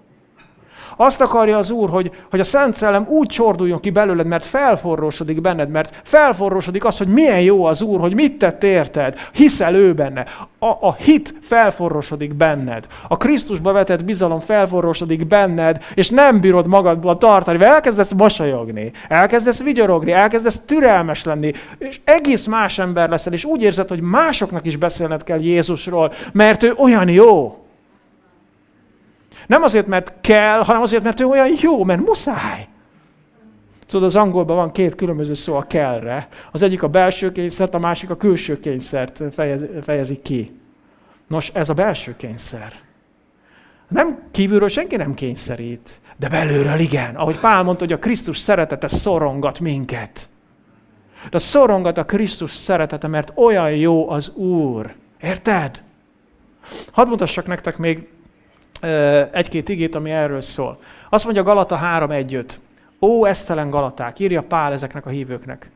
Azt 1.00 1.22
akarja 1.22 1.58
az 1.58 1.72
Úr, 1.72 1.90
hogy, 1.90 2.12
hogy 2.30 2.40
a 2.40 2.44
Szent 2.44 2.76
Szellem 2.76 3.08
úgy 3.08 3.28
csorduljon 3.28 3.80
ki 3.80 3.90
belőled, 3.90 4.26
mert 4.26 4.46
felforrósodik 4.46 5.42
benned, 5.42 5.70
mert 5.70 6.02
felforrósodik 6.04 6.86
az, 6.86 6.98
hogy 6.98 7.08
milyen 7.08 7.42
jó 7.42 7.66
az 7.66 7.82
Úr, 7.82 8.00
hogy 8.00 8.14
mit 8.14 8.38
tett 8.38 8.64
érted, 8.64 9.18
hiszel 9.34 9.76
ő 9.76 9.94
benne. 9.94 10.26
A, 10.60 10.68
a 10.68 10.94
hit 10.94 11.36
felforrósodik 11.42 12.34
benned. 12.34 12.88
A 13.08 13.18
Krisztusba 13.18 13.72
vetett 13.72 14.04
bizalom 14.04 14.40
felforrósodik 14.40 15.28
benned, 15.28 15.84
és 15.94 16.10
nem 16.10 16.40
bírod 16.40 16.68
magadból 16.68 17.18
tartani, 17.18 17.58
mert 17.58 17.74
elkezdesz 17.74 18.12
mosolyogni, 18.12 18.92
elkezdesz 19.08 19.64
vigyorogni, 19.64 20.12
elkezdesz 20.12 20.62
türelmes 20.66 21.24
lenni, 21.24 21.52
és 21.78 22.00
egész 22.04 22.46
más 22.46 22.80
ember 22.80 23.10
leszel, 23.10 23.34
és 23.34 23.46
úgy 23.46 23.62
érzed, 23.62 23.88
hogy 23.88 24.02
másoknak 24.02 24.66
is 24.66 24.76
beszélned 24.76 25.24
kell 25.24 25.40
Jézusról, 25.40 26.14
mert 26.32 26.64
ő 26.64 26.74
olyan 26.78 27.10
jó. 27.10 27.62
Nem 29.48 29.64
azért, 29.64 29.88
mert 29.88 30.14
kell, 30.22 30.64
hanem 30.64 30.82
azért, 30.82 31.04
mert 31.04 31.20
ő 31.20 31.26
olyan 31.26 31.58
jó, 31.62 31.84
mert 31.84 32.06
muszáj. 32.06 32.68
Tudod, 33.88 34.06
az 34.06 34.16
angolban 34.16 34.56
van 34.56 34.72
két 34.72 34.96
különböző 34.96 35.34
szó 35.34 35.56
a 35.56 35.62
kellre. 35.62 36.28
Az 36.52 36.62
egyik 36.62 36.84
a 36.84 36.88
belső 36.88 37.32
kényszert, 37.32 37.74
a 37.74 37.80
másik 37.80 38.10
a 38.10 38.18
külső 38.18 38.60
kényszert 38.60 39.24
fejez, 39.34 39.64
fejezi 39.84 40.22
ki. 40.22 40.60
Nos, 41.28 41.50
ez 41.54 41.70
a 41.70 41.74
belső 41.74 42.16
kényszer. 42.18 42.74
Nem 43.88 44.20
kívülről 44.32 44.68
senki 44.68 44.96
nem 44.96 45.14
kényszerít, 45.14 46.00
de 46.18 46.30
belülről 46.30 46.80
igen. 46.80 47.16
Ahogy 47.16 47.40
Pál 47.40 47.64
mondta, 47.64 47.84
hogy 47.84 47.94
a 47.94 48.00
Krisztus 48.00 48.38
szeretete 48.38 48.88
szorongat 48.88 49.60
minket. 49.60 50.30
De 51.30 51.38
szorongat 51.38 51.98
a 51.98 52.06
Krisztus 52.06 52.52
szeretete, 52.52 53.08
mert 53.08 53.32
olyan 53.36 53.72
jó 53.72 54.10
az 54.10 54.30
Úr. 54.30 54.94
Érted? 55.22 55.84
Hadd 56.92 57.08
mutassak 57.08 57.48
nektek 57.48 57.78
még 57.78 58.08
egy-két 59.32 59.70
igét, 59.70 59.96
ami 59.96 60.12
erről 60.12 60.42
szól. 60.42 60.80
Azt 61.10 61.24
mondja 61.24 61.44
Galata 61.44 61.80
3.1.5. 61.84 62.52
Ó, 63.00 63.26
esztelen 63.26 63.70
Galaták, 63.70 64.20
írja 64.20 64.42
Pál 64.42 64.74
ezeknek 64.74 65.06
a 65.06 65.10
hívőknek. 65.10 65.70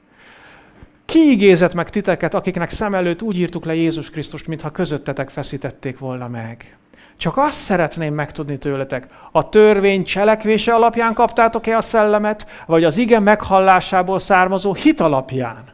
Ki 1.06 1.32
igézett 1.32 1.74
meg 1.74 1.90
titeket, 1.90 2.34
akiknek 2.34 2.70
szem 2.70 2.96
előtt 2.96 3.22
úgy 3.22 3.38
írtuk 3.38 3.66
le 3.66 3.76
Jézus 3.76 4.10
Krisztust, 4.10 4.48
mintha 4.48 4.70
közöttetek 4.70 5.30
feszítették 5.30 6.00
volna 6.00 6.28
meg? 6.28 6.78
Csak 7.18 7.38
azt 7.38 7.58
szeretném 7.58 8.14
megtudni 8.14 8.58
tőletek, 8.58 9.08
a 9.32 9.50
törvény 9.50 10.04
cselekvése 10.04 10.74
alapján 10.74 11.14
kaptátok-e 11.14 11.78
a 11.78 11.82
szellemet, 11.82 12.48
vagy 12.66 12.84
az 12.84 12.98
ige 12.98 13.20
meghallásából 13.20 14.20
származó 14.20 14.74
hit 14.74 15.00
alapján? 15.00 15.71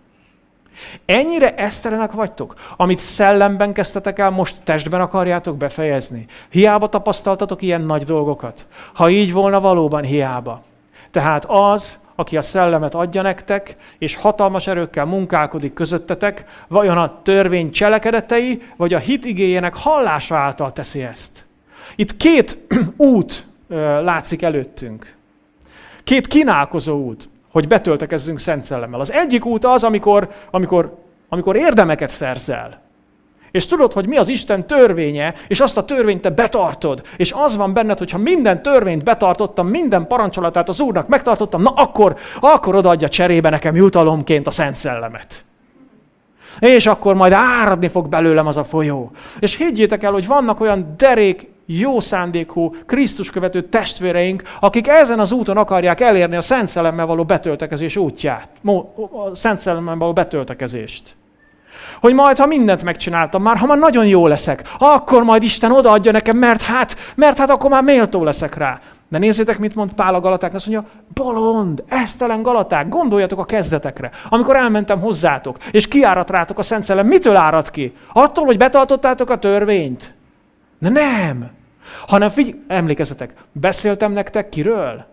Ennyire 1.06 1.56
esztelenek 1.56 2.12
vagytok, 2.12 2.54
amit 2.78 3.00
szellemben 3.00 3.74
kezdtetek 3.74 4.20
el, 4.20 4.30
most 4.30 4.62
testben 4.64 5.02
akarjátok 5.02 5.58
befejezni. 5.58 6.26
Hiába 6.50 6.90
tapasztaltatok 6.90 7.62
ilyen 7.62 7.82
nagy 7.82 8.04
dolgokat. 8.04 8.66
Ha 8.94 9.10
így 9.10 9.34
volna, 9.34 9.60
valóban 9.60 10.04
hiába. 10.04 10.64
Tehát 11.12 11.46
az, 11.48 12.00
aki 12.16 12.38
a 12.38 12.42
szellemet 12.42 12.96
adja 12.96 13.22
nektek, 13.22 13.76
és 13.98 14.16
hatalmas 14.16 14.68
erőkkel 14.68 15.06
munkálkodik 15.06 15.74
közöttetek, 15.74 16.46
vajon 16.68 16.98
a 16.98 17.22
törvény 17.22 17.72
cselekedetei, 17.72 18.62
vagy 18.76 18.94
a 18.94 19.00
hit 19.00 19.26
igényének 19.26 19.76
hallása 19.76 20.36
által 20.36 20.74
teszi 20.74 21.04
ezt? 21.04 21.46
Itt 21.96 22.18
két 22.18 22.58
út 22.98 23.48
látszik 24.02 24.42
előttünk. 24.42 25.16
Két 26.04 26.28
kínálkozó 26.28 27.04
út 27.04 27.30
hogy 27.58 27.68
betöltekezzünk 27.68 28.40
Szent 28.40 28.64
Szellemmel. 28.64 29.00
Az 29.00 29.12
egyik 29.12 29.46
út 29.46 29.66
az, 29.66 29.84
amikor, 29.84 30.30
amikor, 30.52 30.98
amikor 31.30 31.56
érdemeket 31.56 32.10
szerzel. 32.10 32.82
És 33.52 33.68
tudod, 33.68 33.94
hogy 33.94 34.08
mi 34.08 34.18
az 34.18 34.28
Isten 34.28 34.68
törvénye, 34.68 35.34
és 35.48 35.60
azt 35.60 35.78
a 35.78 35.86
törvényt 35.86 36.22
te 36.22 36.30
betartod. 36.30 37.02
És 37.16 37.32
az 37.32 37.56
van 37.56 37.74
benned, 37.74 37.98
hogy 37.98 38.12
ha 38.12 38.18
minden 38.18 38.62
törvényt 38.62 39.04
betartottam, 39.04 39.68
minden 39.68 40.08
parancsolatát 40.08 40.70
az 40.70 40.80
Úrnak 40.80 41.08
megtartottam, 41.08 41.62
na 41.62 41.70
akkor, 41.76 42.16
akkor 42.40 42.76
odaadja 42.76 43.10
cserébe 43.10 43.50
nekem 43.50 43.76
jutalomként 43.76 44.48
a 44.48 44.52
Szent 44.52 44.76
Szellemet. 44.76 45.46
És 46.60 46.86
akkor 46.88 47.16
majd 47.16 47.34
áradni 47.34 47.88
fog 47.88 48.08
belőlem 48.08 48.48
az 48.48 48.58
a 48.58 48.64
folyó. 48.64 49.12
És 49.40 49.56
higgyétek 49.56 50.04
el, 50.04 50.12
hogy 50.12 50.28
vannak 50.28 50.60
olyan 50.60 50.94
derék 50.98 51.50
jó 51.70 52.00
szándékú, 52.00 52.76
Krisztus 52.86 53.30
követő 53.30 53.62
testvéreink, 53.62 54.44
akik 54.60 54.88
ezen 54.88 55.20
az 55.20 55.32
úton 55.32 55.58
akarják 55.58 56.02
elérni 56.02 56.36
a 56.36 56.42
Szent 56.42 56.68
Szellemmel 56.68 57.06
való 57.06 57.26
betöltekezés 57.26 57.96
útját, 57.96 58.50
a 58.64 59.36
Szent 59.36 59.60
Szellemmel 59.60 59.96
való 59.96 60.14
betöltekezést. 60.14 61.16
Hogy 62.00 62.14
majd, 62.14 62.38
ha 62.38 62.46
mindent 62.46 62.84
megcsináltam, 62.84 63.42
már 63.42 63.58
ha 63.58 63.66
már 63.66 63.78
nagyon 63.78 64.06
jó 64.06 64.28
leszek, 64.28 64.64
akkor 64.80 65.24
majd 65.24 65.44
Isten 65.44 65.72
odaadja 65.72 66.12
nekem, 66.12 66.38
mert 66.38 66.62
hát, 66.62 66.96
mert 67.16 67.38
hát 67.38 67.50
akkor 67.50 67.70
már 67.70 67.84
méltó 67.84 68.24
leszek 68.24 68.56
rá. 68.56 68.80
De 69.10 69.18
nézzétek, 69.18 69.60
mit 69.60 69.76
mond 69.76 69.94
Pál 69.94 70.16
a 70.16 70.20
Galaták, 70.20 70.54
azt 70.54 70.68
mondja, 70.68 70.90
bolond, 71.14 71.84
esztelen 71.88 72.42
Galaták, 72.42 72.90
gondoljatok 72.90 73.40
a 73.40 73.46
kezdetekre. 73.46 74.12
Amikor 74.30 74.56
elmentem 74.56 75.00
hozzátok, 75.00 75.58
és 75.72 75.88
kiárat 75.88 76.30
rátok 76.30 76.58
a 76.58 76.64
Szent 76.64 76.84
Szellem, 76.84 77.08
mitől 77.08 77.36
árad 77.36 77.70
ki? 77.70 77.94
Attól, 78.14 78.46
hogy 78.46 78.58
betartottátok 78.58 79.30
a 79.30 79.38
törvényt? 79.38 80.14
De 80.80 80.90
nem. 80.90 81.57
Hanem 82.08 82.30
figyelj, 82.30 82.60
emlékezzetek, 82.68 83.34
beszéltem 83.52 84.12
nektek 84.12 84.50
kiről? 84.50 85.06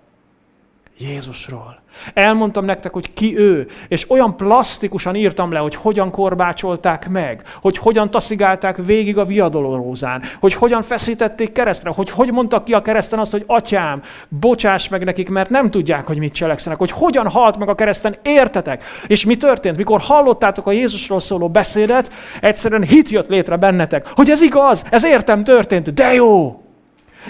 Jézusról. 0.99 1.83
Elmondtam 2.14 2.64
nektek, 2.64 2.93
hogy 2.93 3.12
ki 3.12 3.39
ő, 3.39 3.66
és 3.89 4.11
olyan 4.11 4.37
plastikusan 4.37 5.14
írtam 5.14 5.53
le, 5.53 5.59
hogy 5.59 5.75
hogyan 5.75 6.11
korbácsolták 6.11 7.09
meg, 7.09 7.43
hogy 7.62 7.79
hogyan 7.79 8.11
taszigálták 8.11 8.77
végig 8.77 9.18
a 9.18 9.25
viadolorózán, 9.25 10.22
hogy 10.41 10.55
hogyan 10.55 10.83
feszítették 10.83 11.53
keresztre, 11.53 11.91
hogy 11.91 12.11
hogy 12.11 12.33
mondtak 12.33 12.64
ki 12.64 12.72
a 12.72 12.83
kereszten 12.83 13.18
azt, 13.18 13.31
hogy 13.31 13.45
atyám, 13.47 14.03
bocsáss 14.29 14.89
meg 14.89 15.05
nekik, 15.05 15.29
mert 15.29 15.51
nem 15.51 15.70
tudják, 15.70 16.07
hogy 16.07 16.18
mit 16.18 16.33
cselekszenek, 16.33 16.79
hogy 16.79 16.91
hogyan 16.91 17.29
halt 17.29 17.59
meg 17.59 17.68
a 17.68 17.75
kereszten, 17.75 18.16
értetek? 18.22 18.85
És 19.07 19.25
mi 19.25 19.37
történt? 19.37 19.77
Mikor 19.77 20.01
hallottátok 20.01 20.66
a 20.66 20.72
Jézusról 20.72 21.20
szóló 21.20 21.49
beszédet, 21.49 22.12
egyszerűen 22.41 22.83
hit 22.83 23.09
jött 23.09 23.29
létre 23.29 23.57
bennetek, 23.57 24.09
hogy 24.14 24.31
ez 24.31 24.43
igaz, 24.43 24.85
ez 24.91 25.05
értem 25.05 25.45
történt, 25.45 25.95
de 25.95 26.14
jó! 26.14 26.64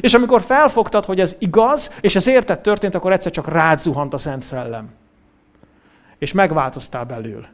És 0.00 0.14
amikor 0.14 0.42
felfogtad, 0.42 1.04
hogy 1.04 1.20
ez 1.20 1.36
igaz, 1.38 1.94
és 2.00 2.16
ez 2.16 2.26
érted 2.26 2.60
történt, 2.60 2.94
akkor 2.94 3.12
egyszer 3.12 3.32
csak 3.32 3.48
rád 3.48 3.78
zuhant 3.78 4.14
a 4.14 4.18
Szent 4.18 4.42
Szellem. 4.42 4.88
És 6.18 6.32
megváltoztál 6.32 7.04
belül. 7.04 7.46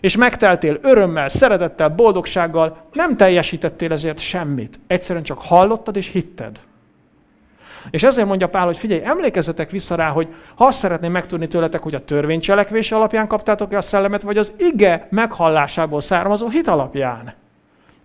És 0.00 0.16
megteltél 0.16 0.78
örömmel, 0.82 1.28
szeretettel, 1.28 1.88
boldogsággal, 1.88 2.76
nem 2.92 3.16
teljesítettél 3.16 3.92
ezért 3.92 4.18
semmit. 4.18 4.80
Egyszerűen 4.86 5.24
csak 5.24 5.38
hallottad 5.40 5.96
és 5.96 6.08
hitted. 6.08 6.60
És 7.90 8.02
ezért 8.02 8.26
mondja 8.26 8.48
Pál, 8.48 8.64
hogy 8.64 8.76
figyelj, 8.76 9.04
emlékezzetek 9.04 9.70
vissza 9.70 9.94
rá, 9.94 10.08
hogy 10.08 10.28
ha 10.54 10.66
azt 10.66 10.78
szeretném 10.78 11.12
megtudni 11.12 11.48
tőletek, 11.48 11.82
hogy 11.82 11.94
a 11.94 12.04
törvény 12.04 12.40
cselekvése 12.40 12.96
alapján 12.96 13.26
kaptátok-e 13.26 13.76
a 13.76 13.80
szellemet, 13.80 14.22
vagy 14.22 14.38
az 14.38 14.52
ige 14.58 15.06
meghallásából 15.10 16.00
származó 16.00 16.48
hit 16.48 16.66
alapján. 16.66 17.34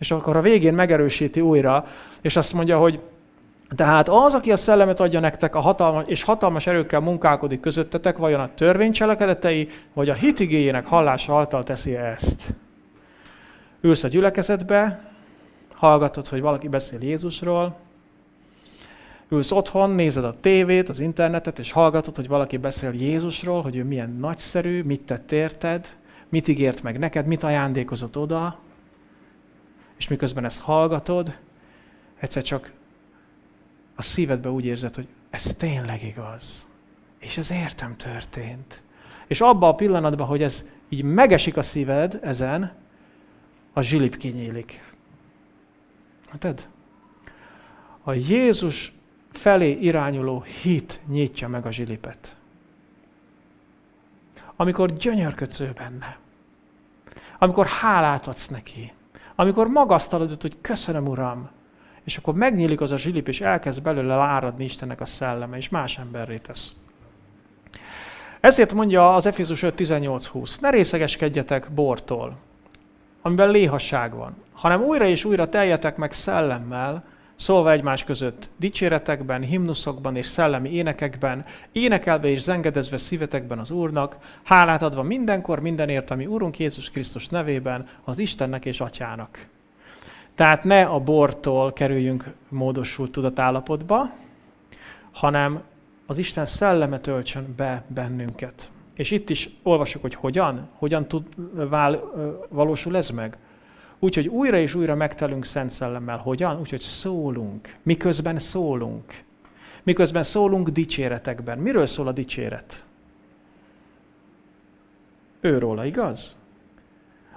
És 0.02 0.12
akkor 0.12 0.36
a 0.36 0.42
végén 0.42 0.74
megerősíti 0.74 1.42
újra, 1.42 1.86
és 2.22 2.36
azt 2.36 2.54
mondja, 2.54 2.78
hogy 2.78 3.00
tehát 3.76 4.10
az, 4.10 4.34
aki 4.34 4.52
a 4.52 4.58
szellemet 4.58 5.00
adja 5.00 5.20
nektek, 5.20 5.56
a 5.56 5.60
hatalmas, 5.60 6.04
és 6.08 6.24
hatalmas 6.24 6.68
erőkkel 6.68 7.00
munkálkodik 7.00 7.60
közöttetek, 7.60 8.18
vajon 8.18 8.40
a 8.40 8.54
törvény 8.56 8.92
cselekedetei, 8.92 9.70
vagy 9.94 10.10
a 10.10 10.14
hitigéjének 10.14 10.86
hallása 10.86 11.38
által 11.38 11.64
teszi 11.64 11.96
ezt? 11.96 12.54
Ülsz 13.82 14.04
a 14.04 14.08
gyülekezetbe, 14.08 15.12
hallgatod, 15.74 16.28
hogy 16.28 16.42
valaki 16.42 16.68
beszél 16.68 17.00
Jézusról, 17.02 17.76
ülsz 19.30 19.52
otthon, 19.52 19.90
nézed 19.90 20.24
a 20.24 20.36
tévét, 20.42 20.90
az 20.90 21.00
internetet, 21.00 21.60
és 21.60 21.72
hallgatod, 21.72 22.16
hogy 22.16 22.28
valaki 22.28 22.58
beszél 22.58 22.94
Jézusról, 22.94 23.62
hogy 23.62 23.76
ő 23.76 23.84
milyen 23.84 24.18
nagyszerű, 24.20 24.84
mit 24.84 25.02
tett 25.02 25.32
érted, 25.32 25.88
mit 26.30 26.48
ígért 26.48 26.84
meg 26.84 27.00
neked, 27.00 27.26
mit 27.26 27.44
ajándékozott 27.44 28.18
oda, 28.18 28.60
és 30.02 30.08
miközben 30.08 30.46
ezt 30.46 30.60
hallgatod, 30.60 31.38
egyszer 32.20 32.44
csak 32.44 32.72
a 33.96 34.02
szívedbe 34.02 34.50
úgy 34.50 34.66
érzed, 34.66 34.96
hogy 34.96 35.08
ez 35.30 35.56
tényleg 35.56 36.04
igaz. 36.04 36.68
És 37.20 37.38
ez 37.38 37.52
értem 37.52 37.98
történt. 37.98 38.82
És 39.28 39.42
abban 39.42 39.70
a 39.70 39.76
pillanatban, 39.76 40.28
hogy 40.28 40.42
ez 40.42 40.66
így 40.90 41.04
megesik 41.04 41.58
a 41.58 41.62
szíved 41.62 42.20
ezen, 42.24 42.72
a 43.74 43.82
zsilip 43.82 44.18
kinyílik. 44.18 44.94
Hát 46.30 46.70
A 48.04 48.14
Jézus 48.14 48.94
felé 49.32 49.72
irányuló 49.72 50.42
hit 50.42 51.02
nyitja 51.08 51.48
meg 51.48 51.66
a 51.66 51.72
zsilipet. 51.72 52.36
Amikor 54.56 54.94
gyönyörködsz 54.94 55.60
ő 55.60 55.72
benne. 55.76 56.18
Amikor 57.38 57.66
hálát 57.66 58.28
adsz 58.28 58.48
neki. 58.48 58.92
Amikor 59.36 59.68
magasztalod, 59.68 60.42
hogy 60.42 60.58
köszönöm, 60.62 61.08
Uram, 61.08 61.50
és 62.04 62.18
akkor 62.18 62.34
megnyílik 62.34 62.82
az 62.82 62.92
a 62.92 62.98
zsilip, 62.98 63.28
és 63.28 63.42
elkezd 63.42 63.82
belőle 63.82 64.14
áradni 64.14 64.64
Istennek 64.64 65.02
a 65.02 65.06
szelleme, 65.06 65.58
és 65.58 65.70
más 65.70 65.98
emberré 65.98 66.38
tesz. 66.38 66.76
Ezért 68.40 68.74
mondja 68.74 69.14
az 69.16 69.26
Efézus 69.26 69.62
5.18.20, 69.62 70.62
ne 70.62 70.70
részegeskedjetek 70.70 71.72
bortól, 71.72 72.38
amiben 73.22 73.50
léhasság 73.50 74.16
van, 74.16 74.36
hanem 74.54 74.82
újra 74.82 75.06
és 75.06 75.26
újra 75.26 75.50
teljetek 75.50 75.98
meg 75.98 76.14
szellemmel, 76.14 77.04
szólva 77.42 77.72
egymás 77.72 78.04
között 78.04 78.50
dicséretekben, 78.58 79.42
himnuszokban 79.42 80.16
és 80.16 80.26
szellemi 80.26 80.74
énekekben, 80.74 81.46
énekelve 81.72 82.28
és 82.28 82.42
zengedezve 82.42 82.98
szívetekben 82.98 83.60
az 83.60 83.72
Úrnak, 83.72 84.18
hálát 84.44 84.82
adva 84.82 85.02
mindenkor 85.02 85.60
mindenért, 85.60 86.12
ami 86.12 86.26
Úrunk 86.26 86.60
Jézus 86.60 86.90
Krisztus 86.90 87.28
nevében, 87.28 87.88
az 88.04 88.20
Istennek 88.20 88.66
és 88.66 88.82
Atyának. 88.82 89.48
Tehát 90.36 90.64
ne 90.64 90.82
a 90.84 91.00
bortól 91.00 91.74
kerüljünk 91.74 92.34
módosult 92.50 93.12
tudatállapotba, 93.12 94.10
hanem 95.12 95.62
az 96.06 96.18
Isten 96.18 96.46
szelleme 96.46 97.00
töltsön 97.00 97.54
be 97.58 97.84
bennünket. 97.88 98.72
És 98.94 99.12
itt 99.12 99.30
is 99.30 99.50
olvasok, 99.64 100.02
hogy 100.02 100.16
hogyan, 100.16 100.70
hogyan 100.78 101.08
tud, 101.08 101.24
vál, 101.70 102.12
valósul 102.50 102.98
ez 102.98 103.10
meg. 103.10 103.38
Úgyhogy 104.04 104.28
újra 104.28 104.58
és 104.58 104.76
újra 104.76 104.96
megtelünk 104.96 105.46
Szent 105.46 105.72
Szellemmel. 105.72 106.18
Hogyan? 106.18 106.60
Úgyhogy 106.60 106.80
szólunk. 106.80 107.76
Miközben 107.84 108.40
szólunk. 108.40 109.24
Miközben 109.84 110.24
szólunk 110.24 110.70
dicséretekben. 110.70 111.58
Miről 111.58 111.86
szól 111.86 112.08
a 112.08 112.12
dicséret? 112.12 112.84
Őróla, 115.42 115.86
igaz? 115.86 116.36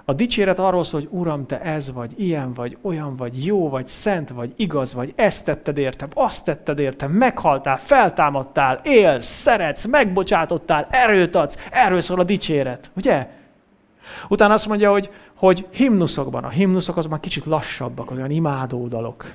A 0.05 0.13
dicséret 0.13 0.59
arról 0.59 0.83
szól, 0.83 0.99
hogy 0.99 1.09
Uram, 1.11 1.45
te 1.45 1.61
ez 1.61 1.91
vagy, 1.93 2.13
ilyen 2.19 2.53
vagy, 2.53 2.77
olyan 2.81 3.15
vagy, 3.15 3.45
jó 3.45 3.69
vagy, 3.69 3.87
szent 3.87 4.29
vagy, 4.29 4.53
igaz 4.55 4.93
vagy, 4.93 5.13
ezt 5.15 5.45
tetted 5.45 5.77
értem, 5.77 6.09
azt 6.13 6.45
tetted 6.45 6.79
értem, 6.79 7.11
meghaltál, 7.11 7.77
feltámadtál, 7.77 8.79
élsz, 8.83 9.25
szeretsz, 9.25 9.85
megbocsátottál, 9.85 10.87
erőt 10.91 11.35
adsz, 11.35 11.67
erről 11.71 11.99
szól 11.99 12.19
a 12.19 12.23
dicséret, 12.23 12.91
ugye? 12.95 13.29
Utána 14.27 14.53
azt 14.53 14.67
mondja, 14.67 14.91
hogy, 14.91 15.09
hogy 15.45 15.67
himnuszokban, 15.71 16.43
a 16.43 16.49
himnuszok 16.49 16.97
az 16.97 17.05
már 17.05 17.19
kicsit 17.19 17.45
lassabbak, 17.45 18.11
olyan 18.11 18.31
imádó 18.31 18.87
dalok. 18.87 19.25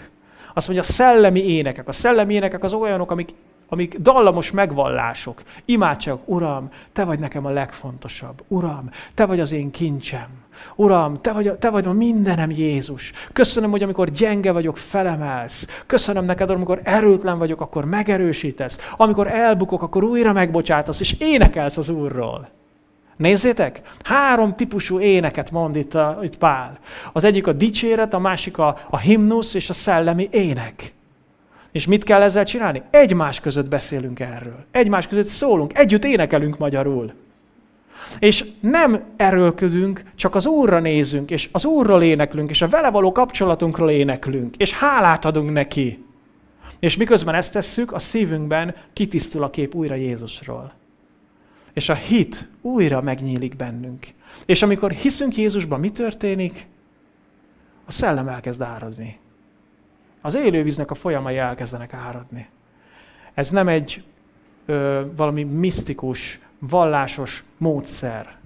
Azt 0.55 0.69
mondja, 0.69 0.89
a 0.89 0.93
szellemi 0.93 1.41
énekek. 1.41 1.89
A 1.89 1.93
szellemi 1.93 2.35
énekek 2.35 2.65
az 2.65 2.73
olyanok, 2.73 3.11
amik, 3.11 3.35
amik 3.69 3.99
dallamos 3.99 4.51
megvallások. 4.51 5.43
Imádság, 5.65 6.17
Uram, 6.25 6.71
Te 6.93 7.05
vagy 7.05 7.19
nekem 7.19 7.47
a 7.47 7.51
legfontosabb. 7.51 8.43
Uram, 8.49 8.91
Te 9.15 9.27
vagy 9.27 9.41
az 9.41 9.53
én 9.53 9.71
kincsem. 9.71 10.29
Uram, 10.77 11.15
te 11.21 11.33
vagy, 11.33 11.53
te 11.59 11.71
vagy 11.71 11.87
a 11.87 11.93
mindenem, 11.93 12.51
Jézus. 12.51 13.13
Köszönöm, 13.33 13.71
hogy 13.71 13.83
amikor 13.83 14.11
gyenge 14.11 14.53
vagyok, 14.53 14.77
felemelsz. 14.79 15.83
Köszönöm 15.87 16.25
neked, 16.25 16.51
amikor 16.51 16.81
erőtlen 16.85 17.39
vagyok, 17.39 17.61
akkor 17.61 17.85
megerősítesz. 17.85 18.79
Amikor 18.97 19.27
elbukok, 19.27 19.83
akkor 19.83 20.05
újra 20.05 20.33
megbocsátasz, 20.33 21.01
és 21.01 21.17
énekelsz 21.19 21.77
az 21.77 21.89
Úrról. 21.89 22.60
Nézzétek, 23.21 23.81
három 24.05 24.57
típusú 24.57 25.01
éneket 25.01 25.51
mond 25.51 25.77
itt, 25.77 25.95
a, 25.95 26.19
itt 26.23 26.37
Pál. 26.37 26.79
Az 27.13 27.25
egyik 27.25 27.47
a 27.47 27.53
dicséret, 27.53 28.15
a 28.15 28.19
másik 28.19 28.59
a, 28.59 28.79
a 28.91 28.99
himnusz 28.99 29.55
és 29.55 29.71
a 29.71 29.73
szellemi 29.73 30.29
ének. 30.33 30.95
És 31.73 31.87
mit 31.87 32.05
kell 32.05 32.23
ezzel 32.23 32.45
csinálni? 32.45 32.83
Egymás 32.91 33.41
között 33.41 33.69
beszélünk 33.69 34.21
erről. 34.21 34.65
Egymás 34.71 35.07
között 35.07 35.27
szólunk, 35.27 35.79
együtt 35.79 36.05
énekelünk 36.05 36.59
magyarul. 36.59 37.13
És 38.19 38.45
nem 38.61 39.03
erőlködünk, 39.17 40.03
csak 40.15 40.35
az 40.35 40.47
Úrra 40.47 40.79
nézünk, 40.79 41.31
és 41.31 41.49
az 41.53 41.65
Úrról 41.65 42.03
éneklünk, 42.03 42.51
és 42.51 42.63
a 42.63 42.69
vele 42.69 42.91
való 42.91 43.13
kapcsolatunkról 43.13 43.91
éneklünk, 43.91 44.57
és 44.57 44.73
hálát 44.73 45.25
adunk 45.25 45.53
neki. 45.53 46.05
És 46.79 46.97
miközben 46.97 47.35
ezt 47.35 47.53
tesszük, 47.53 47.93
a 47.93 47.99
szívünkben 47.99 48.75
kitisztul 48.93 49.43
a 49.43 49.51
kép 49.51 49.75
újra 49.75 49.95
Jézusról. 49.95 50.80
És 51.73 51.89
a 51.89 51.95
hit 51.95 52.49
újra 52.61 53.01
megnyílik 53.01 53.57
bennünk. 53.57 54.07
És 54.47 54.63
amikor 54.63 54.91
hiszünk 54.91 55.37
Jézusban, 55.37 55.81
mi 55.81 55.91
történik? 55.91 56.67
A 57.85 57.93
szellem 57.93 58.29
elkezd 58.29 58.61
áradni. 58.61 59.19
Az 60.21 60.35
élővíznek 60.35 60.91
a 60.91 60.95
folyamai 60.95 61.37
elkezdenek 61.37 61.93
áradni. 61.93 62.49
Ez 63.35 63.51
nem 63.51 63.69
egy 63.69 64.05
ö, 64.67 65.05
valami 65.17 65.43
misztikus, 65.43 66.41
vallásos 66.59 67.45
módszer. 67.57 68.39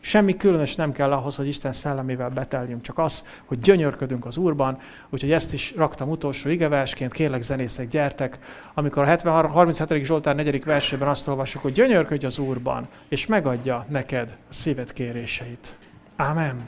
Semmi 0.00 0.36
különös 0.36 0.74
nem 0.74 0.92
kell 0.92 1.12
ahhoz, 1.12 1.36
hogy 1.36 1.46
Isten 1.46 1.72
szellemével 1.72 2.28
beteljünk, 2.28 2.82
csak 2.82 2.98
az, 2.98 3.26
hogy 3.44 3.58
gyönyörködünk 3.58 4.26
az 4.26 4.36
Úrban, 4.36 4.78
úgyhogy 5.08 5.32
ezt 5.32 5.52
is 5.52 5.74
raktam 5.76 6.10
utolsó 6.10 6.50
igeversként, 6.50 7.12
kérlek 7.12 7.42
zenészek, 7.42 7.88
gyertek, 7.88 8.38
amikor 8.74 9.08
a 9.24 9.46
37. 9.46 10.04
Zsoltár 10.04 10.34
4. 10.34 10.64
versében 10.64 11.08
azt 11.08 11.28
olvasjuk, 11.28 11.62
hogy 11.62 11.72
gyönyörködj 11.72 12.26
az 12.26 12.38
Úrban, 12.38 12.88
és 13.08 13.26
megadja 13.26 13.86
neked 13.88 14.36
a 14.50 14.54
szíved 14.54 14.92
kéréseit. 14.92 15.74
Ámen. 16.16 16.64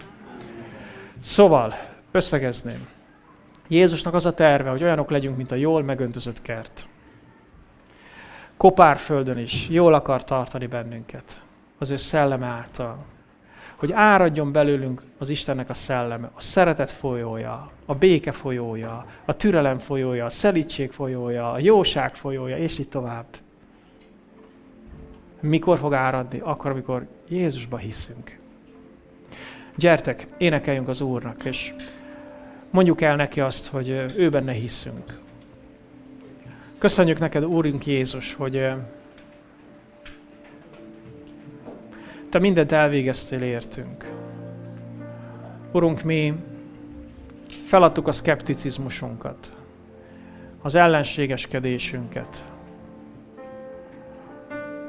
Szóval, 1.21 1.75
összegezném. 2.11 2.89
Jézusnak 3.69 4.15
az 4.15 4.27
a 4.27 4.35
terve, 4.35 4.71
hogy 4.71 4.83
olyanok 4.83 5.11
legyünk, 5.11 5.37
mint 5.37 5.51
a 5.51 5.55
jól 5.55 5.83
megöntözött 5.83 6.43
kert. 6.43 6.89
Kopárföldön 8.57 9.39
is 9.39 9.69
jól 9.69 9.95
akar 9.95 10.25
tartani 10.25 10.67
bennünket 10.67 11.43
az 11.83 11.91
ő 11.91 11.97
szelleme 11.97 12.47
által 12.47 13.05
hogy 13.83 13.93
áradjon 13.93 14.53
belőlünk 14.53 15.03
az 15.19 15.31
Istennek 15.31 15.71
a 15.71 15.75
szelleme, 15.75 16.31
a 16.35 16.41
szeretet 16.41 16.91
folyója, 16.91 17.71
a 17.87 17.95
béke 17.95 18.33
folyója, 18.33 19.07
a 19.25 19.37
türelem 19.37 19.79
folyója, 19.79 20.25
a 20.25 20.31
szelítség 20.31 20.93
folyója, 20.93 21.53
a 21.53 21.59
jóság 21.59 22.15
folyója, 22.15 22.57
és 22.59 22.79
így 22.79 22.89
tovább. 22.89 23.27
Mikor 25.41 25.79
fog 25.79 25.95
áradni? 25.95 26.39
Akkor, 26.39 26.71
amikor 26.71 27.07
Jézusba 27.29 27.77
hiszünk. 27.77 28.39
Gyertek, 29.77 30.27
énekeljünk 30.39 30.89
az 30.89 31.01
Úrnak, 31.01 31.45
és 31.45 31.75
mondjuk 32.71 33.01
el 33.01 33.17
neki 33.17 33.41
azt, 33.41 33.67
hogy 33.67 33.89
ő 34.17 34.29
benne 34.31 34.53
hiszünk. 34.53 35.19
Köszönjük 36.79 37.19
neked, 37.19 37.45
Úrunk 37.45 37.87
Jézus, 37.87 38.35
hogy 38.35 38.71
Te 42.33 42.39
mindent 42.39 42.73
elvégeztél 42.73 43.43
értünk. 43.43 44.13
Urunk, 45.73 46.03
mi 46.03 46.35
feladtuk 47.65 48.07
a 48.07 48.13
szkepticizmusunkat, 48.13 49.53
az 50.63 50.75
ellenségeskedésünket, 50.75 52.45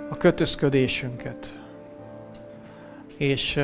a 0.10 0.18
kötözködésünket, 0.18 1.60
és 3.18 3.60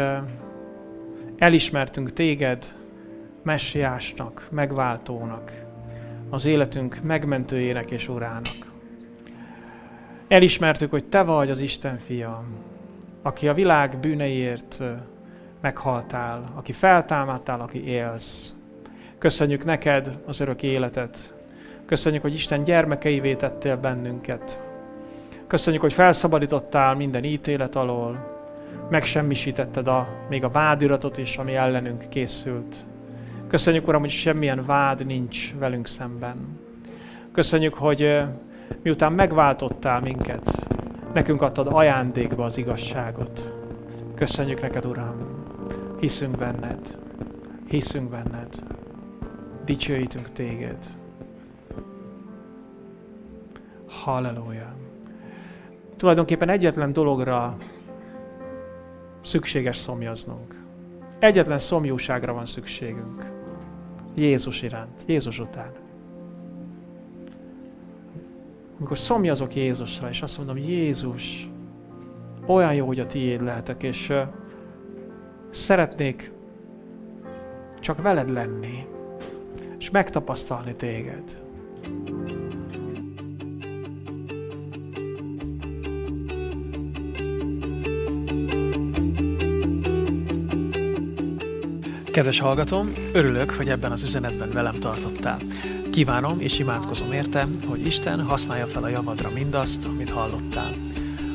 elismertünk 1.37 2.13
téged 2.13 2.75
messiásnak, 3.43 4.47
megváltónak, 4.51 5.65
az 6.29 6.45
életünk 6.45 6.99
megmentőjének 7.03 7.91
és 7.91 8.07
urának. 8.07 8.71
Elismertük, 10.27 10.89
hogy 10.89 11.05
te 11.05 11.21
vagy 11.21 11.49
az 11.49 11.59
Isten 11.59 11.97
fia, 11.97 12.43
aki 13.21 13.47
a 13.47 13.53
világ 13.53 13.97
bűneiért 13.99 14.81
meghaltál, 15.61 16.43
aki 16.55 16.73
feltámadtál, 16.73 17.61
aki 17.61 17.87
élsz. 17.87 18.53
Köszönjük 19.17 19.65
neked 19.65 20.19
az 20.25 20.39
örök 20.39 20.63
életet. 20.63 21.33
Köszönjük, 21.85 22.21
hogy 22.21 22.33
Isten 22.33 22.63
gyermekeivé 22.63 23.35
tettél 23.35 23.77
bennünket. 23.77 24.61
Köszönjük, 25.47 25.81
hogy 25.81 25.93
felszabadítottál 25.93 26.95
minden 26.95 27.23
ítélet 27.23 27.75
alól. 27.75 28.37
Megsemmisítetted 28.89 29.87
a, 29.87 30.07
még 30.29 30.43
a 30.43 30.49
vádiratot 30.49 31.17
is, 31.17 31.37
ami 31.37 31.55
ellenünk 31.55 32.09
készült. 32.09 32.85
Köszönjük, 33.47 33.87
Uram, 33.87 34.01
hogy 34.01 34.09
semmilyen 34.09 34.65
vád 34.65 35.05
nincs 35.05 35.53
velünk 35.53 35.87
szemben. 35.87 36.59
Köszönjük, 37.31 37.73
hogy 37.73 38.21
miután 38.83 39.13
megváltottál 39.13 39.99
minket, 39.99 40.67
Nekünk 41.13 41.41
adtad 41.41 41.67
ajándékba 41.67 42.45
az 42.45 42.57
igazságot. 42.57 43.53
Köszönjük 44.15 44.61
neked, 44.61 44.85
Uram. 44.85 45.15
Hiszünk 45.99 46.37
benned. 46.37 46.97
Hiszünk 47.67 48.09
benned. 48.09 48.63
Dicsőítünk 49.65 50.31
téged. 50.31 50.89
Halleluja. 53.87 54.75
Tulajdonképpen 55.97 56.49
egyetlen 56.49 56.93
dologra 56.93 57.57
szükséges 59.21 59.77
szomjaznunk. 59.77 60.63
Egyetlen 61.19 61.59
szomjúságra 61.59 62.33
van 62.33 62.45
szükségünk. 62.45 63.31
Jézus 64.15 64.61
iránt, 64.61 65.03
Jézus 65.07 65.39
után 65.39 65.87
amikor 68.79 68.97
szomjazok 68.97 69.55
Jézusra, 69.55 70.09
és 70.09 70.21
azt 70.21 70.37
mondom, 70.37 70.57
Jézus, 70.57 71.49
olyan 72.45 72.73
jó, 72.73 72.85
hogy 72.85 72.99
a 72.99 73.05
tiéd 73.05 73.41
lehetek, 73.41 73.83
és 73.83 74.09
uh, 74.09 74.21
szeretnék 75.49 76.31
csak 77.79 78.01
veled 78.01 78.29
lenni, 78.29 78.87
és 79.79 79.89
megtapasztalni 79.89 80.75
téged. 80.75 81.41
Kedves 92.11 92.39
hallgatom, 92.39 92.93
örülök, 93.13 93.51
hogy 93.51 93.69
ebben 93.69 93.91
az 93.91 94.03
üzenetben 94.03 94.51
velem 94.53 94.79
tartottál. 94.79 95.39
Kívánom 95.99 96.39
és 96.39 96.59
imádkozom 96.59 97.11
érte, 97.11 97.47
hogy 97.65 97.85
Isten 97.85 98.23
használja 98.23 98.67
fel 98.67 98.83
a 98.83 98.87
javadra 98.87 99.29
mindazt, 99.29 99.85
amit 99.85 100.09
hallottál. 100.09 100.75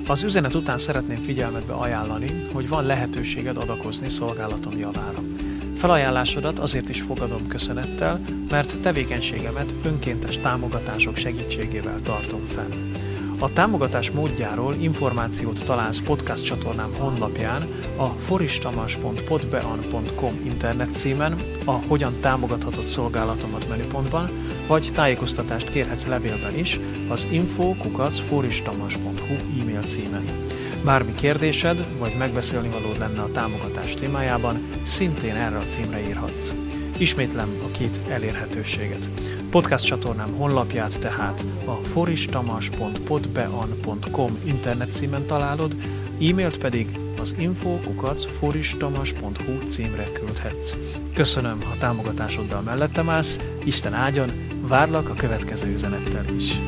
Az 0.06 0.22
üzenet 0.22 0.54
után 0.54 0.78
szeretném 0.78 1.20
figyelmetbe 1.20 1.72
ajánlani, 1.72 2.48
hogy 2.52 2.68
van 2.68 2.84
lehetőséged 2.84 3.56
adakozni 3.56 4.08
szolgálatom 4.08 4.78
javára. 4.78 5.22
Felajánlásodat 5.76 6.58
azért 6.58 6.88
is 6.88 7.00
fogadom 7.00 7.46
köszönettel, 7.46 8.20
mert 8.50 8.80
tevékenységemet 8.80 9.74
önkéntes 9.84 10.38
támogatások 10.38 11.16
segítségével 11.16 12.00
tartom 12.02 12.46
fenn. 12.46 12.92
A 13.38 13.52
támogatás 13.52 14.10
módjáról 14.10 14.74
információt 14.74 15.64
találsz 15.64 16.00
podcast 16.00 16.44
csatornám 16.44 16.94
honlapján, 16.98 17.68
a 17.96 18.06
foristamas.podbean.com 18.06 20.40
internet 20.44 20.94
címen, 20.94 21.38
a 21.64 21.70
Hogyan 21.70 22.12
támogathatod 22.20 22.86
szolgálatomat 22.86 23.68
menüpontban, 23.68 24.30
vagy 24.66 24.90
tájékoztatást 24.94 25.70
kérhetsz 25.70 26.06
levélben 26.06 26.58
is 26.58 26.80
az 27.08 27.28
info.foristamas.hu 27.30 29.60
e-mail 29.60 29.82
címen. 29.82 30.24
Bármi 30.84 31.14
kérdésed, 31.14 31.86
vagy 31.98 32.14
megbeszélni 32.18 32.68
valód 32.68 32.98
lenne 32.98 33.20
a 33.20 33.32
támogatás 33.32 33.94
témájában, 33.94 34.68
szintén 34.82 35.34
erre 35.34 35.58
a 35.58 35.66
címre 35.66 36.08
írhatsz. 36.08 36.52
Ismétlem 36.98 37.48
a 37.64 37.70
két 37.70 38.00
elérhetőséget. 38.08 39.08
Podcast 39.54 39.86
csatornám 39.86 40.32
honlapját 40.32 41.00
tehát 41.00 41.44
a 41.64 41.70
foristamas.podbean.com 41.70 44.38
internet 44.44 44.92
címen 44.92 45.26
találod, 45.26 45.76
e-mailt 46.20 46.58
pedig 46.58 46.98
az 47.20 47.34
info.foristamas.hu 47.38 49.66
címre 49.66 50.12
küldhetsz. 50.12 50.74
Köszönöm, 51.14 51.62
ha 51.62 51.76
támogatásoddal 51.78 52.60
mellettem 52.60 53.08
állsz, 53.08 53.38
Isten 53.64 53.92
áldjon, 53.92 54.30
várlak 54.68 55.08
a 55.08 55.14
következő 55.14 55.72
üzenettel 55.72 56.34
is. 56.34 56.58